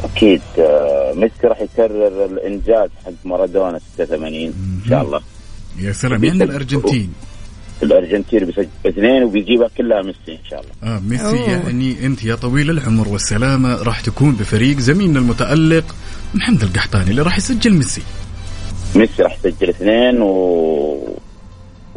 أكيد 0.00 0.40
آه، 0.58 1.12
ميسي 1.16 1.46
راح 1.46 1.60
يكرر 1.60 2.24
الإنجاز 2.24 2.90
حق 3.04 3.12
مارادونا 3.24 3.80
86 3.96 4.44
إن 4.46 4.88
شاء 4.88 5.02
الله. 5.02 5.20
يا 5.78 5.92
سلام 5.92 6.24
يعني 6.24 6.44
الأرجنتين. 6.44 7.12
الأرجنتين 7.82 8.44
بيسجل 8.44 8.68
اثنين 8.86 9.22
وبيجيبها 9.22 9.68
كلها 9.78 10.02
ميسي 10.02 10.18
إن 10.28 10.44
شاء 10.50 10.60
الله. 10.60 10.96
آه 10.96 11.00
ميسي 11.00 11.24
أوه. 11.24 11.50
يعني 11.50 12.06
أنت 12.06 12.24
يا 12.24 12.34
طويل 12.34 12.70
العمر 12.70 13.08
والسلامة 13.08 13.82
راح 13.82 14.00
تكون 14.00 14.32
بفريق 14.32 14.78
زميلنا 14.78 15.18
المتألق 15.18 15.94
محمد 16.34 16.62
القحطاني 16.62 17.10
اللي 17.10 17.22
راح 17.22 17.38
يسجل 17.38 17.74
ميسي. 17.74 18.02
ميسي 18.96 19.22
راح 19.22 19.38
يسجل 19.44 19.68
اثنين 19.68 20.22
و 20.22 20.28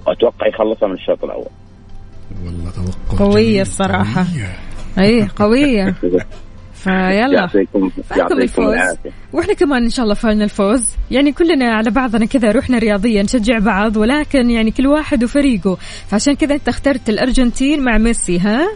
وأتوقع 0.08 0.47
يخلصها 0.47 0.88
من 0.88 0.93
الشوط 0.95 1.23
الأول. 1.23 1.50
والله 2.45 2.71
توقع 2.71 3.26
قوية 3.26 3.43
جميل. 3.43 3.62
الصراحة. 3.62 4.26
قوية. 4.26 4.56
اي 5.00 5.28
قوية. 5.36 5.95
فيلا. 6.73 7.50
يعطيكم 8.17 8.41
الفوز. 8.41 8.76
وإحنا 9.34 9.54
كمان 9.54 9.84
إن 9.84 9.89
شاء 9.89 10.04
الله 10.04 10.15
فالنا 10.15 10.43
الفوز. 10.43 10.89
يعني 11.12 11.32
كلنا 11.32 11.73
على 11.73 11.91
بعضنا 11.91 12.26
كذا 12.26 12.52
روحنا 12.52 12.78
رياضيا 12.78 13.23
نشجع 13.23 13.60
بعض 13.60 13.97
ولكن 13.97 14.50
يعني 14.50 14.71
كل 14.71 14.88
واحد 14.88 15.23
وفريقه. 15.23 15.78
فعشان 16.08 16.34
كذا 16.34 16.56
أنت 16.56 16.67
اخترت 16.67 17.10
الأرجنتين 17.10 17.82
مع 17.82 17.97
ميسي 17.97 18.39
ها؟ 18.39 18.67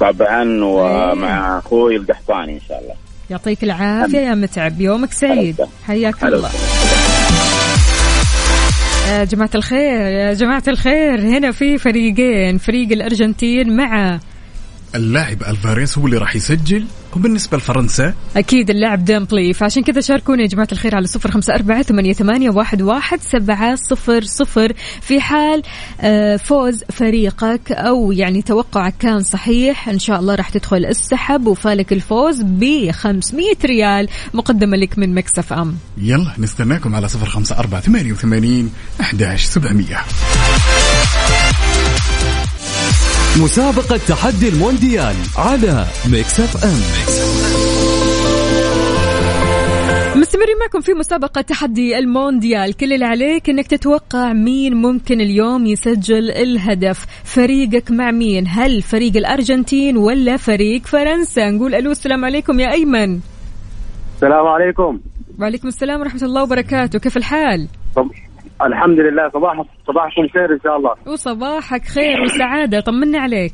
طبعا 0.00 0.64
ومع 0.64 1.58
أخوي 1.58 1.96
القحطاني 1.96 2.54
إن 2.54 2.60
شاء 2.68 2.80
الله. 2.80 2.94
يعطيك 3.30 3.64
العافية 3.64 4.18
يا 4.18 4.34
متعب. 4.34 4.80
يومك 4.80 5.12
سعيد. 5.12 5.56
حياك 5.86 6.24
الله. 6.24 6.50
يا 9.08 9.24
جماعة 9.24 9.50
الخير 9.54 10.00
يا 10.00 10.32
جماعة 10.34 10.62
الخير 10.68 11.20
هنا 11.20 11.50
في 11.50 11.78
فريقين 11.78 12.58
فريق 12.58 12.92
الأرجنتين 12.92 13.76
مع 13.76 14.20
اللاعب 14.94 15.42
الفاريز 15.42 15.98
هو 15.98 16.06
اللي 16.06 16.18
راح 16.18 16.36
يسجل. 16.36 16.84
وبالنسبة 17.16 17.56
لفرنسا 17.56 18.14
أكيد 18.36 18.70
اللاعب 18.70 19.04
ديمبلي 19.04 19.52
فعشان 19.52 19.82
كذا 19.82 20.00
شاركونا 20.00 20.42
يا 20.42 20.46
جماعة 20.46 20.68
الخير 20.72 20.94
على 20.96 21.06
صفر 21.06 21.30
خمسة 21.30 21.54
أربعة 21.54 21.82
ثمانية, 21.82 22.12
ثمانية 22.12 22.50
واحد, 22.50 22.82
واحد 22.82 23.20
سبعة 23.20 23.74
صفر 23.74 24.24
صفر 24.24 24.72
في 25.00 25.20
حال 25.20 25.62
آه، 26.00 26.36
فوز 26.36 26.84
فريقك 26.90 27.72
أو 27.72 28.12
يعني 28.12 28.42
توقعك 28.42 28.94
كان 28.98 29.22
صحيح 29.22 29.88
إن 29.88 29.98
شاء 29.98 30.20
الله 30.20 30.34
راح 30.34 30.48
تدخل 30.48 30.84
السحب 30.84 31.46
وفالك 31.46 31.92
الفوز 31.92 32.42
ب 32.42 32.90
500 32.90 33.46
ريال 33.64 34.08
مقدمة 34.34 34.76
لك 34.76 34.98
من 34.98 35.14
Mix 35.14 35.52
FM. 35.52 35.76
يلا 35.98 36.32
نستناكم 36.38 36.94
على 36.94 37.08
صفر 37.08 37.26
خمسة 37.26 37.58
أربعة 37.58 37.80
ثمانية 37.80 38.12
وثمانين 38.12 38.72
أحداش 39.00 39.44
سبعمية. 39.44 40.00
مسابقة 43.40 43.96
تحدي 43.96 44.48
المونديال 44.48 45.14
على 45.36 45.86
Mix 46.10 46.40
FM 46.40 46.80
مستمرين 50.20 50.58
معكم 50.60 50.80
في 50.80 50.92
مسابقة 50.94 51.40
تحدي 51.40 51.98
المونديال. 51.98 52.76
كل 52.76 52.92
اللي 52.92 53.04
عليك 53.04 53.50
إنك 53.50 53.66
تتوقع 53.66 54.32
مين 54.32 54.74
ممكن 54.74 55.20
اليوم 55.20 55.66
يسجل 55.66 56.30
الهدف. 56.30 57.06
فريقك 57.24 57.90
مع 57.90 58.10
مين؟ 58.10 58.44
هل 58.48 58.82
فريق 58.82 59.16
الأرجنتين 59.16 59.96
ولا 59.96 60.36
فريق 60.36 60.86
فرنسا؟ 60.86 61.50
نقول 61.50 61.74
ألو 61.74 61.90
السلام 61.90 62.24
عليكم 62.24 62.60
يا 62.60 62.72
أيمن. 62.72 63.20
السلام 64.14 64.46
عليكم. 64.46 65.00
وعليكم 65.38 65.68
السلام 65.68 66.00
ورحمة 66.00 66.22
الله 66.22 66.42
وبركاته. 66.42 66.98
كيف 66.98 67.16
الحال؟ 67.16 67.68
طب 67.96 68.10
الحمد 68.62 68.98
لله 69.00 69.28
صباح 69.28 69.62
صباحكم 69.86 70.28
خير 70.34 70.52
إن 70.52 70.60
شاء 70.64 70.76
الله. 70.76 70.94
وصباحك 71.06 71.84
خير 71.84 72.20
وسعادة 72.22 72.80
طمنا 72.80 73.18
عليك. 73.18 73.52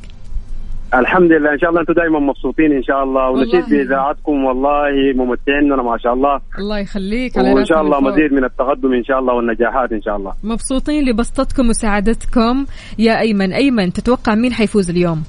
الحمد 0.95 1.33
لله 1.33 1.53
إن 1.53 1.59
شاء 1.59 1.71
الله 1.71 1.81
أنتم 1.81 1.93
دائما 1.93 2.19
مبسوطين 2.19 2.73
إن 2.73 2.83
شاء 2.83 3.05
الله. 3.05 3.31
ونشيد. 3.31 3.65
بإذاعتكم 3.71 4.45
والله 4.45 5.13
ممتعيننا 5.15 5.83
ما 5.83 5.99
شاء 5.99 6.13
الله. 6.13 6.41
الله 6.59 6.79
يخليك 6.79 7.39
على 7.39 7.53
وإن 7.53 7.65
شاء 7.65 7.81
الله. 7.81 8.01
مزيد 8.01 8.33
من 8.33 8.45
التقدم 8.45 8.93
إن 8.93 9.05
شاء 9.05 9.19
الله 9.19 9.35
والنجاحات 9.35 9.93
إن 9.93 10.03
شاء 10.03 10.17
الله. 10.17 10.33
مبسوطين 10.45 11.09
لبسطتكم 11.09 11.69
وسعادتكم. 11.69 12.67
يا 12.99 13.21
أيمن 13.21 13.53
أيمن 13.53 13.93
تتوقع 13.93 14.35
مين 14.35 14.53
حيفوز 14.53 14.91
اليوم؟ 14.91 15.23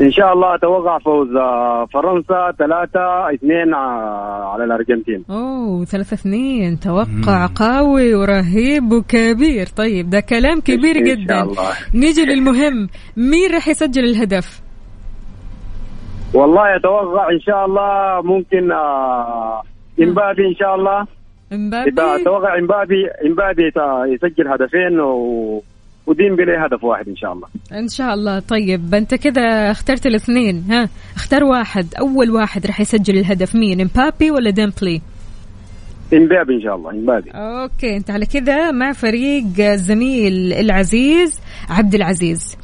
إن 0.00 0.12
شاء 0.12 0.32
الله 0.32 0.54
أتوقع 0.54 0.98
فوز 0.98 1.36
آه، 1.36 1.86
فرنسا 1.92 2.52
ثلاثة 2.58 3.34
اثنين 3.34 3.74
آه، 3.74 4.52
على 4.52 4.64
الأرجنتين. 4.64 5.24
أوه 5.30 5.84
ثلاثة 5.84 6.14
اثنين. 6.14 6.80
توقع 6.80 7.48
قوي 7.54 8.14
ورهيب 8.14 8.92
وكبير. 8.92 9.66
طيب 9.76 10.10
ده 10.10 10.20
كلام 10.20 10.60
كبير 10.60 10.96
إن 10.96 11.06
شاء 11.06 11.14
جدا. 11.24 11.42
الله. 11.42 11.70
نيجي 11.94 12.24
للمهم 12.24 12.88
مين 13.16 13.50
راح 13.54 13.68
يسجل 13.68 14.04
الهدف؟ 14.04 14.60
والله 16.34 16.76
أتوقع 16.76 17.30
إن 17.32 17.40
شاء 17.40 17.64
الله 17.66 18.22
ممكن 18.22 18.72
آه، 18.72 19.62
إمبابي 20.00 20.46
إن 20.48 20.54
شاء 20.54 20.74
الله. 20.74 21.06
إمبابي؟ 21.52 21.90
أتوقع 22.22 22.58
إمبابي 22.58 23.06
إمبابي 23.26 23.72
يسجل 24.14 24.48
هدفين 24.48 25.00
و 25.00 25.62
وديمبلي 26.06 26.52
هدف 26.66 26.84
واحد 26.84 27.08
إن 27.08 27.16
شاء 27.16 27.32
الله. 27.32 27.48
إن 27.72 27.88
شاء 27.88 28.14
الله. 28.14 28.38
طيب 28.38 28.94
أنت 28.94 29.14
كذا 29.14 29.70
اخترت 29.70 30.06
الاثنين 30.06 30.64
ها؟ 30.70 30.88
اختار 31.16 31.44
واحد. 31.44 31.94
أول 32.00 32.30
واحد 32.30 32.66
راح 32.66 32.80
يسجل 32.80 33.18
الهدف 33.18 33.54
مين؟ 33.54 33.80
إمبابي 33.80 34.30
ولا 34.30 34.50
ديمبلي؟ 34.50 35.02
إمبابي 36.12 36.54
إن 36.54 36.62
شاء 36.62 36.76
الله 36.76 36.90
إمبابي. 36.90 37.30
أوكي 37.30 37.96
أنت 37.96 38.10
على 38.10 38.26
كذا 38.26 38.70
مع 38.70 38.92
فريق 38.92 39.44
الزميل 39.58 40.52
العزيز 40.52 41.40
عبد 41.68 41.94
العزيز. 41.94 42.56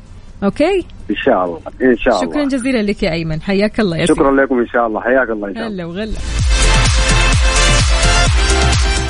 أوكي؟ 0.44 0.84
إن 1.10 1.16
شاء 1.16 1.44
الله 1.44 1.60
إن 1.82 1.96
شاء 1.96 2.22
الله. 2.22 2.32
شكرا 2.32 2.44
جزيلا 2.44 2.82
لك 2.82 3.02
يا 3.02 3.12
أيمن. 3.12 3.42
حياك 3.42 3.80
الله 3.80 3.96
يا 3.96 4.06
سيدي. 4.06 4.20
شكرا 4.20 4.42
لكم 4.42 4.58
إن 4.58 4.66
شاء 4.66 4.86
الله 4.86 5.00
حياك 5.00 5.30
الله 5.30 5.48
إن 5.48 5.54
شاء 5.54 5.66
الله. 5.66 5.84
هلا 5.84 5.84
وغلا. 5.84 6.18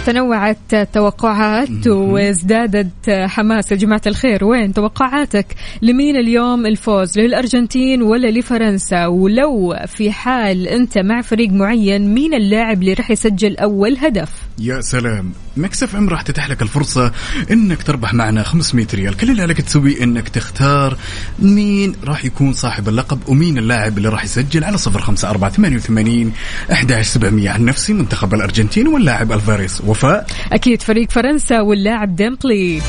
تنوعت 0.06 0.74
التوقعات 0.74 1.86
وازدادت 1.86 3.10
حماس. 3.10 3.72
يا 3.72 3.76
جماعة 3.76 4.02
الخير 4.06 4.44
وين 4.44 4.72
توقعاتك؟ 4.72 5.46
لمين 5.82 6.16
اليوم 6.16 6.66
الفوز؟ 6.66 7.18
للأرجنتين 7.18 8.02
ولا 8.02 8.28
لفرنسا؟ 8.28 9.06
ولو 9.06 9.76
في 9.86 10.12
حال 10.12 10.68
أنت 10.68 10.98
مع 10.98 11.22
فريق 11.22 11.50
معين 11.50 12.14
مين 12.14 12.34
اللاعب 12.34 12.80
اللي 12.80 12.92
راح 12.92 13.10
يسجل 13.10 13.56
أول 13.56 13.96
هدف؟ 13.96 14.30
يا 14.58 14.80
سلام. 14.80 15.32
مكسف 15.56 15.96
إم 15.96 16.08
راح 16.08 16.22
تتيح 16.22 16.50
لك 16.50 16.62
الفرصة 16.62 17.12
إنك 17.50 17.82
تربح 17.82 18.14
معنا 18.14 18.42
500 18.42 18.86
ريال. 18.94 19.16
كل 19.16 19.30
اللي 19.30 19.42
عليك 19.42 19.60
تسويه 19.60 20.02
إنك 20.02 20.28
تختار 20.28 20.96
مين 21.38 21.94
راح 22.04 22.24
يكون 22.24 22.52
صاحب 22.52 22.88
اللقب 22.88 23.18
ومين 23.28 23.58
اللاعب 23.58 23.98
اللي 23.98 24.08
راح 24.08 24.24
يسجل 24.24 24.64
على 24.64 24.78
05488 24.78 26.32
11700 26.72 27.50
عن 27.50 27.64
نفسي 27.64 27.92
منتخب 27.92 28.34
الأرجنتين 28.34 28.88
واللاعب 28.88 29.32
الفاريز 29.32 29.82
وفاء 29.96 30.26
أكيد 30.52 30.82
فريق 30.82 31.10
فرنسا 31.10 31.60
واللاعب 31.60 32.16
ديمبلي. 32.16 32.82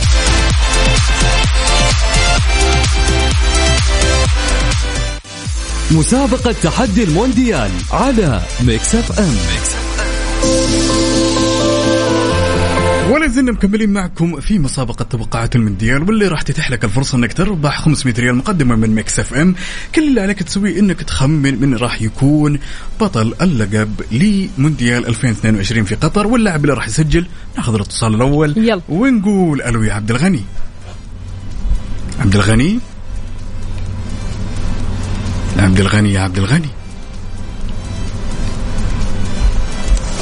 مسابقة 5.91 6.55
تحدي 6.63 7.03
المونديال 7.03 7.71
على 7.91 8.41
Mix 8.61 8.95
FM. 8.95 9.37
ولا 13.09 13.27
زلنا 13.27 13.51
مكملين 13.51 13.89
معكم 13.93 14.39
في 14.39 14.59
مسابقة 14.59 15.03
توقعات 15.03 15.55
المونديال 15.55 16.03
واللي 16.03 16.27
راح 16.27 16.41
تتيح 16.41 16.71
لك 16.71 16.83
الفرصة 16.83 17.17
إنك 17.17 17.33
تربح 17.33 17.81
500 17.81 18.15
ريال 18.19 18.35
مقدمة 18.35 18.75
من 18.75 18.95
Mix 18.95 19.19
FM. 19.19 19.55
كل 19.95 20.07
اللي 20.07 20.21
عليك 20.21 20.43
تسويه 20.43 20.79
إنك 20.79 21.01
تخمن 21.01 21.61
من 21.61 21.75
راح 21.75 22.01
يكون 22.01 22.59
بطل 23.01 23.33
اللقب 23.41 24.01
لمونديال 24.11 25.07
2022 25.07 25.83
في 25.83 25.95
قطر 25.95 26.27
واللاعب 26.27 26.61
اللي 26.61 26.73
راح 26.73 26.87
يسجل 26.87 27.25
ناخذ 27.57 27.75
الاتصال 27.75 28.15
الأول 28.15 28.57
يلا. 28.57 28.81
ونقول 28.89 29.61
ألو 29.61 29.83
يا 29.83 29.93
عبد 29.93 30.11
الغني. 30.11 30.41
عبد 32.19 32.35
الغني؟ 32.35 32.79
عبد 35.57 35.79
الغني 35.79 36.13
يا 36.13 36.19
عبد 36.19 36.37
الغني. 36.37 36.69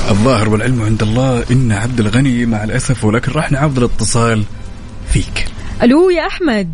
الظاهر 0.09 0.49
والعلم 0.49 0.81
عند 0.81 1.01
الله. 1.01 1.43
إن 1.51 1.71
عبد 1.71 1.99
الغني 1.99 2.45
مع 2.45 2.63
الأسف 2.63 3.05
ولكن 3.05 3.31
راح 3.31 3.51
نعاود 3.51 3.77
الاتصال 3.77 4.43
فيك. 5.07 5.45
ألو 5.83 6.09
يا 6.09 6.27
أحمد. 6.27 6.73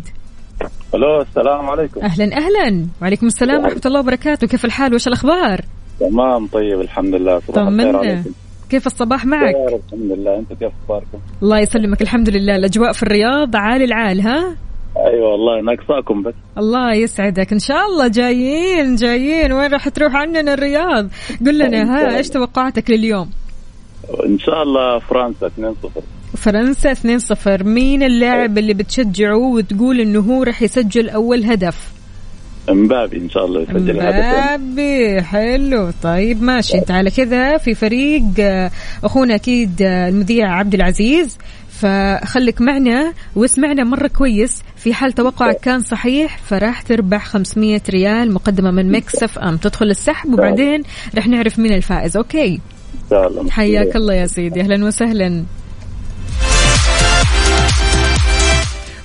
ألو 0.94 1.22
السلام 1.22 1.70
عليكم. 1.70 2.00
أهلا 2.00 2.24
أهلا. 2.24 2.86
وعليكم 3.02 3.26
السلام 3.26 3.64
ورحمة 3.64 3.80
الله 3.86 4.00
وبركاته. 4.00 4.46
كيف 4.46 4.64
الحال؟ 4.64 4.94
وش 4.94 5.06
الأخبار؟ 5.06 5.60
تمام 6.00 6.46
طيب 6.46 6.80
الحمد 6.80 7.14
لله. 7.14 7.40
طمنا. 7.54 7.98
عليكم. 7.98 8.30
كيف 8.70 8.86
الصباح 8.86 9.26
معك؟ 9.26 9.54
الحمد 9.68 10.18
لله. 10.18 10.38
أنتم 10.38 10.54
كيف 10.54 10.72
أخباركم؟ 10.82 11.18
الله 11.42 11.58
يسلمك. 11.58 12.02
الحمد 12.02 12.28
لله. 12.28 12.56
الأجواء 12.56 12.92
في 12.92 13.02
الرياض 13.02 13.56
عال 13.56 13.82
العال 13.82 14.20
ها؟ 14.20 14.56
أيوه 14.96 15.28
والله 15.28 15.60
ناقصاكم 15.62 16.22
بس. 16.22 16.34
الله 16.58 16.94
يسعدك. 16.94 17.52
إن 17.52 17.58
شاء 17.58 17.86
الله 17.86 18.08
جايين 18.08 18.96
جايين. 18.96 19.52
وين 19.52 19.72
راح 19.72 19.88
تروح 19.88 20.16
عننا 20.16 20.54
الرياض؟ 20.54 21.08
قل 21.46 21.58
لنا 21.58 21.82
ها 21.82 22.16
إيش 22.16 22.28
توقعاتك 22.28 22.90
لليوم؟ 22.90 23.30
إن 24.26 24.38
شاء 24.38 24.62
الله 24.62 24.98
فرنسا 24.98 25.46
2-0 25.46 26.36
فرنسا 26.36 26.94
2-0 26.94 27.62
مين 27.62 28.02
اللاعب 28.02 28.58
اللي 28.58 28.74
بتشجعه 28.74 29.36
وتقول 29.36 30.00
إنه 30.00 30.20
هو 30.20 30.42
راح 30.42 30.62
يسجل 30.62 31.08
أول 31.10 31.44
هدف؟ 31.44 31.92
امبابي 32.70 33.16
إن 33.16 33.30
شاء 33.30 33.44
الله 33.44 33.60
يسجل 33.62 33.94
مبابي. 33.96 35.22
حلو. 35.22 35.90
طيب 36.02 36.42
ماشي. 36.42 36.78
انت 36.78 36.90
على 36.90 37.10
كذا 37.10 37.58
في 37.58 37.74
فريق 37.74 38.22
آه، 38.40 38.70
أخونا 39.04 39.34
أكيد 39.34 39.82
آه، 39.82 40.08
المذيع 40.08 40.52
عبد 40.54 40.74
العزيز. 40.74 41.38
فخليك 41.82 42.60
معنا 42.60 43.12
واسمعنا 43.36 43.84
مرة 43.84 44.06
كويس. 44.06 44.62
في 44.76 44.94
حال 44.94 45.12
توقعك 45.12 45.60
كان 45.60 45.80
صحيح 45.80 46.38
فراح 46.48 46.82
تربح 46.82 47.26
500 47.26 47.80
ريال 47.90 48.32
مقدمة 48.32 48.70
من 48.70 48.92
Mix 48.92 49.22
FM. 49.22 49.56
تدخل 49.56 49.86
السحب 49.86 50.32
وبعدين 50.32 50.82
راح 51.14 51.26
نعرف 51.26 51.58
مين 51.58 51.72
الفائز. 51.72 52.16
أوكي. 52.16 52.60
حياك 53.50 53.96
الله 53.96 54.14
يا 54.14 54.26
سيدي. 54.26 54.60
أهلا 54.60 54.84
وسهلا. 54.84 55.44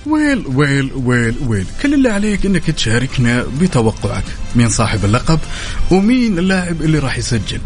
Well 0.07 0.43
well 0.55 0.91
well 1.05 1.35
well. 1.47 1.65
كل 1.81 1.93
اللي 1.93 2.09
عليك 2.09 2.45
إنك 2.45 2.71
تشاركنا 2.71 3.45
بتوقعك. 3.61 4.23
مين 4.55 4.69
صاحب 4.69 5.05
اللقب 5.05 5.39
ومين 5.91 6.39
اللاعب 6.39 6.81
اللي 6.81 6.99
راح 6.99 7.17
يسجل. 7.17 7.59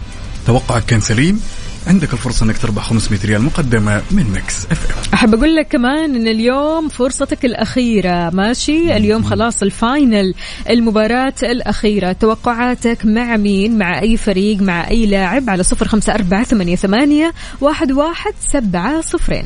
توقعك 0.48 0.86
كان 0.86 1.02
سليم 1.02 1.42
عندك 1.88 2.14
الفرصة 2.14 2.46
إنك 2.46 2.58
تربح 2.58 2.84
500 2.84 3.20
ريال 3.26 3.42
مقدمة 3.42 4.02
من 4.12 4.32
Mix 4.32 4.66
F 4.72 4.92
M. 4.92 5.14
أحب 5.14 5.36
أقول 5.36 5.56
لك 5.56 5.68
كمان 5.68 6.16
إن 6.16 6.28
اليوم 6.28 6.90
فرصتك 6.90 7.46
الأخيرة. 7.46 8.30
ماشي؟ 8.30 8.98
اليوم 8.98 9.24
خلاص 9.24 9.64
ال 9.64 9.74
final. 9.74 10.34
المباراة 10.70 11.34
الأخيرة. 11.44 12.12
توقعاتك 12.12 13.06
مع 13.06 13.38
مين؟ 13.38 13.78
مع 13.78 14.02
أي 14.02 14.18
فريق؟ 14.18 14.62
مع 14.62 14.90
أي 14.90 15.06
لاعب؟ 15.06 15.50
على 15.50 15.64
صفر 15.64 15.88
خمسة 15.88 16.16
أربعة 16.16 16.44
ثمانية, 16.44 16.76
ثمانية 16.76 17.34
واحد, 17.62 17.92
واحد 17.92 18.34
سبعة 18.54 19.02
صفرين. 19.02 19.46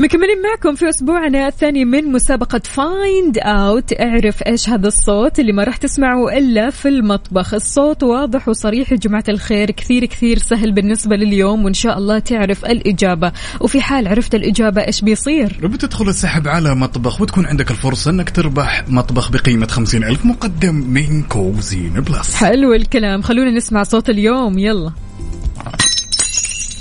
مكملين 0.00 0.42
معكم 0.42 0.74
في 0.74 0.88
أسبوعنا 0.88 1.48
الثاني 1.48 1.84
من 1.84 2.12
مسابقة 2.12 2.60
Find 2.64 3.38
Out 3.38 4.00
اعرف 4.00 4.42
إيش 4.46 4.68
هذا 4.68 4.88
الصوت 4.88 5.40
اللي 5.40 5.52
ما 5.52 5.64
راح 5.64 5.76
تسمعه 5.76 6.38
إلا 6.38 6.70
في 6.70 6.88
المطبخ. 6.88 7.54
الصوت 7.54 8.02
واضح 8.02 8.48
وصريح 8.48 8.92
يا 8.92 8.96
جماعة 8.96 9.24
الخير. 9.28 9.70
كثير 9.70 10.04
كثير 10.04 10.38
سهل 10.38 10.72
بالنسبة 10.72 11.16
لليوم 11.16 11.64
وإن 11.64 11.74
شاء 11.74 11.98
الله 11.98 12.18
تعرف 12.18 12.64
الإجابة. 12.64 13.32
وفي 13.60 13.80
حال 13.80 14.08
عرفت 14.08 14.34
الإجابة 14.34 14.86
إيش 14.86 15.00
بيصير؟ 15.00 15.58
بتدخل 15.62 16.08
السحب 16.08 16.48
على 16.48 16.74
مطبخ 16.74 17.20
وتكون 17.20 17.46
عندك 17.46 17.70
الفرصة 17.70 18.10
إنك 18.10 18.30
تربح 18.30 18.84
مطبخ 18.88 19.30
بقيمة 19.32 19.66
50 19.66 20.04
ألف 20.04 20.24
مقدم 20.26 20.74
من 20.74 21.22
Cuisine 21.22 21.92
Plus. 21.92 22.34
حلو 22.34 22.74
الكلام. 22.74 23.22
خلونا 23.22 23.50
نسمع 23.50 23.82
صوت 23.82 24.10
اليوم. 24.10 24.58
يلا. 24.58 24.92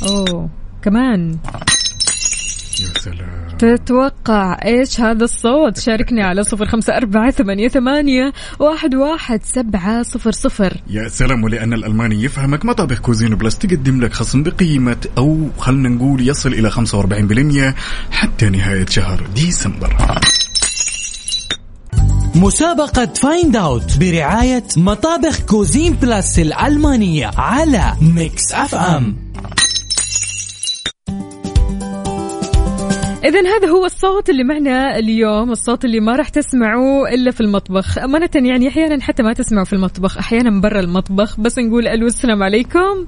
أوه. 0.09 0.49
كمان. 0.83 1.37
تتوقع 3.59 4.57
إيش 4.65 5.01
هذا 5.01 5.23
الصوت؟ 5.23 5.77
شاركني 5.77 6.23
على 6.23 6.43
صفر 6.43 6.65
خمسة 6.65 6.97
أربعة 6.97 7.31
ثمانية, 7.31 7.67
ثمانية 7.67 8.33
واحد, 8.59 8.95
واحد 8.95 9.43
سبعة 9.43 10.03
صفر 10.03 10.31
صفر. 10.31 10.77
يا 10.89 11.09
سلام 11.09 11.43
ولأن 11.43 11.73
الألماني 11.73 12.23
يفهمك 12.23 12.65
مطابخ 12.65 12.99
Cuisine 12.99 13.35
Plus 13.35 13.57
تقدم 13.57 14.01
لك 14.01 14.13
خصم 14.13 14.43
بقيمة 14.43 15.07
أو 15.17 15.49
خلنا 15.57 15.89
نقول 15.89 16.27
يصل 16.27 16.53
إلى 16.53 16.71
45% 16.71 17.75
حتى 18.11 18.49
نهاية 18.49 18.85
شهر 18.85 19.27
ديسمبر. 19.35 20.19
مسابقة 22.35 23.05
Find 23.05 23.55
Out 23.55 23.97
برعاية 23.97 24.63
مطابخ 24.77 25.39
Cuisine 25.39 25.93
Plus 25.93 26.39
الألمانية 26.39 27.31
على 27.37 27.93
Mix 28.01 28.51
FM 28.53 29.17
إذا 33.29 33.57
هذا 33.57 33.67
هو 33.67 33.85
الصوت 33.85 34.29
اللي 34.29 34.43
معنا 34.43 34.97
اليوم 34.99 35.51
الصوت 35.51 35.85
اللي 35.85 35.99
ما 35.99 36.15
راح 36.15 36.29
تسمعوه 36.29 37.09
إلا 37.09 37.31
في 37.31 37.41
المطبخ. 37.41 37.97
أمانة 37.97 38.29
يعني 38.35 38.67
أحيانا 38.67 39.01
حتى 39.01 39.23
ما 39.23 39.33
تسمعوا 39.33 39.65
في 39.65 39.73
المطبخ 39.73 40.17
أحيانا 40.17 40.61
برا 40.61 40.79
المطبخ. 40.79 41.39
بس 41.39 41.59
نقول 41.59 41.87
ألو 41.87 42.07
السلام 42.07 42.43
عليكم. 42.43 43.07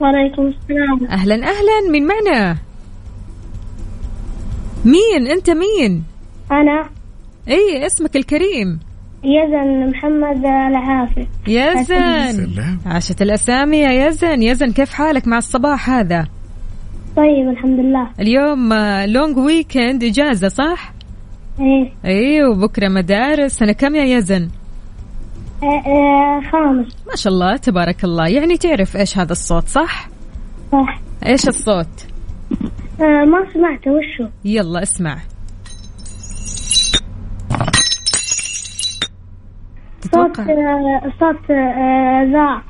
وعليكم 0.00 0.42
السلام. 0.42 1.10
أهلا 1.10 1.34
أهلا. 1.34 1.90
مين 1.90 2.06
معنا؟ 2.06 2.56
مين؟ 4.84 5.26
أنت 5.26 5.50
مين؟ 5.50 6.04
أنا. 6.52 6.88
أي 7.48 7.86
اسمك 7.86 8.16
الكريم. 8.16 8.80
يزن 9.24 9.90
محمد 9.90 10.44
العافي. 10.46 11.26
يزن 11.48 12.78
عاشت 12.86 13.22
الأسامي 13.22 13.78
يا 13.78 14.06
يزن 14.06 14.42
يزن 14.42 14.72
كيف 14.72 14.92
حالك 14.92 15.28
مع 15.28 15.38
الصباح 15.38 15.90
هذا؟ 15.90 16.28
طيب 17.18 17.48
الحمد 17.48 17.80
لله. 17.80 18.10
اليوم 18.20 18.74
لونج 19.06 19.36
ويكند 19.36 20.04
إجازة 20.04 20.48
صح؟ 20.48 20.92
إيه. 21.60 21.92
اي 22.04 22.44
وبكرة 22.44 22.88
مدارس. 22.88 23.52
سنة 23.52 23.72
كم 23.72 23.94
يا 23.94 24.04
يزن؟ 24.04 24.48
آه، 25.62 25.66
آه، 25.66 26.40
خامس. 26.52 26.86
ما 27.06 27.16
شاء 27.16 27.32
الله 27.32 27.56
تبارك 27.56 28.04
الله. 28.04 28.28
يعني 28.28 28.56
تعرف 28.56 28.96
إيش 28.96 29.18
هذا 29.18 29.32
الصوت 29.32 29.68
صح؟ 29.68 30.08
صح. 30.72 31.00
إيش 31.26 31.48
الصوت؟ 31.48 32.06
آه، 33.00 33.24
ما 33.24 33.52
سمعته 33.52 33.90
وشو؟ 33.90 34.28
يلا 34.44 34.82
اسمع. 34.82 35.18
صوت 40.14 40.40
آه، 40.40 41.02
صوت 41.20 41.50
آه، 41.50 42.22
ذا 42.32 42.62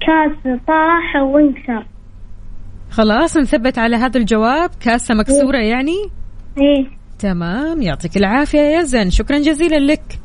كاس 0.00 0.58
طاح 0.66 1.16
وانكسر 1.16 1.84
خلاص 2.90 3.36
نثبت 3.36 3.78
على 3.78 3.96
هذا 3.96 4.18
الجواب. 4.20 4.70
كاسة 4.80 5.14
مكسورة 5.14 5.58
يعني؟ 5.58 6.10
إيه. 6.58 6.86
تمام 7.18 7.82
يعطيك 7.82 8.16
العافية 8.16 8.58
يا 8.58 8.82
زين. 8.82 9.10
شكرا 9.10 9.38
جزيلا 9.38 9.92
لك. 9.92 10.18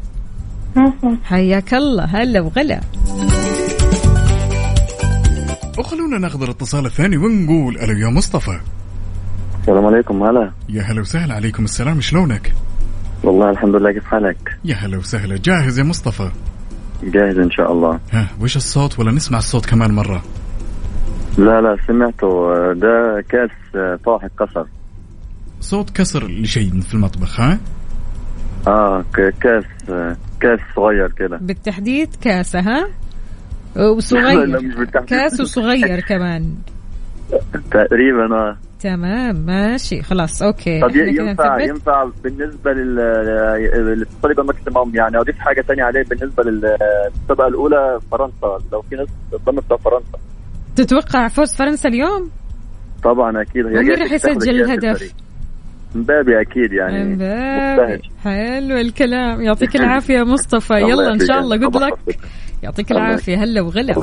حياك 1.23 1.73
الله. 1.73 2.03
هلا 2.03 2.41
وغلا. 2.41 2.81
وخلونا 5.79 6.17
ناخذ 6.17 6.43
الاتصال 6.43 6.85
الثاني 6.85 7.17
ونقول 7.17 7.77
ألو 7.77 7.97
يا 7.97 8.09
مصطفى. 8.09 8.59
السلام 9.61 9.85
عليكم 9.85 10.23
هلا. 10.23 10.51
يا 10.69 10.81
هلا 10.81 11.01
وسهلا 11.01 11.33
عليكم 11.33 11.63
السلام. 11.63 12.01
شلونك؟ 12.01 12.53
والله 13.23 13.49
الحمد 13.49 13.75
لله 13.75 13.91
كيف 13.91 14.05
حالك؟ 14.05 14.57
يا 14.65 14.75
هلا 14.75 14.97
وسهلا. 14.97 15.37
جاهز 15.43 15.79
يا 15.79 15.83
مصطفى؟ 15.83 16.31
جاهز 17.03 17.39
إن 17.39 17.51
شاء 17.51 17.71
الله. 17.71 17.99
ها 18.11 18.27
وش 18.41 18.55
الصوت؟ 18.55 18.99
ولا 18.99 19.11
نسمع 19.11 19.37
الصوت 19.37 19.65
كمان 19.65 19.91
مرة. 19.91 20.23
لا 21.37 21.61
لا 21.61 21.77
سمعته. 21.87 22.53
ده 22.73 23.23
كاس 23.29 23.49
طاحن 24.05 24.27
كسر 24.39 24.65
صوت 25.61 25.89
كسر 25.89 26.23
لشيء 26.27 26.79
في 26.81 26.93
المطبخ 26.93 27.39
ها؟ 27.39 27.59
آه 28.67 29.03
ك- 29.13 29.33
كاس 29.41 29.63
كاس 30.39 30.59
صغير 30.75 31.11
كده. 31.11 31.37
بالتحديد 31.41 32.15
كاسة 32.21 32.59
ها؟ 32.59 32.87
وصغير. 33.89 34.59
كاس 35.07 35.39
وصغير 35.41 35.99
كمان. 35.99 36.55
تقريبا 37.71 38.35
آه. 38.35 38.57
تمام 38.79 39.35
ماشي 39.35 40.01
خلاص 40.03 40.41
okay. 40.41 40.81
طب 40.81 40.95
ينفع. 40.95 41.59
ينفع 41.59 42.09
بالنسبة 42.23 42.71
لل 42.73 42.95
للاتصال 43.75 44.31
يبقى 44.31 44.45
maximum 44.45 44.95
يعني 44.95 45.17
أضيف 45.19 45.39
حاجة 45.39 45.61
ثانية 45.61 45.83
عليه 45.83 46.03
بالنسبة 46.03 46.43
للسبقه 46.43 47.47
الأولى 47.47 47.99
فرنسا. 48.11 48.57
لو 48.71 48.81
في 48.81 48.95
ناس 48.95 49.07
بتاع 49.33 49.77
فرنسا. 49.77 50.17
تتوقع 50.75 51.27
فوز 51.27 51.55
فرنسا 51.55 51.89
اليوم؟ 51.89 52.31
طبعا 53.03 53.41
أكيد. 53.41 53.65
هي 53.65 53.83
جاية 53.83 54.03
راح 54.03 54.11
يسجل 54.11 54.61
الهدف؟ 54.61 55.13
مبابي 55.95 56.41
أكيد 56.41 56.73
يعني 56.73 57.03
مبابي. 57.15 58.01
حلو 58.23 58.77
الكلام. 58.77 59.41
يعطيك 59.41 59.75
العافية 59.81 60.13
يا 60.13 60.23
مصطفى. 60.23 60.73
يلا 60.73 61.13
إن 61.13 61.19
شاء 61.19 61.39
الله. 61.39 61.55
جود 61.55 61.77
لك 61.77 62.19
يعطيك 62.63 62.91
الله 62.91 63.05
العافية. 63.05 63.43
هلا 63.43 63.61
وغلا. 63.61 63.93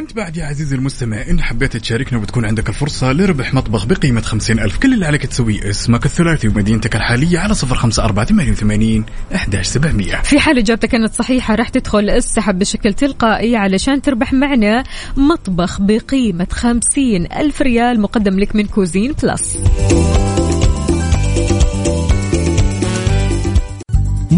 وانت 0.00 0.16
بعد 0.16 0.36
يا 0.36 0.46
عزيزي 0.46 0.76
المستمع 0.76 1.22
إن 1.30 1.42
حبيت 1.42 1.76
تشاركنا 1.76 2.18
وتكون 2.18 2.44
عندك 2.44 2.68
الفرصة 2.68 3.12
لربح 3.12 3.54
مطبخ 3.54 3.86
خمسين 4.24 4.60
ألف 4.60 4.78
كل 4.78 4.94
اللي 4.94 5.06
عليك 5.06 5.26
تسويه 5.26 5.70
اسمك 5.70 6.06
الثلاثي 6.06 6.48
ومدينتك 6.48 6.96
الحالية 6.96 7.38
على 7.38 7.54
صفر 7.54 7.74
خمسة 7.74 8.04
أربعة 8.04 8.24
ثمانية 8.24 8.50
وثمانين 8.50 9.04
أحداش 9.34 9.66
سبعمية. 9.66 10.16
في 10.22 10.40
حال 10.40 10.58
إجابتك 10.58 10.88
كانت 10.88 11.14
صحيحة 11.14 11.54
راح 11.54 11.68
تدخل 11.68 12.10
السحب 12.10 12.58
بشكل 12.58 12.94
تلقائي 12.94 13.56
علشان 13.56 14.02
تربح 14.02 14.32
معنا 14.32 14.84
مطبخ 15.16 15.80
خمسين 16.52 17.32
ألف 17.32 17.62
ريال 17.62 18.00
مقدم 18.00 18.38
لك 18.38 18.56
من 18.56 18.66
Cuisine 18.66 19.14
Plus. 19.22 19.56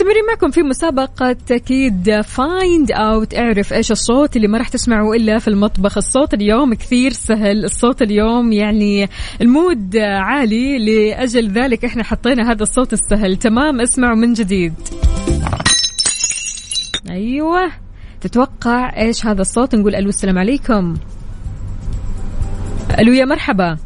مستمرين 0.00 0.26
معكم 0.26 0.50
في 0.50 0.62
مسابقة 0.62 1.36
أكيد 1.50 2.20
Find 2.20 2.92
Out 2.92 3.34
اعرف 3.34 3.72
إيش 3.72 3.92
الصوت 3.92 4.36
اللي 4.36 4.48
ما 4.48 4.58
راح 4.58 4.68
تسمعه 4.68 5.12
إلا 5.12 5.38
في 5.38 5.48
المطبخ. 5.48 5.96
الصوت 5.96 6.34
اليوم 6.34 6.74
كثير 6.74 7.12
سهل. 7.12 7.64
الصوت 7.64 8.02
اليوم 8.02 8.52
يعني 8.52 9.08
ال 9.40 9.51
mood 9.51 9.96
عالي. 9.96 10.78
لأجل 10.78 11.48
ذلك 11.50 11.84
إحنا 11.84 12.04
حطينا 12.04 12.52
هذا 12.52 12.62
الصوت 12.62 12.92
السهل. 12.92 13.36
تمام 13.36 13.80
اسمعوا 13.80 14.16
من 14.16 14.32
جديد. 14.32 14.74
أيوة. 17.10 17.70
تتوقع 18.20 18.96
إيش 18.96 19.26
هذا 19.26 19.40
الصوت؟ 19.40 19.74
نقول 19.74 19.94
ألو 19.94 20.08
السلام 20.08 20.38
عليكم. 20.38 20.96
ألو 22.98 23.12
يا 23.12 23.24
مرحبا. 23.24 23.76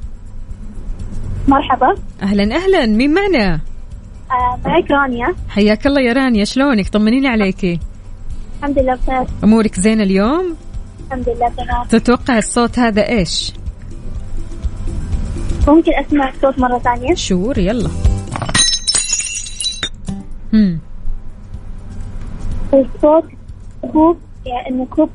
مرحبا. 1.48 1.94
أهلا 2.22 2.56
أهلا. 2.56 2.86
مين 2.86 3.14
معنا؟ 3.14 3.73
معك 4.64 4.90
رانيا. 4.90 5.34
حياك 5.48 5.86
الله 5.86 6.00
يا 6.00 6.12
رانيا 6.12 6.44
شلونك؟ 6.44 6.88
طمنيني 6.88 7.28
عليكي. 7.28 7.80
الحمد 8.58 8.78
لله 8.78 8.94
بخير. 8.94 9.26
أمورك 9.44 9.80
زينة 9.80 10.02
اليوم؟ 10.02 10.56
الحمد 11.06 11.28
لله 11.28 11.48
تمام. 11.48 11.86
تتوقع 11.88 12.38
الصوت 12.38 12.78
هذا 12.78 13.08
إيش؟ 13.08 13.52
ممكن 15.68 15.92
أسمع 15.94 16.28
الصوت 16.28 16.58
مرة 16.58 16.78
ثانية؟ 16.78 17.14
شور 17.14 17.58
يلا. 17.58 17.90
هم. 20.52 20.78
الصوت 22.74 23.24
كوب 23.92 24.18
يعني 24.46 24.68
انه 24.68 24.86
كوب 24.86 25.10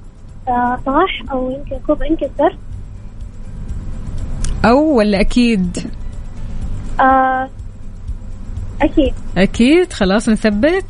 آه، 0.47 0.79
طاح 0.85 1.23
أو 1.31 1.51
يمكن 1.51 1.79
كوب 1.87 2.03
انكسر. 2.03 2.57
أو 4.65 4.97
ولا 4.97 5.19
أكيد؟ 5.21 5.77
آه، 6.99 7.49
أكيد. 8.81 9.13
أكيد. 9.37 9.93
خلاص 9.93 10.29
نثبت. 10.29 10.85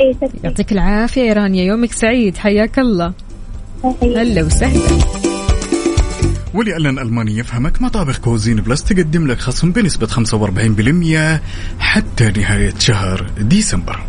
اي 0.00 0.14
تكفي 0.14 0.38
يعطيك 0.44 0.72
العافية 0.72 1.22
يا 1.22 1.32
رانيا. 1.32 1.64
يومك 1.64 1.92
سعيد. 1.92 2.36
حياك 2.36 2.78
الله. 2.78 3.12
هلا 4.02 4.42
وسهلا. 4.42 4.98
ولأن 6.54 6.86
الألماني 6.86 7.38
يفهمك 7.38 7.82
مطابخ 7.82 8.18
Cuisine 8.18 8.56
Plus 8.56 8.84
تقدم 8.84 9.26
لك 9.26 9.38
خصم 9.38 9.72
بنسبة 9.72 10.06
45% 10.06 11.40
حتى 11.78 12.30
نهاية 12.30 12.74
شهر 12.78 13.30
ديسمبر. 13.38 14.00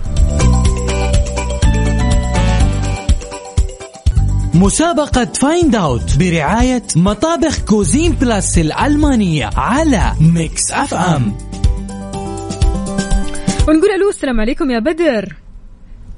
مسابقة 4.54 5.26
Find 5.26 5.76
Out 5.76 6.18
برعاية 6.18 6.84
مطابخ 6.96 7.60
Cuisine 7.60 8.12
Plus 8.12 8.58
الألمانية 8.58 9.50
على 9.56 10.14
Mix 10.22 10.72
FM 10.72 11.38
ونقول 13.68 13.91
ألو 13.91 14.09
السلام 14.09 14.41
عليكم 14.41 14.72
يا 14.72 14.80
بدر. 14.80 15.36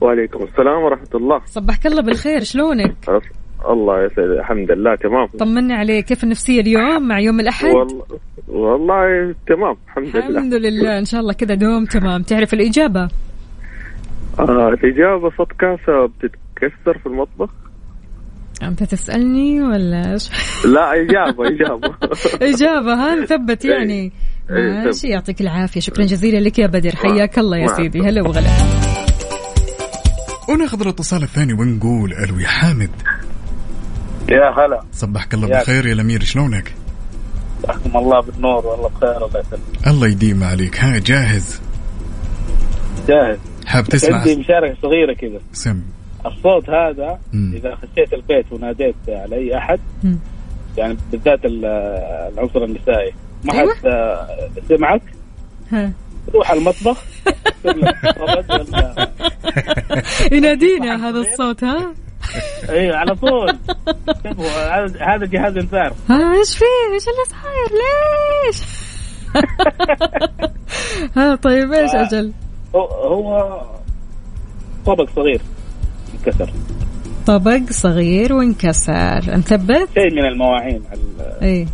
وعليكم 0.02 0.44
السلام 0.44 0.84
ورحمة 0.84 1.10
الله. 1.16 1.42
صبحك 1.46 1.86
الله 1.88 2.02
بالخير 2.02 2.44
شلونك؟ 2.44 2.96
الله 3.70 4.04
يسعد 4.06 4.30
الحمد 4.30 4.72
لله 4.72 4.96
تمام. 4.96 5.28
طمنا 5.40 5.76
عليك 5.76 6.06
كيف 6.06 6.24
النفسية 6.24 6.62
اليوم 6.62 7.08
مع 7.08 7.20
يوم 7.20 7.40
الأحد؟ 7.40 7.66
والله 7.68 8.04
والله 8.48 9.36
تمام 9.48 9.76
الحمد 9.88 10.16
لله. 10.18 10.28
الحمد 10.28 10.54
لله 10.54 11.00
إن 11.00 11.06
شاء 11.06 11.22
الله 11.22 11.34
كذا 11.34 11.56
دوم 11.56 11.86
تمام. 11.86 12.22
تعرف 12.22 12.54
الإجابة؟ 12.54 13.10
آه 14.40 14.70
الإجابة 14.70 15.30
صوت 15.38 15.52
كاسة 15.60 16.06
بتتكسر 16.06 16.98
في 17.00 17.06
المطبخ. 17.06 17.50
أنت 18.64 18.84
تسألني 18.84 19.62
ولا؟ 19.62 20.18
لا 20.74 21.02
إجابة 21.02 21.48
إجابة. 21.48 21.96
إجابة 22.54 22.94
ها 22.94 23.16
نثبت 23.16 23.66
يعني. 23.66 23.94
إيه، 23.94 24.12
ماشي 24.50 24.94
ثبت. 24.94 25.04
يعطيك 25.04 25.42
العافية. 25.42 25.80
شكرا 25.80 26.06
جزيلا 26.06 26.38
لك 26.38 26.60
يا 26.60 26.68
بدر. 26.68 26.96
حياك 26.96 27.40
الله 27.40 27.58
يا 27.58 27.68
سيدي. 27.68 28.02
هلا 28.02 28.22
وغلا. 28.22 28.50
وناخذ 30.50 30.82
الاتصال 30.82 31.24
الثاني 31.24 31.54
ونقول 31.54 32.14
ألو 32.14 32.40
يا 32.40 32.48
حامد. 32.48 32.90
يا 34.30 34.50
هلا. 34.50 34.82
صبحك 34.94 35.34
الله 35.34 35.48
بالخير 35.48 35.86
يا 35.86 35.94
الأمير 35.94 36.24
شلونك؟ 36.24 36.74
يحكم 37.70 37.98
الله 37.98 38.22
بالنور 38.22 38.66
والله 38.66 38.90
بخير 38.90 39.18
الله 39.18 39.40
يسلمك. 39.40 39.88
الله 39.88 40.08
يديم 40.08 40.44
عليك. 40.44 40.80
ها 40.80 41.00
جاهز؟ 41.00 41.62
جاهز. 43.08 43.38
حاب 43.66 43.84
تسمع؟ 43.86 44.18
عندي 44.18 44.36
مشاركة 44.36 44.76
صغيرة 44.82 45.14
كذا. 45.14 45.40
سم. 45.54 45.82
الصوت 46.26 46.70
هذا 46.70 47.20
مم. 47.34 47.54
إذا 47.56 47.76
خشيت 47.76 48.14
البيت 48.14 48.52
وناديت 48.52 48.96
على 49.10 49.36
أي 49.36 49.58
أحد 49.58 49.80
مم. 50.04 50.20
يعني 50.78 50.98
بالذات 51.12 51.46
ال- 51.46 51.66
العنصر 52.34 52.64
النسائي. 52.64 53.14
ما 53.44 53.54
أيوة. 53.54 53.76
حد 53.76 53.86
آه، 53.86 54.28
سمعك 54.70 55.02
ها. 55.72 55.92
روح 56.34 56.52
المطبخ. 56.52 57.04
ينادينا 60.32 61.10
هذا 61.10 61.20
الصوت 61.20 61.64
ها؟ 61.64 61.94
اي 62.70 62.92
على 62.92 63.16
طول. 63.16 63.58
هذا 65.00 65.26
جهاز 65.26 65.58
إنذار. 65.58 65.94
ها 66.10 66.34
إيش 66.40 66.58
فيه 66.58 66.66
إيش 66.94 67.04
اللي 67.08 67.26
صاير؟ 67.30 67.70
ليش؟ 68.48 68.62
ها 71.18 71.36
طيب 71.36 71.74
إيش 71.74 71.92
آه. 71.96 72.08
أجل؟ 72.08 72.32
هو 72.76 73.62
طبق 74.86 75.10
صغير. 75.16 75.42
انكسر. 76.14 76.50
طبق 77.28 77.60
صغير 77.72 78.34
وانكسر. 78.34 79.20
نثبت 79.38 79.90
شيء 79.94 80.12
من 80.14 80.26
المواعين. 80.26 80.84
ال- 80.94 81.44
اي 81.44 81.68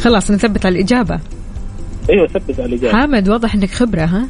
خلاص 0.00 0.30
نثبت 0.30 0.66
على 0.66 0.74
الإجابة. 0.74 1.20
أيوه 2.10 2.26
ثبت 2.26 2.60
على 2.60 2.66
الإجابة. 2.68 2.98
حامد 2.98 3.28
واضح 3.28 3.54
إنك 3.54 3.70
خبرة 3.70 4.04
ها؟ 4.04 4.28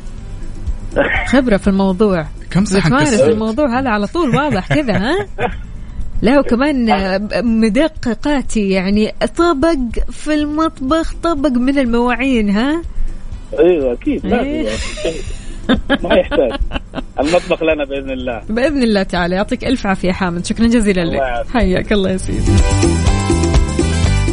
خبرة 1.33 1.57
في 1.57 1.69
الموضوع. 1.69 2.27
كم 2.51 2.65
صحن 2.65 2.89
بتمارس 2.89 3.15
كسر؟ 3.15 3.31
الموضوع 3.31 3.81
هذا 3.81 3.89
على 3.91 4.07
طول 4.07 4.37
واضح 4.37 4.69
كذا 4.75 4.97
ها؟ 4.97 5.27
لا 6.23 6.39
وكمان 6.39 6.87
مدققاتي 7.45 8.69
يعني 8.71 9.15
طبق 9.37 9.79
في 10.11 10.35
المطبخ 10.35 11.15
طبق 11.23 11.51
من 11.51 11.79
المواعين 11.79 12.51
ها؟ 12.51 12.83
أيوه 13.59 13.93
أكيد 13.93 14.27
إيه. 14.27 14.63
لازم 14.63 14.79
ما 16.03 16.15
يحتاج. 16.15 16.53
المطبخ 17.21 17.63
لنا 17.63 17.85
بإذن 17.85 18.11
الله. 18.11 18.43
بإذن 18.49 18.83
الله 18.83 19.03
تعالى. 19.03 19.37
يعطيك 19.37 19.65
ألف 19.65 19.87
عافية 19.87 20.13
حامد. 20.13 20.47
شكرا 20.47 20.67
جزيلا 20.67 21.03
الله 21.03 21.15
لك. 21.15 21.21
يعافيك. 21.21 21.53
حياك 21.53 21.93
الله 21.93 22.11
يا 22.11 22.17
سيدي. 22.17 23.04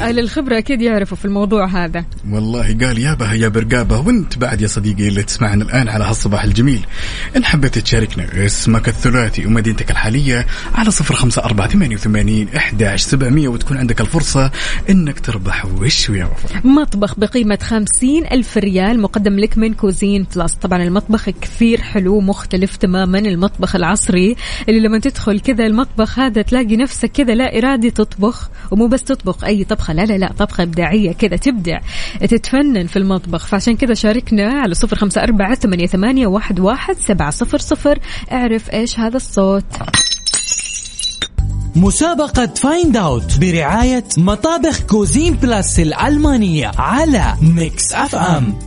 أهل 0.01 0.19
الخبرة 0.19 0.57
أكيد 0.57 0.81
يعرفوا 0.81 1.17
في 1.17 1.25
الموضوع 1.25 1.65
هذا. 1.65 2.05
والله 2.29 2.77
قال 2.81 2.97
يابها 2.97 3.33
يا 3.33 3.47
برقابة 3.47 3.99
وانت 3.99 4.37
بعد 4.37 4.61
يا 4.61 4.67
صديقي 4.67 5.07
اللي 5.07 5.23
تسمعنا 5.23 5.63
الآن 5.63 5.89
على 5.89 6.03
هالصباح 6.03 6.43
الجميل. 6.43 6.85
إن 7.37 7.45
حبيت 7.45 7.79
تشاركنا 7.79 8.45
اسمك 8.45 8.87
الثلاثي 8.87 9.45
ومدينتك 9.45 9.91
الحالية 9.91 10.45
على 10.75 10.91
صفر 10.91 11.15
خمسة 11.15 11.43
أربعة 11.43 11.67
ثمانية 11.67 11.95
وثمانين 11.95 12.47
إحداش 12.55 13.01
سبعمية 13.01 13.47
وتكون 13.47 13.77
عندك 13.77 14.01
الفرصة 14.01 14.51
إنك 14.89 15.19
تربح 15.19 15.65
وش 15.65 16.09
يا 16.09 16.25
وفاء. 16.25 16.67
مطبخ 16.67 17.19
بقيمة 17.19 17.59
خمسين 17.61 18.25
ألف 18.31 18.57
ريال 18.57 18.99
مقدم 19.01 19.39
لك 19.39 19.57
من 19.57 19.73
Cuisine 19.73 20.27
Plus. 20.35 20.53
طبعا 20.53 20.83
المطبخ 20.83 21.29
كثير 21.29 21.81
حلو 21.81 22.21
مختلف 22.21 22.75
تماما. 22.75 23.19
المطبخ 23.19 23.75
العصري 23.75 24.35
اللي 24.69 24.79
لما 24.79 24.99
تدخل 24.99 25.39
كذا 25.39 25.65
المطبخ 25.65 26.19
هذا 26.19 26.41
تلاقي 26.41 26.77
نفسك 26.77 27.11
كذا 27.11 27.35
لا 27.35 27.57
إرادي 27.57 27.91
تطبخ 27.91 28.49
ومو 28.71 28.87
بس 28.87 29.03
تطبخ 29.03 29.43
أي 29.43 29.63
طبخة. 29.91 30.05
لا 30.05 30.13
لا 30.13 30.17
لا 30.17 30.33
طبخة 30.37 30.63
إبداعية 30.63 31.11
كذا 31.11 31.35
تبدع 31.35 31.79
تتفنن 32.21 32.87
في 32.87 32.97
المطبخ. 32.97 33.47
فعشان 33.47 33.75
كذا 33.75 33.93
شاركنا 33.93 34.61
على 34.61 34.73
صفر 34.73 34.95
خمسة 34.95 35.23
أربعة 35.23 35.55
ثمانية, 35.55 35.87
ثمانية 35.87 36.27
واحد, 36.27 36.59
واحد 36.59 36.95
سبعة 36.95 37.31
صفر 37.31 37.57
صفر. 37.57 37.99
اعرف 38.31 38.73
إيش 38.73 38.99
هذا 38.99 39.17
الصوت. 39.17 39.65
مسابقة 41.75 42.45
Find 42.45 42.97
Out 42.97 43.39
برعاية 43.39 44.03
مطابخ 44.17 44.81
Cuisine 44.81 45.33
Plus 45.33 45.79
الألمانية 45.79 46.71
على 46.77 47.33
Mix 47.41 47.93
FM 47.93 48.59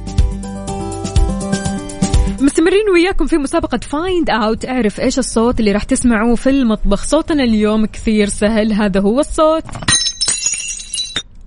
مستمرين 2.40 2.90
وياكم 2.94 3.26
في 3.26 3.36
مسابقة 3.36 3.78
Find 3.78 4.30
Out 4.30 4.64
اعرف 4.64 5.00
إيش 5.00 5.18
الصوت 5.18 5.60
اللي 5.60 5.72
راح 5.72 5.82
تسمعوه 5.82 6.34
في 6.34 6.50
المطبخ. 6.50 7.04
صوتنا 7.04 7.44
اليوم 7.44 7.86
كثير 7.86 8.28
سهل. 8.28 8.72
هذا 8.72 9.00
هو 9.00 9.20
الصوت. 9.20 9.64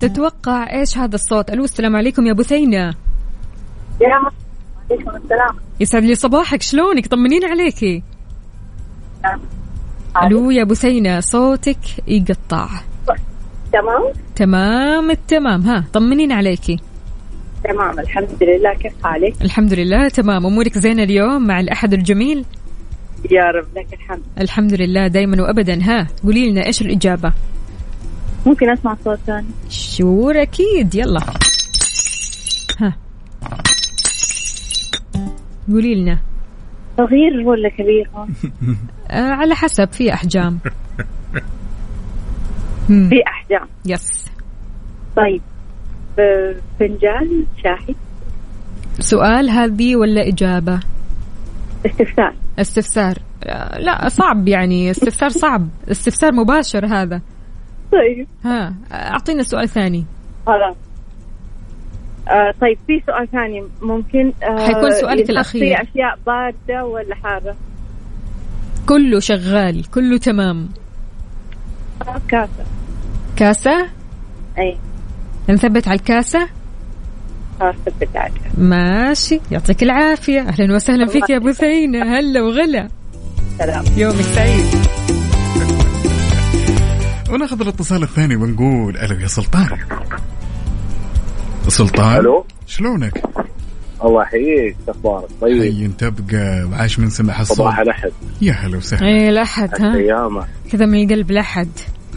تتوقع 0.00 0.80
إيش 0.80 0.98
هذا 0.98 1.14
الصوت؟ 1.14 1.50
ألو 1.50 1.64
السلام 1.64 1.96
عليكم 1.96 2.26
يا 2.26 2.32
بثينة 2.32 2.94
يا 4.00 4.14
عليكم 4.90 5.16
السلام. 5.16 5.56
يسعد 5.80 6.02
لي 6.02 6.14
صباحك 6.14 6.62
شلونك؟ 6.62 7.06
طمنين 7.06 7.44
عليكي 7.44 8.02
ألو 10.22 10.50
يا 10.50 10.64
بثينة 10.64 11.20
صوتك 11.20 11.78
يقطع. 12.08 12.68
تمام؟ 13.72 14.12
تمام 14.36 15.10
التمام. 15.10 15.62
ها 15.62 15.84
طمنين 15.92 16.32
عليكي 16.32 16.76
تمام 17.64 17.98
الحمد 17.98 18.42
لله. 18.42 18.74
كيف 18.74 18.92
حالك؟ 19.04 19.42
الحمد 19.42 19.74
لله 19.74 20.08
تمام. 20.08 20.46
أمورك 20.46 20.78
زينة 20.78 21.02
اليوم 21.02 21.46
مع 21.46 21.60
الأحد 21.60 21.92
الجميل؟ 21.92 22.44
يا 23.30 23.44
رب 23.44 23.66
لك 23.76 23.86
الحمد. 23.92 24.22
الحمد 24.40 24.74
لله 24.74 25.06
دايما 25.06 25.42
وابدا. 25.42 25.82
ها 25.82 26.06
قولي 26.24 26.50
لنا 26.50 26.66
إيش 26.66 26.82
الإجابة؟ 26.82 27.32
ممكن 28.46 28.70
أسمع 28.70 28.96
صوت 29.04 29.18
ثاني. 29.26 29.46
شور 29.70 30.42
أكيد. 30.42 30.94
يلا. 30.94 31.20
ها. 32.80 32.96
قولي 35.68 35.94
لنا. 35.94 36.18
صغير 36.96 37.40
ولا 37.48 37.68
كبير؟ 37.68 38.10
آه 39.10 39.30
على 39.30 39.54
حسب 39.54 39.88
في 39.92 40.12
أحجام. 40.14 40.58
في 42.86 43.22
أحجام. 43.26 43.68
يس 43.86 44.24
طيب. 45.16 45.40
ب- 46.18 46.54
فنجان 46.80 47.44
شاحي 47.64 47.94
سؤال 49.00 49.50
هذه 49.50 49.96
ولا 49.96 50.28
إجابة؟ 50.28 50.80
استفسار. 51.86 52.34
استفسار. 52.58 53.18
آه 53.44 53.78
لا 53.78 54.08
صعب 54.08 54.48
يعني. 54.48 54.90
استفسار 54.90 55.28
صعب. 55.28 55.68
استفسار 55.90 56.32
مباشر 56.32 56.86
هذا. 56.86 57.20
طيب. 57.92 58.26
ها 58.44 58.74
أعطينا 58.92 59.42
سؤال 59.42 59.68
ثاني. 59.68 60.04
خلاص 60.46 60.76
آه 62.28 62.54
طيب 62.60 62.78
في 62.86 63.02
سؤال 63.06 63.28
ثاني. 63.30 63.64
ممكن 63.82 64.32
آه 64.42 64.66
حيكون 64.66 64.90
سؤالك 64.90 65.18
ينحط 65.18 65.30
الأخير. 65.30 65.60
فيه 65.62 65.74
أشياء 65.74 66.18
باردة 66.26 66.84
ولا 66.84 67.14
حارة؟ 67.14 67.56
كله 68.88 69.20
شغال 69.20 69.90
كله 69.90 70.18
تمام. 70.18 70.68
آه، 72.08 72.20
كاسة. 72.28 72.64
كاسة؟ 73.36 73.86
أي. 74.58 74.76
نثبت 75.50 75.88
على 75.88 75.98
الكاسة؟ 75.98 76.48
خلاص 77.60 77.74
ثبت 77.86 78.16
عليها 78.16 78.50
ماشي. 78.58 79.40
يعطيك 79.50 79.82
العافية. 79.82 80.40
أهلا 80.40 80.74
وسهلا 80.74 81.06
فيك 81.06 81.30
يا 81.30 81.36
أبو 81.36 81.52
ثينه 81.52 82.18
هلا 82.18 82.42
وغلا. 82.42 82.88
سلام. 83.58 83.84
يومك 83.96 84.14
سعيد. 84.14 85.17
وناخذ 87.30 87.60
الاتصال 87.60 88.02
الثاني 88.02 88.36
ونقول 88.36 88.96
ألو 88.96 89.20
يا 89.20 89.26
سلطان. 89.26 89.68
سلطان 91.68 92.16
ألو. 92.16 92.44
شلونك؟ 92.66 93.22
الله 94.04 94.22
يحييك 94.22 94.76
شو 94.86 94.90
أخبارك؟ 94.92 95.28
طيب. 95.40 95.62
حي 95.62 95.88
تبقى 95.88 96.64
وعاش 96.64 96.98
من 96.98 97.10
سمع 97.10 97.40
الصوت. 97.40 97.58
صباح 97.58 97.78
الأحد. 97.78 98.10
يا 98.42 98.52
هلا 98.52 98.76
وسهلا. 98.76 99.06
إيه 99.06 99.28
الأحد 99.28 99.70
ها؟ 99.80 100.46
كذا 100.72 100.86
من 100.86 101.04
القلب 101.04 101.30
الأحد. 101.30 101.68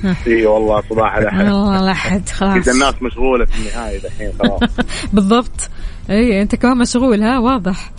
ها. 0.04 0.16
إي 0.28 0.46
والله 0.46 0.84
صباح 0.90 1.18
الأحد. 1.18 1.46
والله 1.46 1.80
الأحد 1.80 2.30
خلاص. 2.30 2.56
إذا 2.56 2.72
الناس 2.72 2.94
مشغولة 3.02 3.46
في 3.46 3.60
النهاية 3.60 4.00
دحين 4.02 4.32
خلاص. 4.40 4.70
بالضبط. 5.14 5.70
إي 6.10 6.42
أنت 6.42 6.56
كمان 6.56 6.78
مشغول 6.78 7.24
ها؟ 7.24 7.40
واضح. 7.40 7.92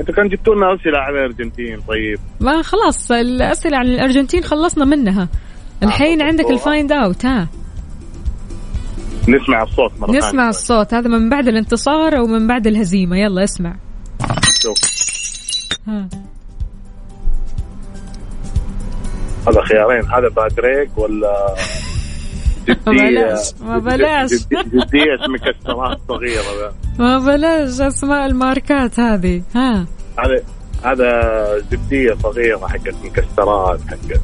أنتوا 0.00 0.14
كان 0.14 0.28
جبتوا 0.28 0.54
لنا 0.54 0.74
أسئلة 0.74 0.98
على 0.98 1.18
الأرجنتين 1.18 1.80
طيب. 1.88 2.18
ما 2.40 2.62
خلاص 2.62 3.10
الأسئلة 3.10 3.76
عن 3.76 3.86
الأرجنتين 3.86 4.44
خلصنا 4.44 4.84
منها. 4.84 5.28
الحين 5.82 6.22
آه، 6.22 6.26
عندك. 6.26 6.50
الفايند 6.50 6.92
اوت 6.92 7.24
ها. 7.26 7.48
نسمع 9.28 9.62
الصوت 9.62 9.92
مرة 10.00 10.10
نسمع 10.10 10.30
ثانية. 10.30 10.48
الصوت 10.48 10.94
هذا 10.94 11.08
من 11.08 11.28
بعد 11.28 11.48
الانتصار 11.48 12.18
أو 12.18 12.26
من 12.26 12.46
بعد 12.46 12.66
الهزيمة. 12.66 13.16
يلا 13.18 13.44
اسمع. 13.44 13.74
شوف. 14.62 14.78
ها. 15.88 16.08
هذا 19.48 19.60
خيارين 19.62 20.04
هذا 20.10 20.28
بادريك 20.28 20.98
ولا 20.98 21.54
بلاش 22.86 23.54
ما 23.60 23.78
بلاش. 23.78 24.30
جدية, 24.30 24.62
جدية 24.62 25.26
مكسرات 25.28 25.98
صغيرة. 26.08 26.74
ما 26.98 27.18
بلاش 27.18 27.80
أسماء 27.80 28.26
الماركات 28.26 29.00
هذه 29.00 29.42
ها. 29.54 29.86
هذا 30.18 30.42
هذا 30.84 31.58
زبدية 31.58 32.14
صغيرة 32.22 32.66
حقت 32.66 32.94
مكسرات 33.04 33.80
حقت 33.88 34.20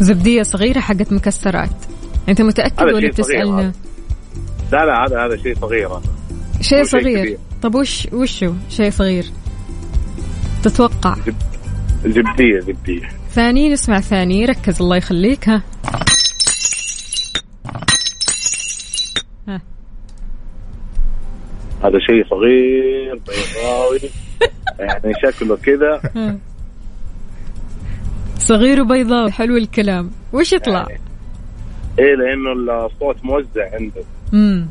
زبدية 0.00 0.42
صغيرة 0.42 0.80
حقت 0.80 1.12
مكسرات. 1.12 1.70
أنت 2.28 2.42
متأكد 2.42 2.82
ولا 2.82 3.08
بتسألنا. 3.08 3.72
لا 4.72 4.84
لا 4.84 5.04
هذا 5.06 5.26
هذا 5.26 5.36
شيء 5.36 5.54
صغير. 5.54 5.88
شيء 6.60 6.84
صغير. 6.84 7.24
كبير. 7.24 7.38
طب 7.62 7.74
وش 7.74 8.08
وشو 8.12 8.54
شيء 8.68 8.90
صغير. 8.90 9.24
تتوقع؟ 10.62 11.16
زبدية 12.04 12.60
زبدية. 12.60 13.08
ثاني 13.30 13.72
نسمع 13.72 14.00
ثاني. 14.00 14.44
ركز 14.44 14.82
الله 14.82 14.96
يخليك 14.96 15.48
ها. 15.48 15.62
ها. 19.48 19.60
هذا 21.84 21.98
شيء 21.98 22.28
صغير 22.30 23.14
بيضاوي. 23.14 24.00
يعني 24.80 25.12
شكله 25.22 25.56
كذا. 25.56 26.00
صغير 28.50 28.80
وبيضاوي 28.82 29.30
حلو 29.32 29.56
الكلام. 29.56 30.10
وش 30.32 30.52
يطلع؟ 30.52 30.86
إيه 31.98 32.14
لأنه 32.14 32.52
الصوت 32.86 33.16
موزع 33.24 33.74
عنده. 33.74 34.02
امم 34.34 34.66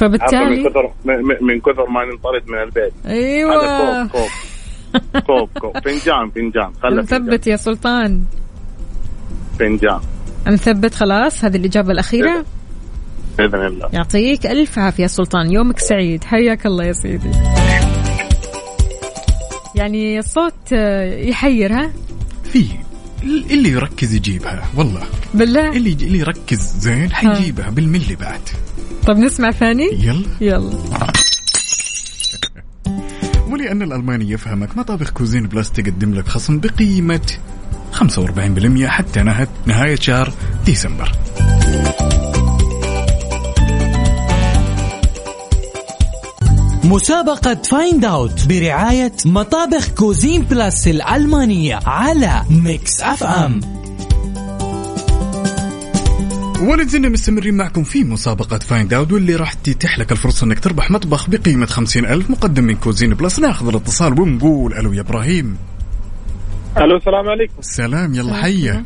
عارفة 0.00 0.08
من 0.08 0.18
فبالتالي 0.18 0.68
كثر 0.70 0.92
من- 1.40 1.60
كثر 1.60 1.86
ما 1.90 2.04
ننطرد 2.04 2.48
من 2.48 2.62
البيت. 2.62 2.92
أيوه. 3.06 3.54
هذا 3.54 4.06
كوب 4.06 4.20
كوب. 4.20 5.22
كوب 5.26 5.48
كوب. 5.60 5.78
فنجان 5.84 6.30
فنجان. 6.30 6.72
فنجان. 6.82 6.98
نثبت 6.98 7.46
يا 7.46 7.56
سلطان. 7.56 8.24
فنجان. 9.58 10.00
نثبت 10.46 10.94
خلاص 10.94 11.44
هذه 11.44 11.56
الإجابة 11.56 11.92
الأخيرة. 11.92 12.44
باذن 13.38 13.66
الله. 13.66 13.88
يعطيك 13.92 14.46
ألف 14.46 14.78
عافية 14.78 15.02
يا 15.02 15.08
سلطان. 15.08 15.50
يومك 15.52 15.78
سعيد. 15.78 16.24
حياك 16.24 16.66
الله 16.66 16.84
يا 16.84 16.92
سيدي. 16.92 17.30
يعني 19.74 20.18
الصوت 20.18 20.72
يحير 21.18 21.72
ها؟ 21.72 21.90
في 22.62 23.54
اللي 23.54 23.70
يركز 23.70 24.14
يجيبها 24.14 24.68
والله. 24.76 25.02
بالله؟ 25.34 25.68
اللي 25.68 25.92
اللي 25.92 26.18
يركز 26.18 26.76
زين 26.78 27.12
حيجيبها 27.12 27.70
بالملي 27.70 28.16
بعد. 28.16 28.40
طب 29.06 29.16
نسمع 29.16 29.50
ثاني؟ 29.50 29.88
يلا. 29.92 30.26
يلا. 30.40 30.72
ولأن 33.50 33.82
الألماني 33.82 34.30
يفهمك 34.30 34.76
مطابخ 34.76 35.10
كوزين 35.10 35.46
بلاس 35.46 35.70
تقدم 35.72 36.14
لك 36.14 36.28
خصم 36.28 36.60
بقيمة 36.60 37.32
45% 37.92 38.84
حتى 38.84 39.22
نهاية 39.22 39.48
نهاية 39.66 39.96
شهر 39.96 40.32
ديسمبر. 40.66 41.12
مسابقة 46.86 47.54
Find 47.54 48.04
Out 48.04 48.46
برعاية 48.48 49.12
مطابخ 49.24 49.88
Cuisine 49.88 50.42
Plus 50.42 50.88
الألمانية 50.88 51.78
على 51.86 52.42
Mix 52.50 53.00
FM 53.00 53.60
ولا 56.60 56.84
زلنا 56.84 57.08
مستمرين 57.08 57.54
معكم 57.56 57.84
في 57.84 58.04
مسابقة 58.04 58.58
Find 58.58 58.94
Out 58.94 59.12
واللي 59.12 59.36
راح 59.36 59.52
تتيح 59.52 59.98
لك 59.98 60.12
الفرصة 60.12 60.44
إنك 60.44 60.58
تربح 60.58 60.90
مطبخ 60.90 61.30
بقيمة 61.30 61.66
خمسين 61.66 62.06
ألف 62.06 62.30
مقدم 62.30 62.64
من 62.64 62.76
Cuisine 62.76 63.14
Plus 63.14 63.38
ناخذ 63.38 63.68
الاتصال 63.68 64.20
ونقول 64.20 64.74
ألو 64.74 64.92
يا 64.92 65.00
إبراهيم. 65.00 65.56
ألو 66.76 66.96
السلام 66.96 67.28
عليكم. 67.28 67.54
سلام 67.60 68.14
يلا 68.14 68.34
حيا. 68.34 68.84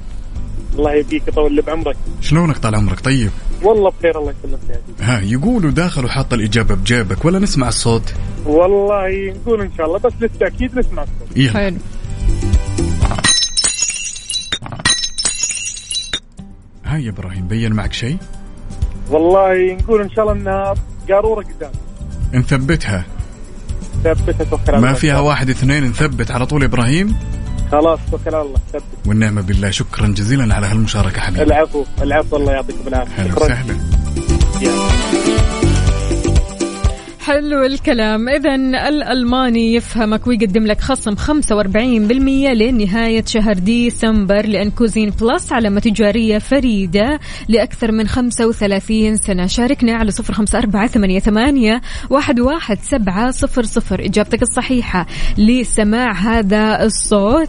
الله 0.79 0.93
يبيك 0.93 1.29
يطول 1.29 1.55
لي 1.55 1.63
بعمرك. 1.63 1.97
شلونك 2.21 2.59
طال 2.59 2.75
عمرك؟ 2.75 3.01
طيب. 3.01 3.31
والله 3.63 3.91
بخير 3.91 4.19
الله 4.19 4.35
يسلمك 4.39 4.61
يا 4.71 4.75
عزيزي. 4.75 5.05
ها 5.05 5.21
يقولوا 5.21 5.71
داخل 5.71 6.05
وحاط 6.05 6.33
الإجابة 6.33 6.75
بجيبك 6.75 7.25
ولا 7.25 7.39
نسمع 7.39 7.69
الصوت؟ 7.69 8.15
والله 8.47 9.35
نقول 9.37 9.61
إن 9.61 9.71
شاء 9.79 9.87
الله 9.87 9.99
بس 9.99 10.13
للتاكيد 10.21 10.79
نسمع 10.79 11.03
الصوت. 11.03 11.37
يلا. 11.37 11.53
حلو. 11.53 11.77
ها 16.85 16.99
يا 16.99 17.11
إبراهيم 17.11 17.49
بين 17.49 17.73
معك 17.73 17.93
شيء؟ 17.93 18.17
والله 19.11 19.73
نقول 19.75 20.03
إن 20.03 20.11
شاء 20.11 20.25
الله 20.25 20.33
انها 20.43 20.75
قارورة 21.11 21.45
قدام. 21.45 21.73
نثبتها. 22.35 23.05
ثبتها 24.05 24.45
توكل 24.45 24.73
على 24.73 24.81
ما. 24.81 24.93
فيها 24.93 25.21
واحد 25.21 25.51
اثنين 25.51 25.85
نثبت 25.85 26.31
على 26.31 26.47
طول 26.47 26.63
يا 26.63 26.67
إبراهيم؟ 26.67 27.17
خلاص 27.73 27.99
توكل 28.11 28.35
على 28.35 28.43
الله 28.43 28.59
ثبت 28.73 28.83
والنعمة 29.07 29.41
بالله. 29.41 29.71
شكرا 29.71 30.07
جزيلا 30.07 30.55
على 30.55 30.67
هالمشاركة 30.67 31.21
حبيبي. 31.21 31.43
العفو 31.43 31.85
العفو 32.03 32.37
الله 32.37 32.53
يعطيكم 32.53 32.89
العافية. 32.89 33.23
هلا 33.23 33.31
شكرا. 33.31 33.45
وسهلا. 33.45 33.77
حلو 37.31 37.63
الكلام 37.63 38.29
إذا 38.29 38.55
الألماني 38.89 39.75
يفهمك 39.75 40.27
ويقدم 40.27 40.67
لك 40.67 40.81
خصم 40.81 41.15
45% 41.17 41.53
لنهاية 42.53 43.25
شهر 43.27 43.53
ديسمبر 43.53 44.47
لأن 44.47 44.71
Cuisine 44.71 45.11
Plus 45.11 45.53
علامة 45.53 45.81
تجارية 45.81 46.39
فريدة 46.39 47.21
لأكثر 47.49 47.93
من 47.93 48.07
35 48.07 49.17
سنة. 49.17 49.47
شاركنا 49.47 49.93
على 49.93 50.11
صفر 50.11 50.33
خمسة 50.35 50.59
أربعة 50.59 50.87
ثمانية, 50.87 51.19
ثمانية 51.21 51.81
واحد, 52.11 52.41
واحد 52.41 52.79
سبعة 52.83 53.31
صفر 53.31 53.63
صفر. 53.63 54.05
إجابتك 54.05 54.43
الصحيحة. 54.43 55.07
لسماع 55.39 56.13
هذا 56.13 56.85
الصوت 56.85 57.49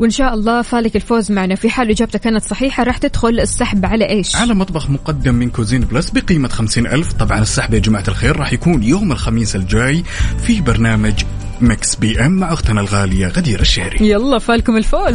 وإن 0.00 0.10
شاء 0.10 0.34
الله 0.34 0.62
فالك 0.62 0.96
الفوز 0.96 1.32
معنا. 1.32 1.54
في 1.54 1.70
حال 1.70 1.90
إجابتك 1.90 2.20
كانت 2.20 2.44
صحيحة 2.44 2.82
راح 2.84 2.98
تدخل 2.98 3.40
السحب 3.40 3.86
على 3.86 4.08
إيش؟ 4.08 4.36
على 4.36 4.54
مطبخ 4.54 4.90
مقدم 4.90 5.34
من 5.34 5.50
Cuisine 5.50 5.80
Plus 5.80 6.10
بقيمة 6.10 6.48
خمسين 6.48 6.86
ألف. 6.86 7.12
طبعا 7.12 7.38
السحب 7.38 7.74
يا 7.74 7.78
جماعة 7.78 8.04
الخير 8.08 8.36
راح 8.36 8.52
يكون 8.52 8.82
يوم 8.82 9.12
الخميس 9.12 9.56
الجاي 9.56 10.04
في 10.46 10.60
برنامج 10.60 11.14
Mix 11.60 11.94
PM 11.96 12.32
مع 12.32 12.52
أختنا 12.52 12.80
الغالية 12.80 13.26
غدير 13.26 13.60
الشهري. 13.60 14.08
يلا 14.08 14.38
فالكم 14.38 14.76
الفوز. 14.76 15.14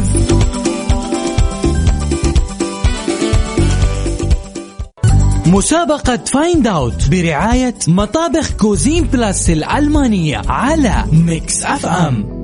مسابقة 5.45 6.17
Find 6.17 6.67
Out 6.67 7.09
برعاية 7.09 7.75
مطابخ 7.87 8.51
Cuisine 8.51 9.03
Plus 9.03 9.49
الألمانية 9.49 10.41
على 10.47 11.05
Mix 11.11 11.63
FM. 11.63 12.38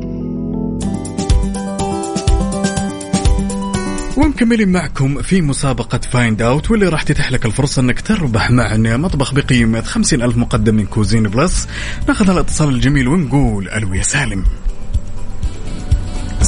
ومكملين 4.17 4.71
معكم 4.71 5.21
في 5.21 5.41
مسابقة 5.41 5.97
Find 5.97 6.41
Out 6.41 6.71
واللي 6.71 6.87
راح 6.87 7.03
تتيح 7.03 7.31
لك 7.31 7.45
الفرصة 7.45 7.81
إنك 7.81 8.01
تربح 8.01 8.51
معنا 8.51 8.97
مطبخ 8.97 9.33
بقيمة 9.33 9.81
خمسين 9.81 10.21
ألف 10.21 10.37
مقدم 10.37 10.75
من 10.75 10.85
Cuisine 10.85 11.23
Plus 11.23 11.67
ناخذ 12.07 12.29
الاتصال 12.29 12.69
الجميل 12.69 13.07
ونقول 13.07 13.69
ألو 13.69 13.93
يا 13.93 14.03
سالم. 14.03 14.43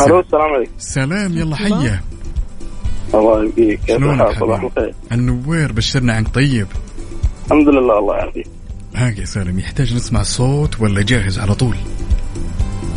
ألو 0.05 0.19
السلام 0.19 0.53
عليكم. 0.53 0.71
سلام 0.77 1.37
يلا 1.37 1.55
حيا. 1.55 2.01
الله 3.13 3.45
يبقيك. 3.45 3.79
صباح؟ 4.39 4.61
الخير. 4.61 4.93
النوير 5.11 5.71
بشرنا 5.71 6.13
عنك 6.13 6.27
طيب. 6.27 6.67
الحمد 7.45 7.67
لله 7.69 7.99
الله 7.99 8.17
يعافيك. 8.17 8.47
ها 8.95 9.09
يا 9.09 9.25
سالم 9.25 9.59
يحتاج 9.59 9.95
نسمع 9.95 10.21
الصوت 10.21 10.81
ولا 10.81 11.01
جاهز 11.01 11.39
على 11.39 11.55
طول؟ 11.55 11.75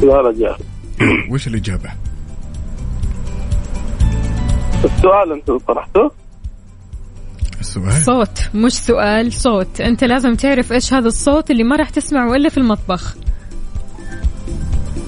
لا 0.03 0.23
لا 0.23 0.33
جاهز. 0.39 0.61
وش 1.31 1.47
الإجابة؟ 1.47 1.91
السؤال 4.85 5.33
انت 5.33 5.51
طرحته 5.51 6.11
السؤال. 7.61 7.93
صوت 7.93 8.39
مش 8.55 8.72
سؤال 8.72 9.33
صوت. 9.33 9.81
انت 9.81 10.05
لازم 10.05 10.35
تعرف 10.35 10.72
إيش 10.72 10.95
هذا 10.95 11.09
الصوت 11.09 11.51
اللي 11.51 11.64
ما 11.64 11.76
راح 11.76 11.91
تسمعه 11.91 12.35
إلا 12.35 12.49
في 12.49 12.59
المطبخ. 12.59 13.16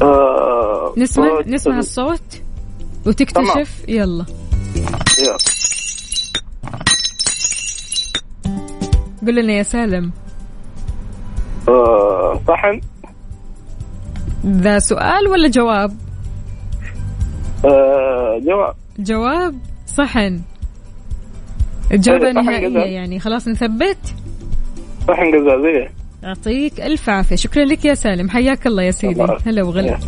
آه 0.02 0.94
نسمع 0.98 1.28
صوت- 1.28 1.46
نسمع 1.46 1.78
الصوت 1.78 2.42
وتكتشف. 3.06 3.84
يلا. 3.88 4.24
يلا. 5.18 5.36
قول 9.26 9.36
لنا 9.36 9.52
يا 9.52 9.62
سالم. 9.62 10.12
آه 11.68 12.40
صحن 12.48 12.80
ذا 14.46 14.78
سؤال 14.78 15.28
ولا 15.28 15.48
جواب؟ 15.48 15.96
آه 17.64 18.40
جواب. 18.46 18.74
جواب 18.98 19.58
صحن. 19.86 20.40
الجوابة 21.92 22.26
أيوة، 22.26 22.34
صحن 22.34 22.46
نهائية 22.46 22.68
قزاز. 22.68 22.86
يعني. 22.86 23.18
خلاص 23.20 23.48
نثبت؟ 23.48 24.14
صحن 25.08 25.26
قزازية 25.34 25.90
يعطيك 26.22 26.80
ألف 26.80 27.08
عافية. 27.08 27.36
شكرا 27.36 27.64
لك 27.64 27.84
يا 27.84 27.94
سالم. 27.94 28.30
حياك 28.30 28.66
الله 28.66 28.82
يا 28.82 28.90
سيدي. 28.90 29.26
هلا 29.46 29.62
وغلا. 29.62 29.98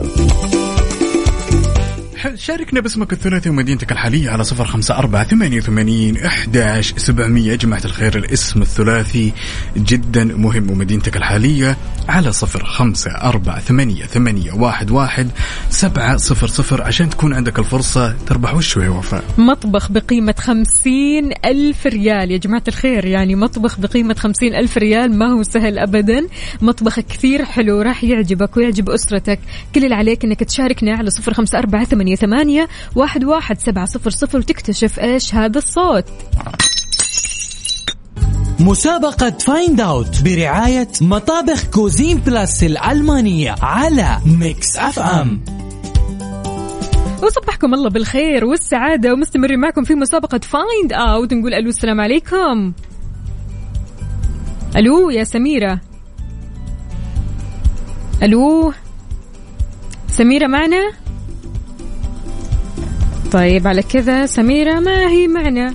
شاركنا 2.35 2.81
باسمك 2.81 3.12
الثلاثي 3.12 3.51
ومدينتك 3.51 3.93
الحالية 3.93 4.31
على 4.31 4.45
صفر 4.45 4.64
خمسة 4.64 4.99
أربعة 4.99 5.25
ثمانية 5.25 5.59
وثمانين 5.59 6.16
إحداش 6.16 6.95
سبعمية. 6.97 7.55
جماعة 7.55 7.83
الخير 7.85 8.18
الاسم 8.18 8.62
الثلاثي 8.62 9.33
جدا 9.77 10.25
مهم 10.25 10.70
ومدينتك 10.70 11.16
الحالية 11.16 11.77
على 12.09 12.33
صفر 12.33 12.64
خمسة 12.64 13.11
أربعة 13.11 13.61
ثمانية 13.61 14.05
ثمانية 14.05 14.53
واحد 14.53 14.91
واحد 14.91 15.31
سبعة 15.70 16.16
صفر 16.16 16.47
صفر 16.47 16.83
عشان 16.83 17.11
تكون 17.11 17.35
عندك 17.35 17.59
الفرصة 17.59 18.16
تربح 18.27 18.55
وشو 18.55 18.81
يا 18.81 18.89
وفاء؟ 18.89 19.25
مطبخ 19.39 19.93
بقيمة 19.93 20.35
خمسين 20.39 21.33
ألف 21.45 21.87
ريال. 21.87 22.31
يا 22.31 22.37
جماعة 22.37 22.62
الخير 22.68 23.05
يعني 23.05 23.35
مطبخ 23.35 23.81
بقيمة 23.81 24.14
خمسين 24.14 24.55
ألف 24.55 24.79
ريال 24.79 25.18
ما 25.18 25.33
هو 25.33 25.43
سهل 25.43 25.79
أبدا. 25.79 26.27
مطبخ 26.62 27.01
كثير 27.01 27.45
حلو 27.45 27.81
راح 27.81 28.05
يعجبك 28.05 28.57
ويعجب 28.57 28.91
أسرتك. 28.91 29.39
كل 29.75 29.85
اللي 29.85 29.95
عليك 29.95 30.25
أنك 30.25 30.41
تشاركنا 30.41 30.97
على 30.97 31.11
صفر 31.11 31.35
خمسة 31.35 31.59
أربعة 31.59 31.85
ثمانية 31.85 32.14
ثمانية 32.17 32.69
واحد 32.97 33.25
واحد 33.25 33.61
سبعة 33.61 33.87
صفر 33.87 34.11
صفر 34.11 34.39
وتكتشف 34.39 35.01
إيش 35.01 35.35
هذا 35.35 35.59
الصوت. 35.59 36.05
مسابقة 38.61 39.31
Find 39.31 39.81
Out 39.81 40.22
برعاية 40.23 40.89
مطابخ 41.01 41.65
Cuisine 41.64 42.18
Plus 42.18 42.64
الألمانية 42.65 43.55
على 43.62 44.19
Mix 44.27 44.77
FM 44.77 45.45
وصبحكم 47.23 47.75
الله 47.75 47.91
بالخير 47.91 48.45
والسعادة 48.45 49.12
ومستمرين 49.12 49.61
معكم 49.61 49.85
في 49.85 49.95
مسابقة 49.95 50.39
Find 50.39 50.93
Out 50.93 51.35
نقول 51.35 51.55
ألو 51.55 51.69
السلام 51.69 52.01
عليكم. 52.01 52.73
ألو 54.77 55.11
يا 55.11 55.25
سميرة. 55.25 55.81
ألو. 58.23 58.73
سميرة 60.09 60.47
معنا؟ 60.47 60.93
طيب 63.35 63.66
على 63.66 63.82
كذا. 63.82 64.26
سميرة 64.26 64.80
ما 64.80 65.11
هي 65.11 65.28
معنا؟ 65.28 65.74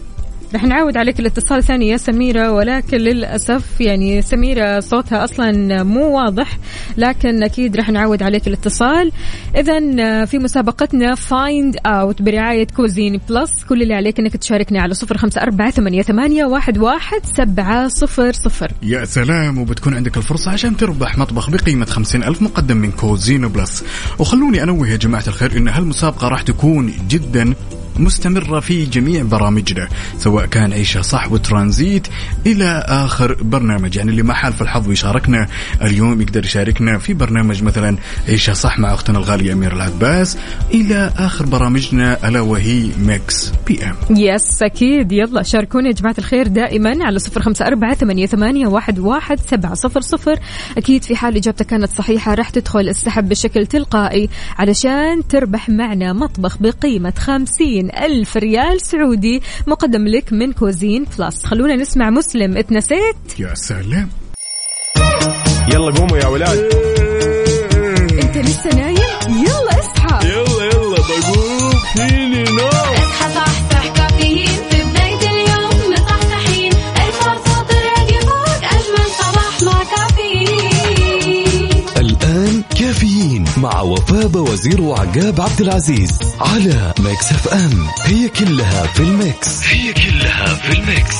رح 0.55 0.63
نعود 0.63 0.97
عليك 0.97 1.19
الاتصال 1.19 1.63
ثاني 1.63 1.87
يا 1.89 1.97
سميرة 1.97 2.51
ولكن 2.51 2.97
للأسف 2.97 3.81
يعني 3.81 4.21
سميرة 4.21 4.79
صوتها 4.79 5.23
أصلا 5.23 5.83
مو 5.83 6.17
واضح 6.17 6.57
لكن 6.97 7.43
أكيد 7.43 7.77
رح 7.77 7.89
نعود 7.89 8.23
عليك 8.23 8.47
الاتصال 8.47 9.11
إذا 9.55 9.79
في 10.25 10.39
مسابقتنا 10.39 11.15
Find 11.15 11.77
Out 11.85 12.21
برعاية 12.21 12.67
Cuisine 12.75 13.21
Plus 13.29 13.63
كل 13.69 13.81
اللي 13.81 13.93
عليك 13.93 14.19
أنك 14.19 14.37
تشاركنا 14.37 14.81
على 14.81 14.93
صفر 14.93 15.17
خمسة 15.17 15.41
أربعة 15.41 15.71
ثمانية, 15.71 16.01
ثمانية 16.01 16.45
واحد, 16.45 16.77
واحد 16.77 17.19
سبعة 17.37 17.87
صفر 17.87 18.31
صفر. 18.31 18.71
يا 18.83 19.05
سلام 19.05 19.57
وبتكون 19.57 19.93
عندك 19.93 20.17
الفرصة 20.17 20.51
عشان 20.51 20.77
تربح 20.77 21.17
مطبخ 21.17 21.49
بقيمة 21.49 21.85
خمسين 21.85 22.23
ألف 22.23 22.41
مقدم 22.41 22.77
من 22.77 22.91
Cuisine 22.91 23.49
Plus 23.49 23.83
وخلوني 24.19 24.63
أنوه 24.63 24.89
يا 24.89 24.97
جماعة 24.97 25.23
الخير 25.27 25.57
إن 25.57 25.67
هالمسابقة 25.67 26.27
راح 26.27 26.41
تكون 26.41 26.93
جدا 27.09 27.53
مستمرة 27.99 28.59
في 28.59 28.85
جميع 28.85 29.23
برامجنا 29.23 29.87
سواء 30.17 30.45
كان 30.45 30.73
عيشها 30.73 31.01
صح 31.01 31.31
وترانزيت 31.31 32.07
إلى 32.45 32.83
آخر 32.87 33.43
برنامج. 33.43 33.95
يعني 33.95 34.11
اللي 34.11 34.23
ما 34.23 34.33
حالف 34.33 34.61
الحظ 34.61 34.87
ويشاركنا 34.87 35.47
اليوم 35.81 36.21
يقدر 36.21 36.45
يشاركنا 36.45 36.97
في 36.97 37.13
برنامج 37.13 37.63
مثلا 37.63 37.97
عيشها 38.27 38.53
صح 38.53 38.79
مع 38.79 38.93
أختنا 38.93 39.17
الغالية 39.17 39.53
أمير 39.53 39.73
العباس 39.73 40.37
إلى 40.73 41.13
آخر 41.17 41.45
برامجنا 41.45 42.27
ألا 42.27 42.41
وهي 42.41 42.89
Mix 42.99 43.51
PM. 43.67 43.95
Yes 44.17 44.63
أكيد. 44.63 45.11
يلا 45.11 45.43
شاركونا 45.43 45.87
يا 45.87 45.93
جماعة 45.93 46.15
الخير 46.17 46.47
دائما 46.47 47.05
على 47.05 47.19
صفر 47.19 47.41
خمسة 47.41 47.67
أربعة 47.67 47.95
ثمانية, 47.95 48.25
ثمانية 48.25 48.67
واحد, 48.67 48.99
واحد 48.99 49.39
سبعة 49.39 49.73
صفر 49.73 50.01
صفر. 50.01 50.39
أكيد 50.77 51.03
في 51.03 51.15
حال 51.15 51.35
إجابتك 51.35 51.65
كانت 51.65 51.89
صحيحة 51.97 52.33
راح 52.33 52.49
تدخل 52.49 52.79
السحب 52.89 53.29
بشكل 53.29 53.67
تلقائي 53.67 54.29
علشان 54.57 55.27
تربح 55.29 55.69
معنا 55.69 56.13
مطبخ 56.13 56.57
بقيمة 56.57 57.13
خمسين 57.17 57.88
ألف 57.89 58.37
ريال 58.37 58.81
سعودي 58.81 59.41
مقدم 59.67 60.07
لك 60.07 60.33
من 60.33 60.53
Cuisine 60.53 61.05
Plus. 61.19 61.45
خلونا 61.45 61.75
نسمع 61.75 62.09
مسلم 62.09 62.57
اتنسيت 62.57 63.39
يا 63.39 63.55
سلام. 63.55 64.09
يلا 65.73 65.91
قوموا 65.91 66.17
يا 66.17 66.27
ولاد. 66.27 66.73
انت 68.23 68.37
لسه 68.37 68.69
نايم؟ 68.69 68.97
يلا 69.29 69.79
اصحى. 69.79 70.27
يلا 70.27 70.65
يلا 70.65 70.97
بقوم 70.97 71.71
فيني 71.93 72.43
نوم. 72.43 72.88
مع 83.61 83.81
وفاء 83.81 84.37
وزير 84.37 84.81
وعقاب 84.81 85.41
عبد 85.41 85.61
العزيز 85.61 86.19
على 86.39 86.93
Mix 86.99 87.31
FM. 87.31 87.87
هي 88.05 88.29
كلها 88.29 88.87
في 88.87 88.99
ال 88.99 89.13
Mix. 89.13 89.67
هي 89.67 89.93
كلها 89.93 90.55
في 90.55 90.71
ال 90.79 90.86
Mix. 90.86 91.15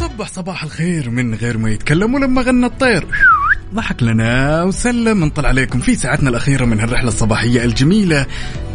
صبح 0.00 0.28
صباح 0.28 0.64
الخير 0.64 1.10
من 1.10 1.34
غير 1.34 1.58
ما 1.58 1.70
يتكلم 1.70 2.14
ولما 2.14 2.42
غنى 2.42 2.66
الطير. 2.66 3.06
ضحك 3.74 4.02
لنا 4.02 4.62
وسلم. 4.62 5.24
نطلع 5.24 5.48
عليكم 5.48 5.80
في 5.80 5.94
ساعتنا 5.94 6.30
الأخيرة 6.30 6.64
من 6.64 6.80
هالرحلة 6.80 7.08
الصباحية 7.08 7.64
الجميلة. 7.64 8.26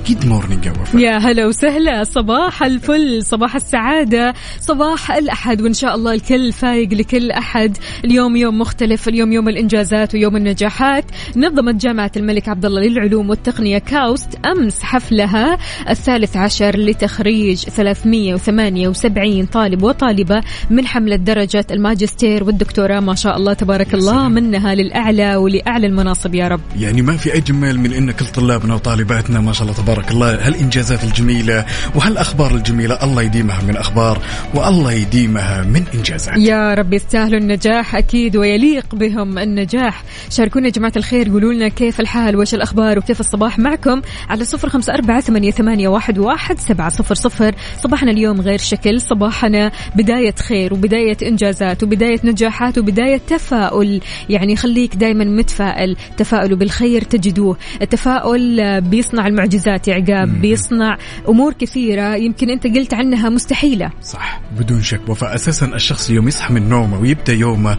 Good 0.07 0.25
morning 0.25 0.65
يا 0.65 0.71
وفاء 0.71 1.01
يا 1.01 1.17
هلا 1.17 1.45
وسهلا. 1.45 2.03
صباح 2.03 2.63
الفل 2.63 3.23
صباح 3.23 3.55
السعادة 3.55 4.33
صباح 4.59 5.11
الأحد 5.11 5.61
وإن 5.61 5.73
شاء 5.73 5.95
الله 5.95 6.13
الكل 6.13 6.51
فايق 6.51 6.93
لكل 6.93 7.31
أحد. 7.31 7.77
اليوم 8.05 8.35
يوم 8.35 8.59
مختلف 8.59 9.07
اليوم 9.07 9.31
يوم 9.31 9.49
الإنجازات 9.49 10.13
ويوم 10.13 10.35
النجاحات. 10.35 11.05
نظمت 11.35 11.75
جامعة 11.75 12.11
الملك 12.17 12.49
عبد 12.49 12.65
الله 12.65 12.81
للعلوم 12.81 13.29
والتقنية 13.29 13.77
KAUST 13.77 14.39
أمس 14.45 14.83
حفلها 14.83 15.57
الثالث 15.89 16.37
عشر 16.37 16.77
لتخريج 16.77 17.57
378 17.57 19.45
طالب 19.45 19.83
وطالبة 19.83 20.43
من 20.69 20.87
حملة 20.87 21.15
درجة 21.15 21.65
الماجستير 21.71 22.43
والدكتوراه. 22.43 22.99
ما 22.99 23.15
شاء 23.15 23.37
الله 23.37 23.53
تبارك 23.53 23.93
الله 23.93 24.29
منها 24.29 24.75
للأعلى 24.75 25.35
ولأعلى 25.35 25.87
المناصب 25.87 26.35
يا 26.35 26.47
رب. 26.47 26.61
يعني 26.79 27.01
ما 27.01 27.17
في 27.17 27.37
أجمل 27.37 27.79
من 27.79 27.93
أن 27.93 28.11
كل 28.11 28.25
طلابنا 28.25 28.75
وطالباتنا 28.75 29.39
ما 29.39 29.53
شاء 29.53 29.63
الله 29.63 29.73
تبارك 29.73 29.90
الله. 29.99 30.47
هالإنجازات 30.47 31.03
الجميلة 31.03 31.65
وهالأخبار 31.95 32.55
الجميلة؟ 32.55 33.03
الله 33.03 33.21
يديمها 33.21 33.61
من 33.61 33.77
أخبار 33.77 34.21
والله 34.55 34.91
يديمها 34.91 35.63
من 35.63 35.83
إنجازات. 35.93 36.37
يا 36.37 36.73
رب 36.73 36.93
يستاهلوا 36.93 37.39
النجاح 37.39 37.95
أكيد 37.95 38.35
ويليق 38.35 38.95
بهم 38.95 39.37
النجاح. 39.37 40.03
شاركونا 40.29 40.65
يا 40.65 40.71
جماعة 40.71 40.93
الخير 40.97 41.29
قولوا 41.29 41.53
لنا 41.53 41.67
كيف 41.67 41.99
الحال؟ 41.99 42.35
وش 42.35 42.53
الأخبار؟ 42.53 42.97
وكيف 42.97 43.19
الصباح 43.19 43.59
معكم؟ 43.59 44.01
على 44.29 44.45
صفر 44.45 44.69
خمسة 44.69 44.93
أربعة 44.93 45.21
ثمانية, 45.21 45.87
واحد, 45.87 46.59
سبعة 46.59 46.89
صفر 46.89 47.15
صفر. 47.15 47.55
صباحنا 47.83 48.11
اليوم 48.11 48.41
غير 48.41 48.59
شكل 48.59 49.01
صباحنا 49.01 49.71
بداية 49.95 50.35
خير 50.35 50.73
وبداية 50.73 51.17
إنجازات 51.25 51.83
وبداية 51.83 52.19
نجاحات 52.23 52.77
وبداية 52.77 53.21
تفاؤل. 53.27 54.01
يعني 54.29 54.55
خليك 54.55 54.95
دايما 54.95 55.23
متفائل. 55.23 55.97
تفاؤلوا 56.17 56.57
بالخير 56.57 57.01
تجدوه. 57.01 57.57
التفاؤل 57.81 58.81
بيصنع 58.81 59.27
المعجزات. 59.27 59.80
يا 59.87 59.93
عقاب 59.95 60.41
بيصنع 60.41 60.97
أمور 61.29 61.53
كثيرة 61.53 62.15
يمكن 62.15 62.49
أنت 62.49 62.67
قلت 62.67 62.93
عنها 62.93 63.29
مستحيلة. 63.29 63.91
صح 64.03 64.41
بدون 64.59 64.81
شك. 64.81 65.09
وفاء 65.09 65.35
أساسا 65.35 65.65
الشخص 65.65 66.09
يوم 66.09 66.27
يصحى 66.27 66.53
من 66.53 66.69
نومه 66.69 66.99
ويبدأ 66.99 67.33
يومه 67.33 67.77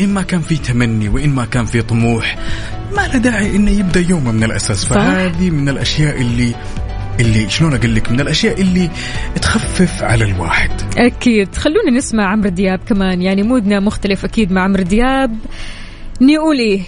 إن 0.00 0.08
ما 0.08 0.22
كان 0.22 0.40
في 0.40 0.56
تمني 0.56 1.08
وإن 1.08 1.30
ما 1.30 1.44
كان 1.44 1.64
في 1.64 1.82
طموح 1.82 2.38
ما 2.96 3.06
له 3.06 3.18
داعي 3.18 3.56
إنه 3.56 3.70
يبدأ 3.70 4.00
يومه 4.00 4.32
من 4.32 4.44
الأساس. 4.44 4.84
فهذه 4.84 5.50
من 5.50 5.68
الأشياء 5.68 6.20
اللي 6.20 6.54
اللي 7.20 7.50
شلون 7.50 7.74
أقول 7.74 7.94
لك؟ 7.94 8.12
من 8.12 8.20
الأشياء 8.20 8.60
اللي 8.60 8.90
تخفف 9.42 10.02
على 10.02 10.24
الواحد. 10.24 10.70
أكيد. 10.96 11.54
خلونا 11.54 11.90
نسمع 11.90 12.32
عمرو 12.32 12.48
دياب 12.48 12.80
كمان 12.88 13.22
يعني 13.22 13.42
مودنا 13.42 13.80
مختلف 13.80 14.24
أكيد 14.24 14.52
مع 14.52 14.62
عمرو 14.62 14.82
دياب. 14.82 15.38
نقول 16.20 16.80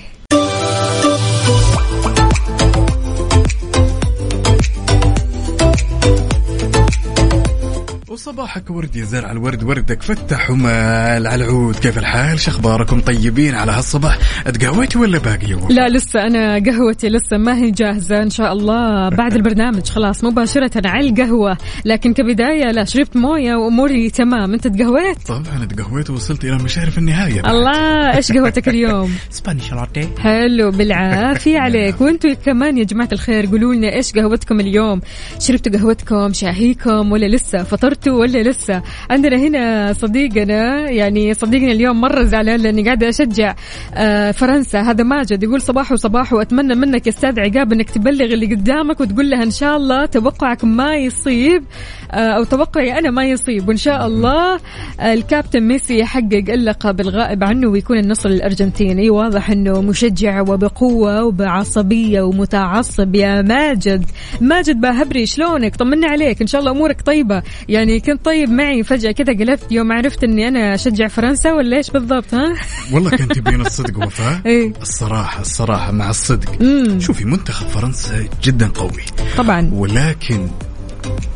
وصباحك 8.17 8.71
ورد 8.71 8.97
يا 8.97 9.05
زرع 9.05 9.33
الورد 9.33 9.65
وردك 9.65 10.03
فتح 10.03 10.51
ومال 10.51 11.27
على 11.27 11.45
العود. 11.45 11.77
كيف 11.77 11.99
الحال؟ 11.99 12.41
شخباركم 12.41 13.01
طيبين 13.01 13.55
على 13.55 13.73
هالصباح؟ 13.73 14.19
اتقهويتي 14.47 14.99
ولا 14.99 15.19
باقي 15.19 15.55
وفاء؟ 15.55 15.73
لا 15.73 15.89
لسه 15.89 16.23
أنا 16.27 16.59
قهوتي 16.59 17.09
لسه 17.09 17.37
ما 17.37 17.57
هي 17.57 17.71
جاهزة 17.71 18.23
إن 18.23 18.31
شاء 18.31 18.53
الله. 18.53 19.09
بعد 19.09 19.35
البرنامج 19.37 19.89
خلاص 19.89 20.25
مباشرة 20.25 20.71
على 20.89 21.09
القهوة. 21.09 21.57
لكن 21.85 22.13
كبداية 22.15 22.71
لا 22.71 22.85
شربت 22.85 23.17
موية 23.17 23.55
وأموري 23.55 24.11
تمام. 24.11 24.53
أنت 24.55 24.69
تقهويت؟ 24.69 25.27
طبعا 25.27 25.63
اتقهويت 25.63 26.11
ووصلت 26.11 26.45
إلى 26.45 26.57
مشارف 26.57 26.99
النهاية. 26.99 27.43
بعد. 27.43 27.55
الله 27.55 28.17
إيش 28.17 28.33
قهوتك 28.33 28.69
اليوم؟ 28.69 29.15
سبانيش 29.31 29.73
لاتيه 29.73 30.09
حلو 30.19 30.71
بالعافية 30.71 31.59
عليك. 31.67 32.01
وأنتم 32.01 32.33
كمان 32.35 32.79
يا 32.79 32.85
جماعة 32.85 33.09
الخير 33.13 33.47
قولوا 33.47 33.75
لنا 33.75 33.93
إيش 33.95 34.13
قهوتكم 34.13 34.61
اليوم؟ 34.61 35.01
شربتوا 35.39 35.73
قهوتكم 35.73 36.33
شاهيكم 36.33 37.13
ولا 37.13 37.27
لسه 37.27 37.63
فطرتوا 38.07 38.21
ولا 38.21 38.43
لسه؟ 38.43 38.83
عندنا 39.11 39.37
هنا 39.37 39.93
صديقنا 39.93 40.91
يعني 40.91 41.35
صديقنا 41.35 41.73
اليوم 41.73 42.01
مرة 42.01 42.23
زعلان 42.23 42.61
لأني 42.61 42.83
قاعدة 42.83 43.09
أشجع 43.09 43.55
آه، 43.95 44.31
فرنسا. 44.31 44.81
هذا 44.81 45.05
ماجد 45.05 45.43
يقول 45.43 45.61
صباح 45.63 45.93
وصباح 45.93 46.33
وأتمنى 46.33 46.75
منك 46.75 47.07
يا 47.07 47.13
أستاذ 47.13 47.41
عقاب 47.41 47.73
إنك 47.73 47.91
تبلغ 47.91 48.25
اللي 48.25 48.55
قدامك 48.55 49.01
وتقول 49.01 49.31
لها 49.31 49.43
إن 49.43 49.51
شاء 49.51 49.77
الله 49.77 50.07
توقعك 50.07 50.65
ما 50.65 50.97
يصيب 50.97 51.65
آه، 52.13 52.17
أو 52.17 52.45
توقعي 52.45 52.99
أنا 52.99 53.11
ما 53.11 53.25
يصيب. 53.25 53.69
وإن 53.69 53.77
شاء 53.77 54.07
الله 54.07 54.55
آه، 55.01 55.15
الكابتن 55.15 55.61
ميسي 55.61 55.99
يحقق 55.99 56.45
اللقب 56.49 57.01
الغائب 57.01 57.45
عنه 57.45 57.69
ويكون 57.69 57.99
النصر 57.99 58.29
للارجنتين 58.29 58.99
اي 58.99 59.11
واضح 59.11 59.51
إنه 59.51 59.81
مشجع 59.81 60.41
وبقوة 60.41 61.25
وبعصبية 61.25 62.23
ومتعصب. 62.23 63.15
يا 63.15 63.43
ماجد 63.43 64.05
ماجد 64.41 64.81
باهبري 64.81 65.27
شلونك؟ 65.27 65.77
طمنا 65.77 66.07
عليك 66.07 66.41
إن 66.41 66.47
شاء 66.47 66.61
الله 66.61 66.71
أمورك 66.71 67.03
طيبة. 67.03 67.43
يعني 67.69 67.96
كنت 68.01 68.25
طيب 68.25 68.51
معي 68.51 68.83
فجأة 68.83 69.13
كذا 69.13 69.33
قلبت 69.33 69.73
يوم 69.73 69.93
عرفت 69.93 70.25
إني 70.25 70.49
أنا 70.49 70.75
أشجع 70.75 71.09
فرنسا 71.09 71.53
ولا 71.53 71.77
إيش 71.77 71.91
بالضبط 71.91 72.35
ها؟ 72.35 72.55
والله 72.93 73.11
كان 73.11 73.29
تبين 73.29 73.61
الصدق 73.61 74.07
وفاء. 74.07 74.41
إيه. 74.47 74.73
الصراحه 74.83 75.41
الصراحة 75.41 75.93
مع 75.93 76.11
الصدق. 76.11 76.63
مم. 76.63 77.01
شوفي 77.01 77.25
منتخب 77.25 77.67
فرنسا 77.67 78.29
جدا 78.43 78.69
قوي. 78.69 79.03
طبعا. 79.37 79.71
ولكن 79.73 80.49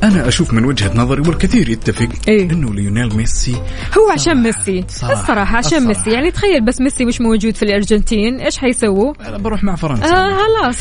أنا 0.02 0.28
أشوف 0.28 0.52
من 0.52 0.64
وجهة 0.64 0.94
نظري 0.94 1.20
والكثير 1.20 1.68
يتفق 1.68 2.08
إيه؟ 2.28 2.50
إنه 2.50 2.74
ليونيل 2.74 3.16
ميسي 3.16 3.54
هو 3.98 4.10
عشان 4.12 4.42
ميسي. 4.42 4.84
صراحة. 4.88 5.12
الصراحة 5.22 5.56
عشان 5.56 5.78
الصراحة. 5.78 5.98
ميسي. 5.98 6.10
يعني 6.10 6.30
تخيل 6.30 6.64
بس 6.64 6.80
ميسي 6.80 7.04
مش 7.04 7.20
موجود 7.20 7.54
في 7.56 7.62
الأرجنتين 7.62 8.40
إيش 8.40 8.58
حيسووا؟ 8.58 9.12
بروح 9.36 9.64
مع 9.64 9.76
فرنسا. 9.76 10.04
آه 10.04 10.30
خلاص. 10.38 10.76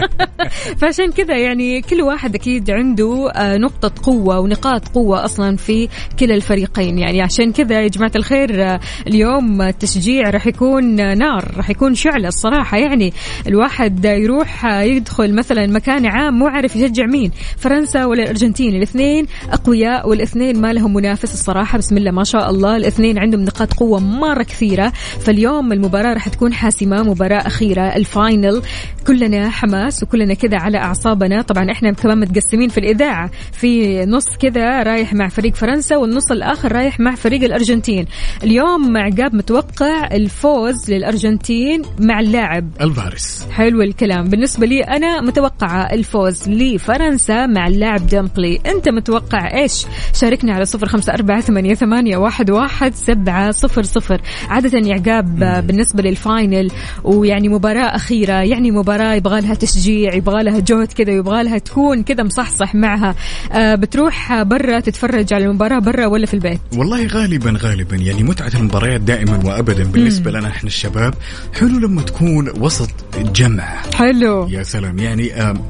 فعشان 0.80 1.12
كذا 1.12 1.36
يعني 1.38 1.80
كل 1.82 2.02
واحد 2.02 2.34
أكيد 2.34 2.70
عنده 2.70 3.30
آه 3.30 3.56
نقطة 3.56 3.92
قوة 4.02 4.38
ونقاط 4.40 4.88
قوة 4.88 5.24
أصلا 5.24 5.56
في 5.56 5.88
كلا 6.20 6.34
الفريقين. 6.34 6.98
يعني 6.98 7.22
عشان 7.22 7.52
كذا 7.52 7.82
يا 7.82 7.88
جماعة 7.88 8.12
الخير 8.16 8.62
آه 8.64 8.80
اليوم 9.06 9.62
التشجيع 9.62 10.30
راح 10.30 10.46
يكون 10.46 11.18
نار 11.18 11.52
راح 11.56 11.70
يكون 11.70 11.94
شعلة 11.94 12.28
الصراحة. 12.28 12.78
يعني 12.78 13.12
الواحد 13.46 14.04
يروح 14.04 14.64
يدخل 14.64 15.34
مثلا 15.34 15.66
مكان 15.66 16.06
عام 16.06 16.38
مو 16.38 16.46
عارف 16.46 16.76
يشجع 16.76 17.06
مين. 17.06 17.30
فرنسا 17.58 18.03
فرنسا 18.04 18.06
ولا 18.06 18.22
الارجنتين 18.22 18.74
الاثنين 18.74 19.26
أقوياء 19.52 20.08
والاثنين 20.08 20.60
ما 20.60 20.72
لهم 20.72 20.94
منافس 20.94 21.34
الصراحة. 21.34 21.78
بسم 21.78 21.96
الله 21.96 22.10
ما 22.10 22.24
شاء 22.24 22.50
الله. 22.50 22.76
الاثنين 22.76 23.18
عندهم 23.18 23.40
نقاط 23.40 23.72
قوة 23.72 24.00
مرة 24.00 24.42
كثيرة. 24.42 24.92
فاليوم 25.20 25.72
المباراة 25.72 26.14
راح 26.14 26.28
تكون 26.28 26.52
حاسمة 26.52 27.02
مباراة 27.02 27.46
أخيرة 27.46 27.96
ال 27.96 28.05
final. 28.05 28.62
كلنا 29.06 29.50
حماس 29.50 30.02
وكلنا 30.02 30.34
كذا 30.34 30.58
على 30.58 30.78
أعصابنا. 30.78 31.42
طبعا 31.42 31.70
إحنا 31.70 31.92
كمان 31.92 32.20
متقسمين 32.20 32.68
في 32.68 32.78
الإذاعة. 32.78 33.30
في 33.52 34.04
نص 34.06 34.26
كذا 34.40 34.82
رايح 34.82 35.14
مع 35.14 35.28
فريق 35.28 35.54
فرنسا 35.54 35.96
والنص 35.96 36.30
الآخر 36.30 36.72
رايح 36.72 37.00
مع 37.00 37.14
فريق 37.14 37.44
الأرجنتين. 37.44 38.06
اليوم 38.42 38.96
عقاب 38.96 39.34
متوقع 39.34 40.08
الفوز 40.12 40.90
للأرجنتين 40.90 41.82
مع 42.00 42.20
اللاعب. 42.20 42.70
الفارس. 42.80 43.46
حلو 43.50 43.82
الكلام. 43.82 44.28
بالنسبة 44.28 44.66
لي 44.66 44.80
أنا 44.82 45.20
متوقعة 45.20 45.82
الفوز 45.92 46.48
لفرنسا 46.48 47.46
مع 47.46 47.66
اللاعب 47.66 47.93
ديمبلي 48.00 48.60
أنت 48.66 48.88
متوقع 48.88 49.58
إيش؟ 49.60 49.86
شاركنا 50.14 50.54
على 50.54 50.64
صفر 50.64 50.86
خمسة 50.86 51.14
أربعة 51.14 51.40
ثمانية, 51.40 51.74
ثمانية 51.74 52.16
واحد, 52.16 52.50
واحد 52.50 52.94
سبعة 52.94 53.50
صفر 53.50 53.82
صفر. 53.82 54.20
عادة 54.48 54.78
يا 54.78 54.94
عقاب 54.94 55.38
بالنسبة 55.66 56.02
لل 56.02 56.21
final 56.21 56.70
ويعني 57.04 57.48
مباراة 57.48 57.96
أخيرة 57.96 58.32
يعني 58.32 58.70
مباراة 58.70 59.14
يبغى 59.14 59.40
لها 59.40 59.54
تشجيع 59.54 60.14
يبغى 60.14 60.42
لها 60.42 60.60
جهد 60.60 60.92
كذا 60.92 61.12
يبغى 61.12 61.42
لها 61.42 61.58
تكون 61.58 62.02
كذا 62.02 62.22
مصحصح 62.22 62.74
معها. 62.74 63.14
آه 63.52 63.74
بتروح 63.74 64.42
برا 64.42 64.80
تتفرج 64.80 65.34
على 65.34 65.44
المباراة 65.44 65.78
برا 65.78 66.06
ولا 66.06 66.26
في 66.26 66.34
البيت؟ 66.34 66.60
والله 66.76 67.06
غالبا 67.06 67.58
غالبا 67.62 67.96
يعني 67.96 68.22
متعة 68.22 68.50
المباريات 68.54 69.00
دائما 69.00 69.40
وابدا 69.44 69.84
بالنسبة 69.84 70.30
لنا 70.30 70.48
إحنا 70.48 70.68
الشباب. 70.68 71.14
حلو 71.60 71.78
لما 71.78 72.02
تكون 72.02 72.48
وسط 72.60 72.90
جمع. 73.34 73.82
حلو. 73.94 74.48
يا 74.48 74.62
سلام. 74.62 74.98
يعني 74.98 75.34
آم 75.34 75.62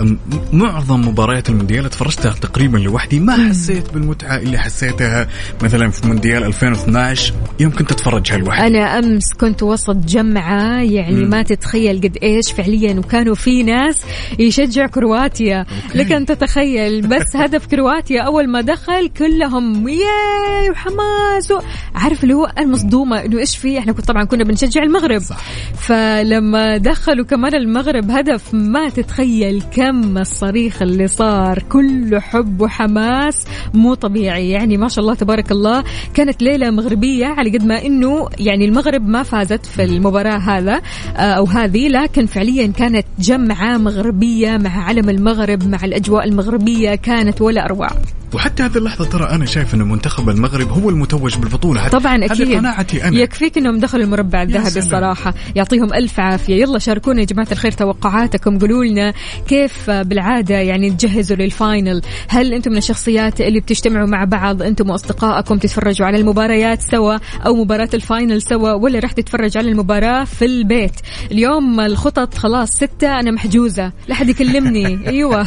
آم 0.00 0.18
معظم 0.52 1.00
مباريات 1.08 1.50
المونديال 1.60 1.86
اتفرجتها 1.86 2.32
تقريبا 2.32 2.78
لوحدي 2.78 3.20
ما 3.20 3.48
حسيت 3.48 3.92
بالمتعة 3.94 4.36
اللي 4.36 4.58
حسيتها 4.58 5.28
مثلا 5.62 5.90
في 5.90 6.06
مونديال 6.06 6.44
2012 6.44 7.34
يوم 7.60 7.72
كنت 7.72 7.92
اتفرجها 7.92 8.38
لوحدي. 8.38 8.66
أنا 8.66 8.98
أمس 8.98 9.32
كنت 9.40 9.62
وسط 9.62 9.96
جمعة 9.96 10.82
يعني 10.82 11.24
ما 11.24 11.42
تتخيل 11.42 12.00
قد 12.00 12.18
إيش 12.22 12.52
فعليا 12.52 12.98
وكانوا 12.98 13.34
في 13.34 13.62
ناس 13.62 14.02
يشجع 14.38 14.86
كرواتيا. 14.86 15.66
لك 15.94 16.12
أن 16.12 16.26
تتخيل 16.26 17.06
بس 17.06 17.36
هدف 17.42 17.66
كرواتيا 17.66 18.22
أول 18.22 18.48
ما 18.48 18.60
دخل 18.60 19.08
كلهم 19.08 19.88
ياي 19.88 20.70
وحماس 20.70 21.52
عارف 21.94 22.22
اللي 22.22 22.34
هو 22.34 22.52
المصدومة 22.58 23.24
إنه 23.24 23.38
إيش 23.38 23.56
في؟ 23.56 23.78
إحنا 23.78 23.92
كنت 23.92 24.08
طبعا 24.08 24.24
كنا 24.24 24.44
بنشجع 24.44 24.82
المغرب. 24.82 25.20
صح. 25.20 25.36
فلما 25.74 26.76
دخلوا 26.76 27.24
كمان 27.24 27.54
المغرب 27.54 28.10
هدف 28.10 28.54
ما 28.54 28.88
تتخيل 28.88 29.62
كم 29.76 30.18
الصريخ 30.18 30.82
اللي 30.82 31.08
صار. 31.08 31.49
كله 31.58 32.20
حب 32.20 32.60
وحماس 32.60 33.46
مو 33.74 33.94
طبيعي. 33.94 34.50
يعني 34.50 34.76
ما 34.76 34.88
شاء 34.88 35.02
الله 35.02 35.14
تبارك 35.14 35.52
الله 35.52 35.84
كانت 36.14 36.42
ليلة 36.42 36.70
مغربية 36.70 37.26
على 37.26 37.50
قد 37.50 37.64
ما 37.64 37.86
إنه 37.86 38.28
يعني 38.38 38.64
المغرب 38.64 39.08
ما 39.08 39.22
فازت 39.22 39.66
في 39.66 39.84
المباراة 39.84 40.38
هذا 40.38 40.80
آه، 41.16 41.20
أو 41.20 41.44
هذه 41.44 41.88
لكن 41.88 42.26
فعليا 42.26 42.66
كانت 42.66 43.06
جمعة 43.18 43.78
مغربية 43.78 44.56
مع 44.56 44.84
علم 44.84 45.10
المغرب 45.10 45.68
مع 45.68 45.84
الأجواء 45.84 46.24
المغربية 46.24 46.94
كانت 46.94 47.40
ولا 47.40 47.64
أروع. 47.64 47.90
وحتى 48.34 48.62
هذه 48.62 48.78
اللحظة 48.78 49.04
ترى 49.04 49.24
أنا 49.24 49.46
شايف 49.46 49.74
أن 49.74 49.82
منتخب 49.82 50.28
المغرب 50.28 50.68
هو 50.68 50.90
المتوج 50.90 51.36
بالبطولة. 51.36 51.80
حتى 51.80 51.98
طبعا 51.98 52.24
أكيد. 52.24 52.48
هذه 52.48 52.56
قناعتي 52.56 53.04
أنا. 53.04 53.18
يكفيك 53.18 53.58
إنهم 53.58 53.78
دخلوا 53.78 54.04
المربع 54.04 54.42
الذهبي. 54.42 54.78
الصراحة. 54.78 55.34
يعطيهم 55.56 55.94
ألف 55.94 56.20
عافية. 56.20 56.62
يلا 56.62 56.78
شاركونا 56.78 57.20
يا 57.20 57.26
جماعة 57.26 57.48
الخير 57.52 57.72
توقعاتكم. 57.72 58.58
قولوا 58.58 58.84
لنا 58.84 59.12
كيف 59.48 59.90
بالعادة 59.90 60.54
يعني 60.54 60.90
تجهزوا 60.90 61.36
للفاينل؟ 61.36 62.02
هل 62.28 62.54
أنتم 62.54 62.70
من 62.70 62.76
الشخصيات 62.76 63.40
اللي 63.40 63.60
بتجتمعوا 63.60 64.06
مع 64.06 64.24
بعض؟ 64.24 64.62
أنتم 64.62 64.90
وأصدقائكم 64.90 65.58
تتفرجوا 65.58 66.06
على 66.06 66.18
المباريات 66.18 66.82
سوا 66.82 67.18
أو 67.46 67.54
مباراة 67.54 67.88
الفاينل 67.94 68.42
سوا 68.42 68.72
ولا 68.72 68.98
راح 68.98 69.12
تتفرج 69.12 69.56
على 69.56 69.70
المباراة 69.70 70.24
في 70.24 70.44
البيت؟ 70.44 70.94
اليوم 71.32 71.80
الخطط 71.80 72.34
خلاص 72.34 72.70
ستة 72.70 73.20
أنا 73.20 73.30
محجوزة. 73.30 73.92
لا 74.08 74.14
حد 74.14 74.28
يكلمني. 74.28 74.98
أيوه. 75.10 75.46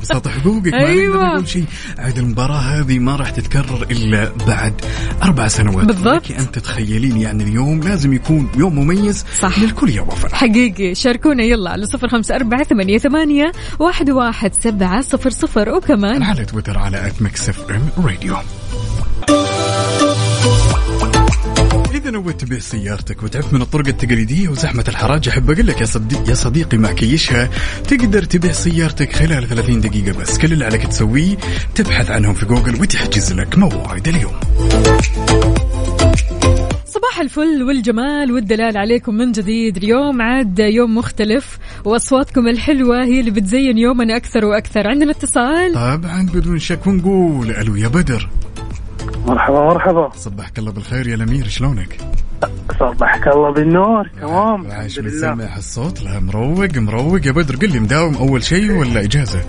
بساطة 0.00 0.30
حقوقك 0.30 0.72
ما 0.72 0.86
أيوة. 0.86 1.36
شيء. 1.56 1.64
عاد 1.98 2.18
المباراة 2.18 2.58
هذه 2.58 2.98
ما 2.98 3.16
راح 3.16 3.30
تتكرر 3.30 3.82
إلا 3.90 4.32
بعد 4.46 4.74
أربع 5.22 5.48
سنوات. 5.48 5.86
بالضبط. 5.86 6.30
لك 6.30 6.38
أن 6.38 6.50
تتخيلين 6.50 7.16
يعني 7.16 7.42
اليوم 7.44 7.80
لازم 7.80 8.12
يكون 8.12 8.48
يوم 8.56 8.78
مميز 8.78 9.24
صح. 9.40 9.58
للكل 9.58 9.90
يا 9.90 10.02
وفاء. 10.02 10.34
حقيقي. 10.34 10.94
شاركونا 10.94 11.42
يلا 11.42 11.70
على 11.70 11.86
صفر 11.86 12.08
خمسة 12.08 12.36
أربعة 12.36 12.64
ثمانية, 12.64 12.98
ثمانية 12.98 13.52
واحد, 13.78 14.10
واحد 14.10 14.52
سبعة 14.62 15.00
صفر 15.00 15.30
صفر 15.30 15.68
وكمان 15.68 16.22
على 16.22 16.44
تويتر 16.44 16.78
على 16.78 17.12
Mix 17.20 17.48
FM 17.48 18.04
Radio 18.04 18.36
إذا 22.06 22.14
نويت 22.14 22.40
تبيع 22.40 22.58
سيارتك 22.58 23.22
وتعبت 23.22 23.52
من 23.52 23.62
الطرق 23.62 23.86
التقليدية 23.88 24.48
وزحمة 24.48 24.84
الحراج 24.88 25.28
أحب 25.28 25.50
أقول 25.50 25.66
لك 25.66 25.80
يا 25.80 25.86
صديق 25.86 26.28
يا 26.28 26.34
صديقي 26.34 26.78
مع 26.78 26.92
كيشها 26.92 27.50
تقدر 27.88 28.22
تبيع 28.24 28.52
سيارتك 28.52 29.12
خلال 29.12 29.48
30 29.48 29.80
دقيقة 29.80 30.18
بس. 30.18 30.38
كل 30.38 30.52
اللي 30.52 30.64
عليك 30.64 30.86
تسويه 30.86 31.36
تبحث 31.74 32.10
عنهم 32.10 32.34
في 32.34 32.46
جوجل 32.46 32.80
وتحجز 32.80 33.32
لك 33.32 33.58
موعد 33.58 34.08
اليوم. 34.08 34.32
صباح 36.86 37.20
الفل 37.20 37.62
والجمال 37.62 38.32
والدلال 38.32 38.76
عليكم 38.76 39.14
من 39.14 39.32
جديد. 39.32 39.76
اليوم 39.76 40.22
عاد 40.22 40.58
يوم 40.58 40.94
مختلف 40.94 41.58
وأصواتكم 41.84 42.48
الحلوة 42.48 43.04
هي 43.04 43.20
اللي 43.20 43.30
بتزين 43.30 43.78
يومنا 43.78 44.16
أكثر 44.16 44.44
وأكثر. 44.44 44.86
عندنا 44.86 45.10
اتصال؟ 45.10 45.74
طبعا 45.74 46.28
بدون 46.34 46.58
شك 46.58 46.86
ونقول 46.86 47.50
ألو 47.50 47.76
يا 47.76 47.88
بدر. 47.88 48.28
مرحبا 49.26 49.64
مرحبا 49.64 50.10
صبحك 50.16 50.58
الله 50.58 50.72
بالخير 50.72 51.06
يا 51.06 51.14
الأمير 51.14 51.48
شلونك؟ 51.48 51.98
صبحك 52.80 53.28
الله 53.28 53.50
بالنور 53.52 54.10
تمام 54.20 54.70
عايش 54.70 54.98
الحمد 54.98 55.12
من 55.12 55.20
سمع 55.20 55.56
الصوت 55.56 56.02
لا 56.02 56.20
مروق 56.20 56.76
مروق 56.76 57.26
يا 57.26 57.32
بدر 57.32 57.56
قل 57.56 57.72
لي 57.72 57.80
مداوم 57.80 58.14
أول 58.14 58.42
شيء 58.42 58.72
ولا 58.72 59.00
إجازة؟ 59.00 59.40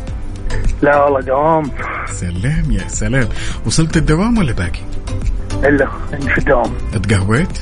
لا 0.82 1.04
والله 1.04 1.22
دوام 1.22 1.72
سلام 2.06 2.72
يا 2.72 2.88
سلام 2.88 3.30
وصلت 3.66 3.98
الدوام 3.98 4.38
ولا 4.38 4.54
باقي؟ 4.54 4.80
إلا 5.64 5.88
في 6.12 6.38
الدوام 6.38 6.72
اتقهويت؟ 6.94 7.60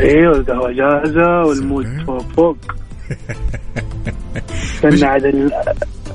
أيوه 0.00 0.36
القهوه 0.36 0.72
جاهزة 0.72 1.42
وال 1.48 1.60
mood 1.60 1.84
سلام. 1.84 2.06
فوق 2.06 2.22
فوق 2.36 2.56
استنى 4.74 5.04
عاد 5.04 5.50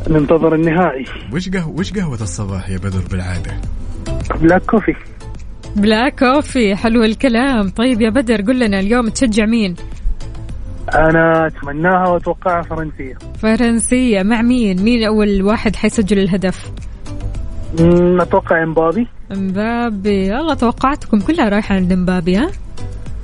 ننتظر 0.07 0.55
النهائي 0.55 1.05
وش 1.33 1.49
قهوة 1.49 1.79
وش 1.79 1.93
قهوة 1.93 2.21
الصباح 2.21 2.69
يا 2.69 2.77
بدر 2.77 3.01
بالعادة؟ 3.11 3.51
black 4.41 4.61
coffee 4.61 4.95
black 5.75 6.19
coffee 6.19 6.75
حلو 6.75 7.03
الكلام. 7.03 7.69
طيب 7.69 8.01
يا 8.01 8.09
بدر 8.09 8.41
قل 8.41 8.59
لنا 8.59 8.79
اليوم 8.79 9.09
تشجع 9.09 9.45
مين؟ 9.45 9.75
أنا 10.93 11.47
أتمناها 11.47 12.07
وأتوقعها 12.09 12.61
فرنسية. 12.61 13.17
فرنسية. 13.41 14.23
مع 14.23 14.41
مين؟ 14.41 14.81
مين 14.83 15.03
أول 15.03 15.41
واحد 15.41 15.75
حيسجل 15.75 16.19
الهدف؟ 16.19 16.71
أمم، 17.79 18.21
أتوقع 18.21 18.63
إمبابي. 18.63 19.07
مبابي 19.31 20.31
والله 20.31 20.53
توقعاتكم 20.53 21.19
كلها 21.19 21.49
رايحة 21.49 21.75
عند 21.75 21.93
مبابي 21.93 22.35
ها؟ 22.37 22.51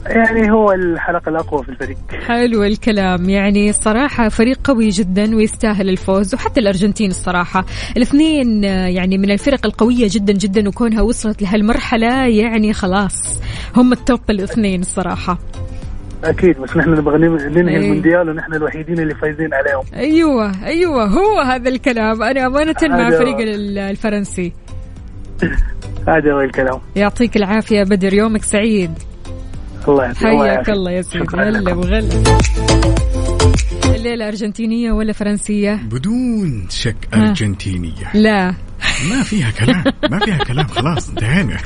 يعني 0.05 0.51
هو 0.51 0.71
الحلقة 0.71 1.29
الأقوى 1.29 1.63
في 1.63 1.69
الفريق. 1.69 1.97
حلو 2.27 2.63
الكلام. 2.63 3.29
يعني 3.29 3.69
الصراحة 3.69 4.29
فريق 4.29 4.59
قوي 4.63 4.89
جدا 4.89 5.35
ويستاهل 5.35 5.89
الفوز 5.89 6.35
وحتى 6.35 6.59
الأرجنتين 6.59 7.09
الصراحة. 7.09 7.65
الاثنين 7.97 8.63
يعني 8.63 9.17
من 9.17 9.31
الفرق 9.31 9.65
القوية 9.65 10.07
جدا 10.11 10.33
جدا 10.33 10.67
وكونها 10.69 11.01
وصلت 11.01 11.41
لهالمرحلة 11.41 12.25
يعني 12.27 12.73
خلاص 12.73 13.41
هم 13.75 13.93
التوب 13.93 14.19
الاثنين 14.29 14.79
الصراحة. 14.81 15.37
أكيد 16.23 16.57
بس 16.59 16.77
نحن 16.77 16.89
نبغى 16.89 17.17
ننهي 17.17 17.75
إيه. 17.77 17.77
المونديال 17.77 18.29
ونحن 18.29 18.53
الوحيدين 18.53 18.99
اللي 18.99 19.15
فايزين 19.15 19.49
عليهم. 19.53 19.83
أيوة 19.95 20.65
أيوة 20.65 21.05
هو 21.05 21.39
هذا 21.39 21.69
الكلام. 21.69 22.23
أنا 22.23 22.45
أمانة 22.47 22.75
مع 22.83 23.09
فريق 23.09 23.37
ال- 23.37 23.77
الفرنسي. 23.77 24.53
هذا 26.07 26.33
هو 26.33 26.41
الكلام. 26.41 26.79
يعطيك 26.95 27.37
العافية 27.37 27.77
يا 27.77 27.83
بدر 27.83 28.13
يومك 28.13 28.43
سعيد. 28.43 28.91
الله 29.87 30.03
يعطيك 30.03 30.23
حياك. 30.23 30.69
الله 30.69 30.91
يا 30.91 31.01
سيدي. 31.01 31.25
هلا. 31.33 31.73
وغلا 31.73 32.09
الليلة 33.95 34.27
أرجنتينية 34.27 34.91
ولا 34.91 35.13
فرنسية؟ 35.13 35.73
بدون 35.73 36.67
شك. 36.69 36.95
أرجنتينية. 37.13 38.11
لا. 38.13 38.53
ما 39.09 39.23
فيها 39.23 39.51
كلام. 39.51 39.83
ما 40.11 40.19
فيها 40.19 40.37
كلام. 40.37 40.67
خلاص 40.67 41.09
انتهينا. 41.09 41.57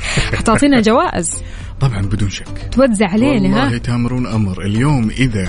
تعطينا 0.44 0.80
جوائز. 0.80 1.42
طبعا 1.80 2.02
بدون 2.02 2.30
شك. 2.30 2.68
توزع 2.72 3.06
علينا 3.08 3.48
والله 3.48 3.74
ها 3.74 3.78
تامرون 3.78 4.26
أمر. 4.26 4.62
اليوم 4.62 5.10
إذا 5.10 5.48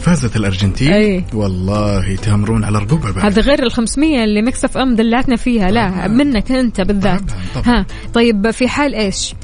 فازت 0.00 0.36
الأرجنتين 0.36 0.92
أي. 0.92 1.24
والله 1.34 2.16
تامرون 2.16 2.64
على 2.64 2.78
رقبها 2.78 3.10
بعد. 3.12 3.24
هذا 3.24 3.42
غير 3.42 3.62
ال 3.62 3.72
500 3.72 4.24
اللي 4.24 4.42
Mix 4.42 4.78
FM 4.78 4.94
دلعتنا 4.94 5.36
فيها. 5.36 5.70
لا 5.70 6.08
منك 6.08 6.52
أنت 6.52 6.80
بالذات. 6.80 7.20
طبعاً، 7.20 7.62
طبعاً. 7.62 7.80
ها. 7.80 7.86
طيب 8.14 8.50
في 8.50 8.68
حال 8.68 8.94
إيش؟ 8.94 9.34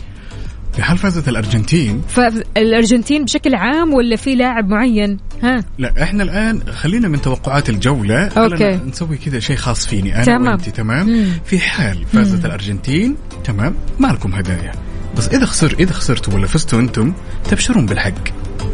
في 0.72 0.82
حال 0.82 0.98
فازت 0.98 1.28
الأرجنتين؟ 1.28 2.02
فالارجنتين 2.08 3.24
بشكل 3.24 3.54
عام 3.54 3.94
ولا 3.94 4.16
في 4.16 4.34
لاعب 4.34 4.68
معين؟ 4.68 5.18
ها. 5.42 5.64
لا 5.78 6.02
إحنا 6.02 6.22
الآن 6.22 6.62
خلينا 6.72 7.08
من 7.08 7.20
توقعات 7.20 7.70
الجولة. 7.70 8.26
أوكي. 8.26 8.56
خلينا 8.56 8.84
نسوي 8.84 9.16
كذا 9.16 9.40
شيء 9.40 9.56
خاص 9.56 9.86
فيني 9.86 10.16
أنا 10.16 10.24
تمام. 10.24 10.46
وانت 10.46 10.68
تمام؟ 10.68 11.08
مم. 11.08 11.30
في 11.44 11.58
حال 11.58 12.04
فازت 12.12 12.38
مم. 12.40 12.46
الأرجنتين 12.46 13.16
تمام؟ 13.44 13.74
ما 13.98 14.06
لكم 14.06 14.34
هدايا. 14.34 14.72
بس 15.16 15.28
إذا 15.28 15.46
خسر 15.46 15.76
إذا 15.80 15.92
خسرتوا 15.92 16.34
ولا 16.34 16.46
فزتوا 16.46 16.80
أنتم 16.80 17.12
تبشرون 17.50 17.86
بالحق. 17.86 18.28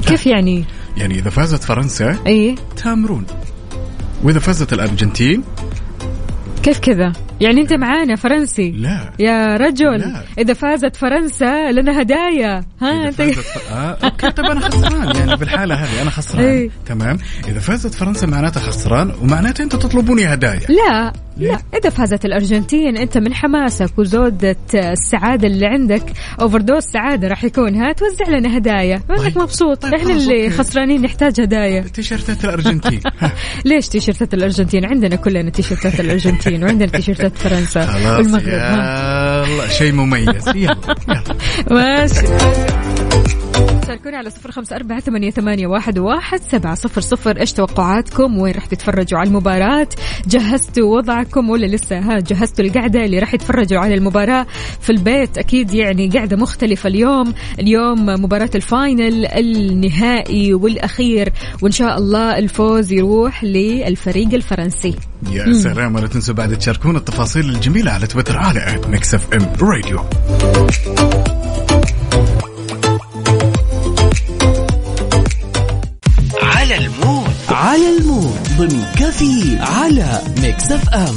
كيف 0.07 0.27
يعني؟ 0.27 0.65
يعني 0.97 1.15
إذا 1.15 1.31
فازت 1.31 1.65
فرنسا 1.65 2.17
اي 2.27 2.55
تامرون. 2.77 3.27
وإذا 4.23 4.39
فازت 4.39 4.73
الأرجنتين 4.73 5.43
كيف 6.63 6.79
كذا؟ 6.79 7.13
يعني 7.41 7.61
انت 7.61 7.73
معانا 7.73 8.17
فرنسي. 8.17 8.71
لا. 8.71 9.13
يا 9.19 9.57
رجل. 9.57 9.99
لا. 10.01 10.23
إذا 10.39 10.55
فازت 10.55 10.97
فرنسا 10.97 11.73
لنا 11.73 12.01
هدايا. 12.03 12.65
ها 12.83 13.09
أنت 13.09 13.21
آه 13.21 13.99
أوكي 14.05 14.31
طيب 14.31 14.47
أنا 14.47 14.61
خسران. 14.61 15.17
يعني 15.17 15.37
بالحاله 15.37 15.75
هذه 15.75 16.03
أنا 16.03 16.11
خسران. 16.11 16.45
إيه. 16.45 16.71
تمام. 16.87 17.19
إذا 17.49 17.61
فازت 17.61 17.95
فرنسا 17.95 18.27
معناتها 18.27 18.61
خسران 18.61 19.13
ومعناتها 19.23 19.65
أنتم 19.65 19.79
تطلبوني 19.79 20.25
هدايا. 20.35 20.61
لا 20.69 21.13
لا. 21.37 21.59
إذا 21.75 21.91
فازت 21.91 22.25
الأرجنتين 22.25 22.97
أنت 22.97 23.19
من 23.19 23.35
حماسك 23.35 23.99
وزودة 23.99 24.57
السعادة 24.75 25.49
اللي 25.49 25.67
عندك 25.67 26.03
overdose 26.41 26.83
سعادة 26.83 27.29
راح 27.29 27.45
يكون 27.45 27.75
ها 27.75 27.93
توزع 27.93 28.29
لنا 28.29 28.57
هدايا. 28.57 29.03
انك 29.11 29.37
مبسوط؟ 29.37 29.85
إحنا 29.85 29.97
طيب، 29.97 30.07
خلاص، 30.09 30.23
اللي 30.23 30.45
أوكي. 30.45 30.57
خسرانين 30.57 31.03
نحتاج 31.03 31.41
هدايا. 31.41 31.81
تيشيرتات 31.81 32.45
الأرجنتين. 32.45 33.01
ليش 33.65 33.89
تيشيرتات 33.89 34.35
الأرجنتين؟ 34.35 34.85
عندنا 34.85 35.17
كلنا 35.17 35.51
تيشيرتات 35.51 36.01
الأرجنتين 36.01 36.65
وعندنا 36.65 36.89
تيشيرتات 36.89 37.26
فرنسا 37.35 37.87
خلاص 37.87 38.19
والمغرب 38.19 38.49
ها. 38.49 39.47
يلا 39.47 39.69
شيء 39.69 39.93
مميز. 39.93 40.49
يلا. 40.55 40.77
ماشي. 41.71 42.27
شاركونا 43.87 44.19
على 44.19 44.31
صفر 44.31 44.51
خمسة 44.51 44.77
أربعة 44.77 45.01
ثمانية, 45.01 45.31
ثمانية 45.31 45.67
واحد, 45.67 45.99
واحد 45.99 46.41
سبعة 46.43 46.75
صفر 46.75 47.01
صفر. 47.01 47.41
إيش 47.41 47.53
توقعاتكم؟ 47.53 48.39
وين 48.39 48.55
راح 48.55 48.67
تتفرجوا 48.67 49.19
على 49.19 49.29
المباراة؟ 49.29 49.89
جهزتوا 50.27 50.97
وضعكم 50.97 51.51
ولا 51.51 51.67
لسه؟ 51.67 51.99
ها 51.99 52.21
جهزتوا 52.21 52.65
القعدة 52.65 53.05
اللي 53.05 53.19
راح 53.19 53.35
يتفرجوا 53.35 53.79
على 53.79 53.95
المباراة. 53.95 54.47
في 54.81 54.91
البيت 54.91 55.39
أكيد 55.39 55.75
يعني 55.75 56.09
قعدة 56.09 56.37
مختلفة 56.37 56.89
اليوم. 56.89 57.35
اليوم 57.59 58.07
مباراة 58.07 58.51
ال 58.55 58.67
final 58.67 59.27
النهائي 59.27 60.55
والأخير. 60.55 61.33
وإن 61.63 61.73
شاء 61.73 61.99
الله 61.99 62.39
الفوز 62.39 62.93
يروح 62.93 63.45
للفريق 63.45 64.35
الفرنسي. 64.35 64.95
يا. 65.31 65.53
سلام 65.53 65.95
ولا 65.95 66.07
تنسوا 66.07 66.35
بعد 66.35 66.59
تشاركونا 66.59 66.99
التفاصيل 66.99 67.51
الجميلة 67.51 67.91
على 67.91 68.07
تويتر 68.07 68.37
على 68.37 68.81
Mix 68.89 69.15
FM 69.15 69.53
Radio. 69.63 70.05
على 77.57 77.97
ال 77.99 78.07
mood 78.07 78.39
ضمن 78.59 78.85
كفي 78.97 79.59
على 79.61 80.23
Mix 80.43 80.73
FM. 80.73 81.17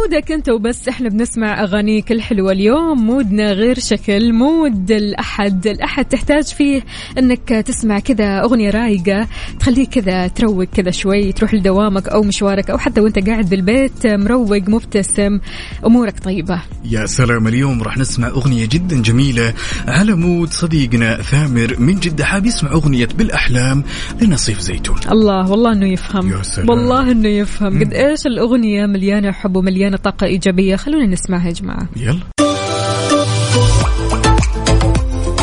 mood 0.00 0.26
ك 0.26 0.32
أنت 0.32 0.48
وبس. 0.48 0.88
إحنا 0.88 1.08
بنسمع 1.08 1.62
اغانيك 1.62 2.12
الحلوه 2.12 2.52
اليوم. 2.52 3.06
mood 3.06 3.43
نا 3.43 3.52
غير 3.52 3.78
شكل. 3.78 4.32
mood 4.32 4.90
الأحد. 4.90 5.66
الأحد 5.66 6.04
تحتاج 6.04 6.44
فيه 6.44 6.82
إنك 7.18 7.48
تسمع 7.48 7.98
كذا 7.98 8.42
أغنية 8.42 8.70
رايقة 8.70 9.28
تخليك 9.60 9.88
كذا 9.88 10.28
تروق 10.28 10.64
كذا 10.64 10.90
شوي 10.90 11.32
تروح 11.32 11.54
لدوامك 11.54 12.08
أو 12.08 12.22
مشوارك 12.22 12.70
أو 12.70 12.78
حتى 12.78 13.00
وأنت 13.00 13.28
قاعد 13.28 13.48
بالبيت 13.48 14.06
مروق 14.06 14.68
مبتسم 14.68 15.40
أمورك 15.86 16.20
طيبة. 16.20 16.62
يا 16.90 17.06
سلام 17.06 17.48
اليوم 17.48 17.82
راح 17.82 17.98
نسمع 17.98 18.28
أغنية 18.28 18.66
جدا 18.66 19.02
جميلة 19.02 19.54
على 19.88 20.14
mood 20.14 20.50
صديقنا 20.50 21.22
ثامر 21.22 21.76
من 21.78 22.00
جدة 22.00 22.24
حاب 22.24 22.46
يسمع 22.46 22.72
أغنية 22.72 23.08
بالأحلام 23.18 23.84
لنصيف 24.22 24.60
زيتون. 24.60 24.96
الله 25.10 25.50
والله 25.50 25.72
إنه 25.72 25.92
يفهم. 25.92 26.30
يا 26.30 26.42
سلام. 26.42 26.68
والله 26.68 27.12
إنه 27.12 27.28
يفهم. 27.28 27.80
قد 27.80 27.92
إيش 27.92 28.26
الأغنية 28.26 28.86
مليانة 28.86 29.32
حب 29.32 29.56
ومليانة 29.56 29.85
طاقة 29.94 30.26
إيجابية. 30.26 30.76
خلونا 30.76 31.06
نسمعها 31.06 31.46
يا 31.46 31.52
جماعة. 31.52 31.88
يلا. 31.96 32.20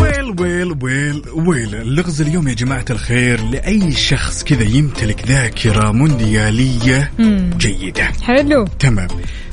well 0.01 0.41
well 0.41 0.77
well 0.81 1.21
well. 1.35 1.75
اللغز 1.75 2.21
اليوم 2.21 2.47
يا 2.47 2.53
جماعة 2.53 2.85
الخير 2.89 3.41
لأي 3.49 3.91
شخص 3.91 4.43
كذا 4.43 4.63
يمتلك 4.63 5.27
ذاكرة 5.27 5.91
مونديالية 5.91 7.11
مم. 7.19 7.49
جيدة. 7.57 8.03
حلو. 8.21 8.65
تمام. 8.79 9.07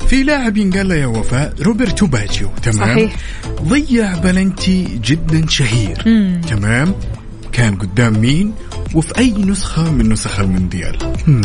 في 0.07 0.23
لاعب 0.23 0.57
ينقال 0.57 0.89
له 0.89 0.95
يا 0.95 1.05
وفاء 1.05 1.53
روبرتو 1.61 2.07
باجيو. 2.07 2.49
تمام. 2.63 2.89
صحيح. 2.89 3.15
ضيع 3.63 4.17
بلنتي 4.17 4.99
جدا 5.03 5.47
شهير. 5.47 6.03
مم. 6.05 6.41
تمام. 6.49 6.95
كان 7.51 7.75
قدام 7.75 8.19
مين؟ 8.21 8.53
وفي 8.95 9.17
أي 9.17 9.31
نسخة 9.31 9.91
من 9.91 10.09
نسخ 10.09 10.39
المونديال؟ 10.39 10.97
مم. 11.27 11.41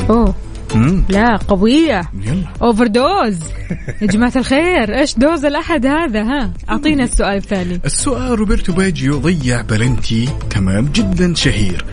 مم. 0.75 1.05
لا 1.09 1.37
قوية. 1.37 2.03
يلا. 2.27 2.45
overdose 2.63 3.39
يا 4.03 4.07
جماعة 4.07 4.33
الخير. 4.37 4.99
إيش 4.99 5.19
dose 5.19 5.45
الأحد 5.45 5.87
هذا؟ 5.87 6.23
ها 6.23 6.53
أعطينا 6.71 7.05
السؤال 7.05 7.37
الثاني. 7.37 7.81
السؤال 7.85 8.39
روبرتو 8.39 8.73
باجيو 8.73 9.19
ضيع 9.19 9.61
بلنتي. 9.61 10.29
تمام 10.51 10.89
جدا 10.95 11.35
شهير. 11.35 11.85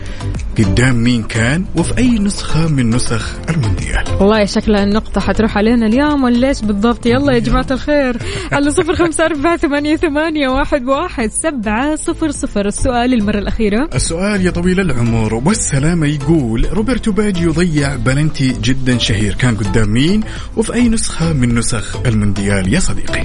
قدام 0.58 0.94
مين 0.96 1.22
كان 1.22 1.64
وفي 1.76 1.98
أي 1.98 2.18
نسخة 2.18 2.68
من 2.68 2.90
نسخ 2.90 3.36
المونديال؟ 3.50 4.04
والله 4.20 4.44
شكلها 4.44 4.84
النقطة 4.84 5.20
حتروح 5.20 5.58
علينا 5.58 5.86
اليوم 5.86 6.24
ولا 6.24 6.48
إيش 6.48 6.60
بالضبط؟ 6.62 7.06
يلا 7.06 7.32
يا 7.32 7.38
جماعة 7.38 7.66
الخير. 7.70 8.16
على 8.52 8.70
صفر 8.70 8.94
خمسة 8.94 9.24
أربعة 9.24 9.56
ثمانية, 9.56 9.96
ثمانية 9.96 10.48
واحد, 10.48 10.84
واحد 10.84 11.30
سبعة 11.30 11.96
صفر 11.96 12.30
صفر. 12.30 12.66
السؤال 12.66 13.14
المرة 13.14 13.38
الأخيرة. 13.38 13.88
السؤال 13.94 14.46
يا 14.46 14.50
طويل 14.50 14.80
العمر. 14.80 15.34
والسلامة 15.34 16.06
يقول 16.06 16.68
روبرتو 16.72 17.12
باجيو 17.12 17.52
ضيع 17.52 17.96
بلنتي 17.96 18.52
جدا 18.64 18.98
شهير. 18.98 19.34
كان 19.34 19.56
قدام 19.56 19.90
مين؟ 19.90 20.20
وفي 20.56 20.74
أي 20.74 20.88
نسخة 20.88 21.32
من 21.32 21.54
نسخ 21.54 21.96
المونديال 22.06 22.74
يا 22.74 22.80
صديقي؟ 22.80 23.24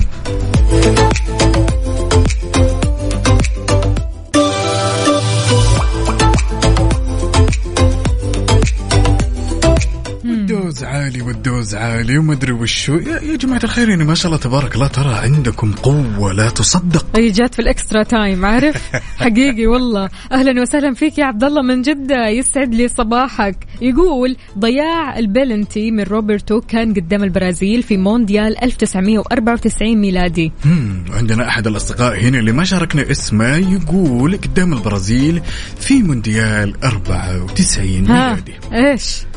وال 11.40 11.52
dose 11.52 11.76
عالي 11.76 12.18
وما 12.18 12.34
أدري 12.34 12.52
وشو 12.52 12.96
يا, 12.96 13.20
يا 13.22 13.36
جماعة 13.36 13.60
الخير 13.64 13.90
يعني 13.90 14.04
ما 14.04 14.16
شاء 14.16 14.28
الله 14.28 14.38
تبارك 14.38 14.76
الله 14.76 14.88
ترى 14.88 15.14
عندكم 15.14 15.72
قوة 15.72 16.34
لا 16.34 16.50
تصدق. 16.50 17.06
هي 17.16 17.32
جات 17.32 17.56
في 17.56 17.62
ال 17.62 17.69
extra 17.69 18.04
time 18.04 18.46
عارف؟ 18.46 18.90
حقيقي 19.24 19.68
والله. 19.68 20.10
أهلا 20.32 20.62
وسهلا 20.62 20.94
فيك 20.94 21.18
يا 21.18 21.26
عبد 21.26 21.44
الله 21.44 21.62
من 21.62 21.82
جدة 21.82 22.28
يسعد 22.28 22.76
لي 22.76 22.88
صباحك. 22.88 23.56
يقول 23.82 24.38
ضياع 24.58 25.20
البلنتي 25.20 25.92
من 25.92 26.04
روبرتو 26.04 26.62
كان 26.62 26.94
قدام 26.94 27.24
البرازيل 27.24 27.84
في 27.84 27.98
مونديال 27.98 28.64
1994 28.64 29.98
ميلادي. 29.98 30.52
مم، 30.66 31.06
عندنا 31.14 31.48
أحد 31.48 31.68
الأصدقاء 31.68 32.20
هنا 32.20 32.40
اللي 32.40 32.52
ما 32.52 32.64
شاركنا 32.64 33.12
اسمه 33.12 33.56
يقول 33.56 34.38
قدام 34.38 34.74
البرازيل 34.74 35.42
في 35.80 36.04
مونديال 36.04 36.74
94 36.84 38.08
ها 38.08 38.30
ميلادي. 38.30 38.54
إيش؟ 38.74 39.29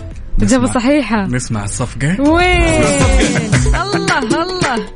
اجابه 0.43 0.65
نسمع- 0.65 0.75
صحيحة. 0.75 1.27
نسمع 1.27 1.65
الصقفة. 1.65 2.21
وين؟ 2.21 2.63
الله 3.75 4.19
الله. 4.19 4.87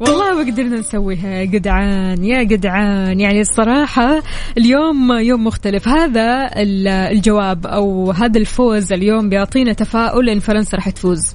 والله 0.00 0.34
ما 0.34 0.52
قدرنا 0.52 0.78
نسويها. 0.78 1.28
يا 1.28 1.44
جدعان 1.44 2.24
يا 2.24 2.42
جدعان. 2.42 3.20
يعني 3.20 3.40
الصراحة 3.40 4.22
اليوم 4.58 5.12
يوم 5.12 5.44
مختلف. 5.44 5.88
هذا 5.88 6.50
ال- 6.56 6.88
الجواب 6.88 7.66
أو 7.66 8.10
هذا 8.10 8.38
الفوز 8.38 8.92
اليوم 8.92 9.28
بيعطينا 9.28 9.72
تفاؤل 9.72 10.28
إن 10.28 10.38
فرنسا 10.40 10.76
راح 10.76 10.90
تفوز. 10.90 11.34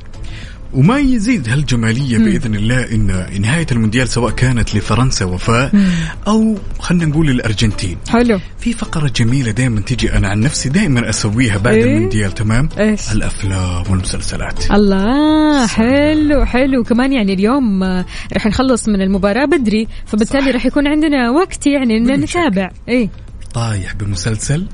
وما 0.74 1.00
يزيد 1.00 1.50
هالجمالية 1.50 2.18
بإذن 2.18 2.56
الله 2.56 2.92
إن 2.92 3.42
نهاية 3.42 3.68
المونديال 3.72 4.10
سواء 4.10 4.32
كانت 4.32 4.76
لفرنسا 4.76 5.26
وفاء 5.26 5.72
أو 6.28 6.58
خلينا 6.80 7.06
نقول 7.06 7.30
الأرجنتين. 7.30 7.98
حلو. 8.10 8.40
في 8.60 8.74
فقرة 8.74 9.12
جميلة 9.16 9.52
دائما 9.52 9.82
تجي 9.82 10.14
أنا 10.14 10.28
عن 10.28 10.40
نفسي 10.40 10.70
دائما 10.70 11.10
أسويها 11.10 11.58
بعد 11.58 11.74
إيه؟ 11.74 11.84
المونديال 11.84 12.32
تمام؟ 12.32 12.70
إيش؟ 12.80 13.12
الأفلام 13.12 13.84
والمسلسلات. 13.90 14.72
الله 14.72 15.68
حلو 15.68 16.46
حلو. 16.46 16.84
كمان 16.84 17.14
يعني 17.14 17.34
اليوم 17.34 17.84
آه، 17.84 18.06
راح 18.34 18.46
نخلص 18.46 18.90
من 18.90 19.02
المباراة 19.02 19.46
بدري 19.46 19.88
فبالتالي 20.06 20.52
راح 20.52 20.66
يكون 20.66 20.88
عندنا 20.88 21.30
وقت 21.32 21.68
يعني 21.68 22.06
شك. 22.28 22.38
نتابع. 22.38 22.70
إيه. 22.90 23.10
طايح 23.54 23.94
بمسلسل. 23.94 24.68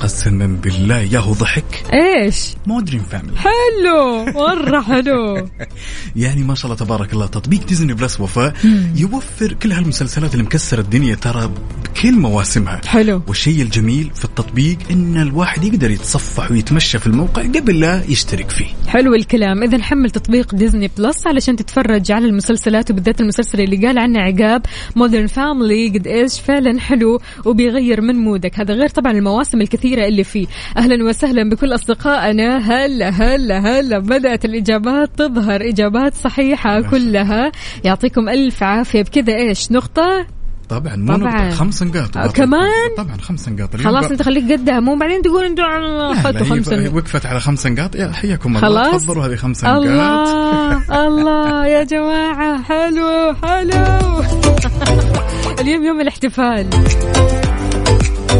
قسما 0.00 0.46
بالله 0.46 0.98
ياهو 1.00 1.32
ضحك. 1.32 1.84
إيش؟ 1.92 2.54
Modern 2.66 2.98
Family 2.98 3.36
حلو 3.36 4.24
مرة 4.24 4.80
حلو. 4.80 5.48
يعني 6.16 6.42
ما 6.42 6.54
شاء 6.54 6.64
الله 6.64 6.76
تبارك 6.76 7.12
الله 7.12 7.26
تطبيق 7.26 7.66
Disney 7.66 7.94
Plus 7.94 8.20
وفاء 8.20 8.54
يوفر 8.96 9.52
كل 9.52 9.72
هالمسلسلات 9.72 10.32
اللي 10.32 10.44
مكسرة 10.44 10.80
الدنيا 10.80 11.14
ترى 11.14 11.50
بكل 11.84 12.12
مواسمها. 12.12 12.80
حلو. 12.86 13.22
والشيء 13.28 13.62
الجميل 13.62 14.10
في 14.14 14.24
التطبيق 14.24 14.78
إن 14.90 15.22
الواحد 15.22 15.64
يقدر 15.64 15.90
يتصفح 15.90 16.50
ويتمشى 16.50 16.98
في 16.98 17.06
الموقع 17.06 17.42
قبل 17.42 17.80
لا 17.80 18.04
يشترك 18.08 18.50
فيه. 18.50 18.66
حلو 18.88 19.14
الكلام. 19.14 19.62
إذا 19.62 19.82
حمل 19.82 20.10
تطبيق 20.10 20.54
Disney 20.54 20.90
Plus 20.98 21.26
علشان 21.26 21.56
تتفرج 21.56 22.12
على 22.12 22.26
المسلسلات 22.26 22.90
وبالذات 22.90 23.20
المسلسل 23.20 23.60
اللي 23.60 23.86
قال 23.86 23.98
عنه 23.98 24.20
عقاب 24.20 24.62
Modern 24.96 25.26
Family 25.26 25.88
قد 25.88 26.06
إيش 26.06 26.40
فعلا 26.40 26.80
حلو 26.80 27.20
وبيغير 27.44 28.00
من 28.00 28.16
mood 28.16 28.45
ك. 28.45 28.60
هذا 28.60 28.74
غير 28.74 28.88
طبعا 28.88 29.12
المواسم 29.12 29.60
الكثيره 29.90 30.08
اللي 30.08 30.24
فيه. 30.24 30.46
أهلا 30.76 31.04
وسهلا 31.04 31.48
بكل 31.50 31.74
أصدقائنا. 31.74 32.58
هلا 32.58 33.08
هلا 33.10 33.58
هلا 33.58 33.98
بدأت 33.98 34.44
الإجابات 34.44 35.10
تظهر 35.18 35.60
إجابات 35.68 36.14
صحيحة 36.14 36.80
كلها؟ 36.80 37.52
يعطيكم 37.84 38.28
ألف 38.28 38.62
عافية. 38.62 39.02
بكذا 39.02 39.36
إيش؟ 39.36 39.72
نقطة؟ 39.72 40.26
طبعا 40.68 40.96
مو 40.96 41.16
طبعاً. 41.16 41.42
نقطة 41.44 41.50
خمس 41.50 41.82
نقاط. 41.82 42.16
آه، 42.16 42.26
كمان؟ 42.26 42.94
طبعا 42.96 43.16
خمس 43.16 43.48
نقاط. 43.48 43.76
خلاص 43.76 44.06
بقى- 44.06 44.10
أنت 44.10 44.22
خليك 44.22 44.52
قدها. 44.52 44.80
مو 44.80 44.96
بعدين 44.96 45.22
تقول 45.22 45.44
أنتوا 45.44 46.12
اخذتوا 46.12 46.46
خمسة 46.46 46.84
بقى- 46.90 46.94
وقفت 46.94 47.26
على 47.26 47.40
خمس 47.40 47.66
نقاط. 47.66 47.94
يا 47.96 48.12
حياكم 48.12 48.56
الله. 48.56 48.84
خلاص. 48.84 49.02
تفضلوا 49.02 49.26
هذه 49.26 49.34
خمس 49.36 49.64
نقاط. 49.64 49.76
الله 49.76 51.06
الله 51.06 51.66
يا 51.66 51.82
جماعة. 51.84 52.62
حلو 52.62 53.34
حلو. 53.42 54.22
اليوم 55.60 55.84
يوم 55.84 56.00
الاحتفال. 56.00 56.66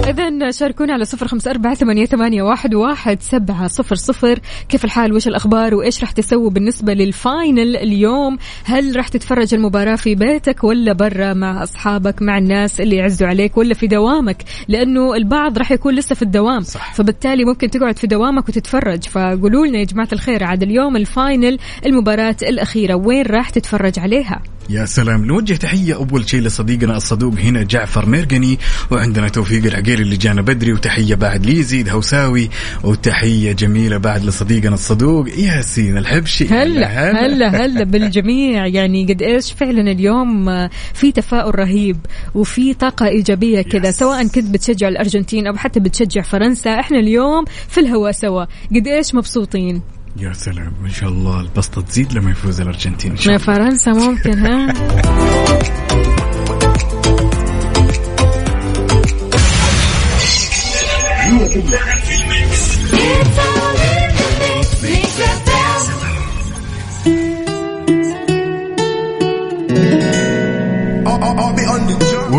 إذا 0.08 0.50
شاركونا 0.50 0.92
على 0.92 1.04
صفر 1.04 1.28
خمسة 1.28 1.50
أربعة 1.50 1.74
ثمانية, 1.74 2.06
ثمانية 2.06 2.42
واحد, 2.42 2.74
واحد 2.74 3.22
سبعة 3.22 3.66
صفر 3.66 3.94
صفر. 3.94 4.38
كيف 4.68 4.84
الحال؟ 4.84 5.12
وش 5.12 5.28
الأخبار؟ 5.28 5.74
وإيش 5.74 6.00
راح 6.00 6.10
تسوي 6.10 6.50
بالنسبة 6.50 6.94
لل 6.94 7.17
final 7.17 7.76
اليوم؟ 7.76 8.38
هل 8.64 8.96
راح 8.96 9.08
تتفرج 9.08 9.54
المباراة 9.54 9.96
في 9.96 10.14
بيتك 10.14 10.64
ولا 10.64 10.92
برا 10.92 11.34
مع 11.34 11.62
أصحابك 11.62 12.22
مع 12.22 12.38
الناس 12.38 12.80
اللي 12.80 12.96
يعزوا 12.96 13.28
عليك 13.28 13.56
ولا 13.56 13.74
في 13.74 13.86
دوامك؟ 13.86 14.42
لأنه 14.68 15.14
البعض 15.14 15.58
راح 15.58 15.72
يكون 15.72 15.94
لسه 15.94 16.14
في 16.14 16.22
الدوام. 16.22 16.60
صح. 16.60 16.94
فبالتالي 16.94 17.44
ممكن 17.44 17.70
تقعد 17.70 17.98
في 17.98 18.06
دوامك 18.06 18.48
وتتفرج. 18.48 19.02
فقولوا 19.02 19.66
لنا 19.66 19.78
يا 19.78 19.84
جماعة 19.84 20.08
الخير 20.12 20.44
عاد 20.44 20.62
اليوم 20.62 20.96
ال 20.96 21.06
final 21.06 21.58
المباراة 21.86 22.36
الأخيرة 22.42 22.94
وين 22.94 23.26
راح 23.26 23.50
تتفرج 23.50 23.98
عليها؟ 23.98 24.42
يا 24.70 24.86
سلام. 24.86 25.24
نوجه 25.24 25.54
تحية 25.54 25.94
أول 25.94 26.28
شيء 26.28 26.40
لصديقنا 26.40 26.96
الصدوق 26.96 27.34
هنا 27.34 27.62
جعفر 27.62 28.06
ميرقني 28.06 28.58
وعندنا 28.90 29.28
توفيق 29.28 29.64
العقيل 29.64 30.00
اللي 30.00 30.16
جانا 30.16 30.42
بدري 30.42 30.72
وتحية 30.72 31.14
بعد 31.14 31.46
ليزيد 31.46 31.88
هوساوي 31.88 32.50
وتحية 32.84 33.52
جميلة 33.52 33.96
بعد 33.96 34.24
لصديقنا 34.24 34.74
الصدوق 34.74 35.28
ياسين 35.38 35.98
الحبشي. 35.98 36.48
هلا 36.48 37.10
هلا 37.10 37.64
هلا. 37.64 37.84
بالجميع. 37.90 38.66
يعني 38.66 39.04
قد 39.04 39.22
إيش 39.22 39.52
فعلا 39.52 39.92
اليوم 39.92 40.68
في 40.94 41.12
تفاؤل 41.12 41.58
رهيب 41.58 41.96
وفي 42.34 42.74
طاقة 42.74 43.06
إيجابية 43.06 43.62
كذا 43.62 43.90
سواء 43.90 44.26
كنت 44.26 44.50
بتشجع 44.50 44.88
الأرجنتين 44.88 45.46
أو 45.46 45.56
حتى 45.56 45.80
بتشجع 45.80 46.22
فرنسا 46.22 46.80
إحنا 46.80 46.98
اليوم 46.98 47.44
في 47.68 47.80
الهواء 47.80 48.12
سوا. 48.12 48.44
قد 48.74 48.86
إيش 48.86 49.14
مبسوطين؟ 49.14 49.82
يا 50.16 50.32
سلام 50.32 50.72
إن 50.84 50.90
شاء 50.90 51.08
الله. 51.08 51.40
البسطة 51.40 51.80
تزيد 51.82 52.12
لما 52.12 52.30
يفوز 52.30 52.60
الأرجنتين 52.60 53.10
إن 53.10 53.16
شاء 53.16 53.34
الله. 53.34 53.46
فرنسا 53.46 53.92
ممكن 53.92 54.38
ها؟ 54.38 54.74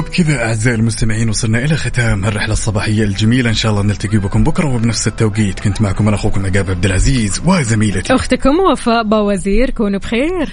وبكذا 0.01 0.45
أعزائي 0.45 0.75
المستمعين 0.75 1.29
وصلنا 1.29 1.65
إلى 1.65 1.75
ختام 1.75 2.25
الرحلة 2.25 2.53
الصباحية 2.53 3.03
الجميلة. 3.03 3.49
إن 3.49 3.55
شاء 3.55 3.71
الله 3.71 3.83
نلتقي 3.83 4.17
بكم 4.17 4.43
بكرة 4.43 4.75
وبنفس 4.75 5.07
التوقيت. 5.07 5.59
كنت 5.59 5.81
معكم 5.81 6.07
أنا 6.07 6.15
أخوكم 6.15 6.45
عقاب 6.45 6.69
عبد 6.69 6.85
العزيز 6.85 7.41
وزميلتي. 7.45 8.15
أختكم 8.15 8.59
وفاء 8.59 9.03
باوزير 9.03 9.69
كونوا 9.69 9.99
بخير. 9.99 10.49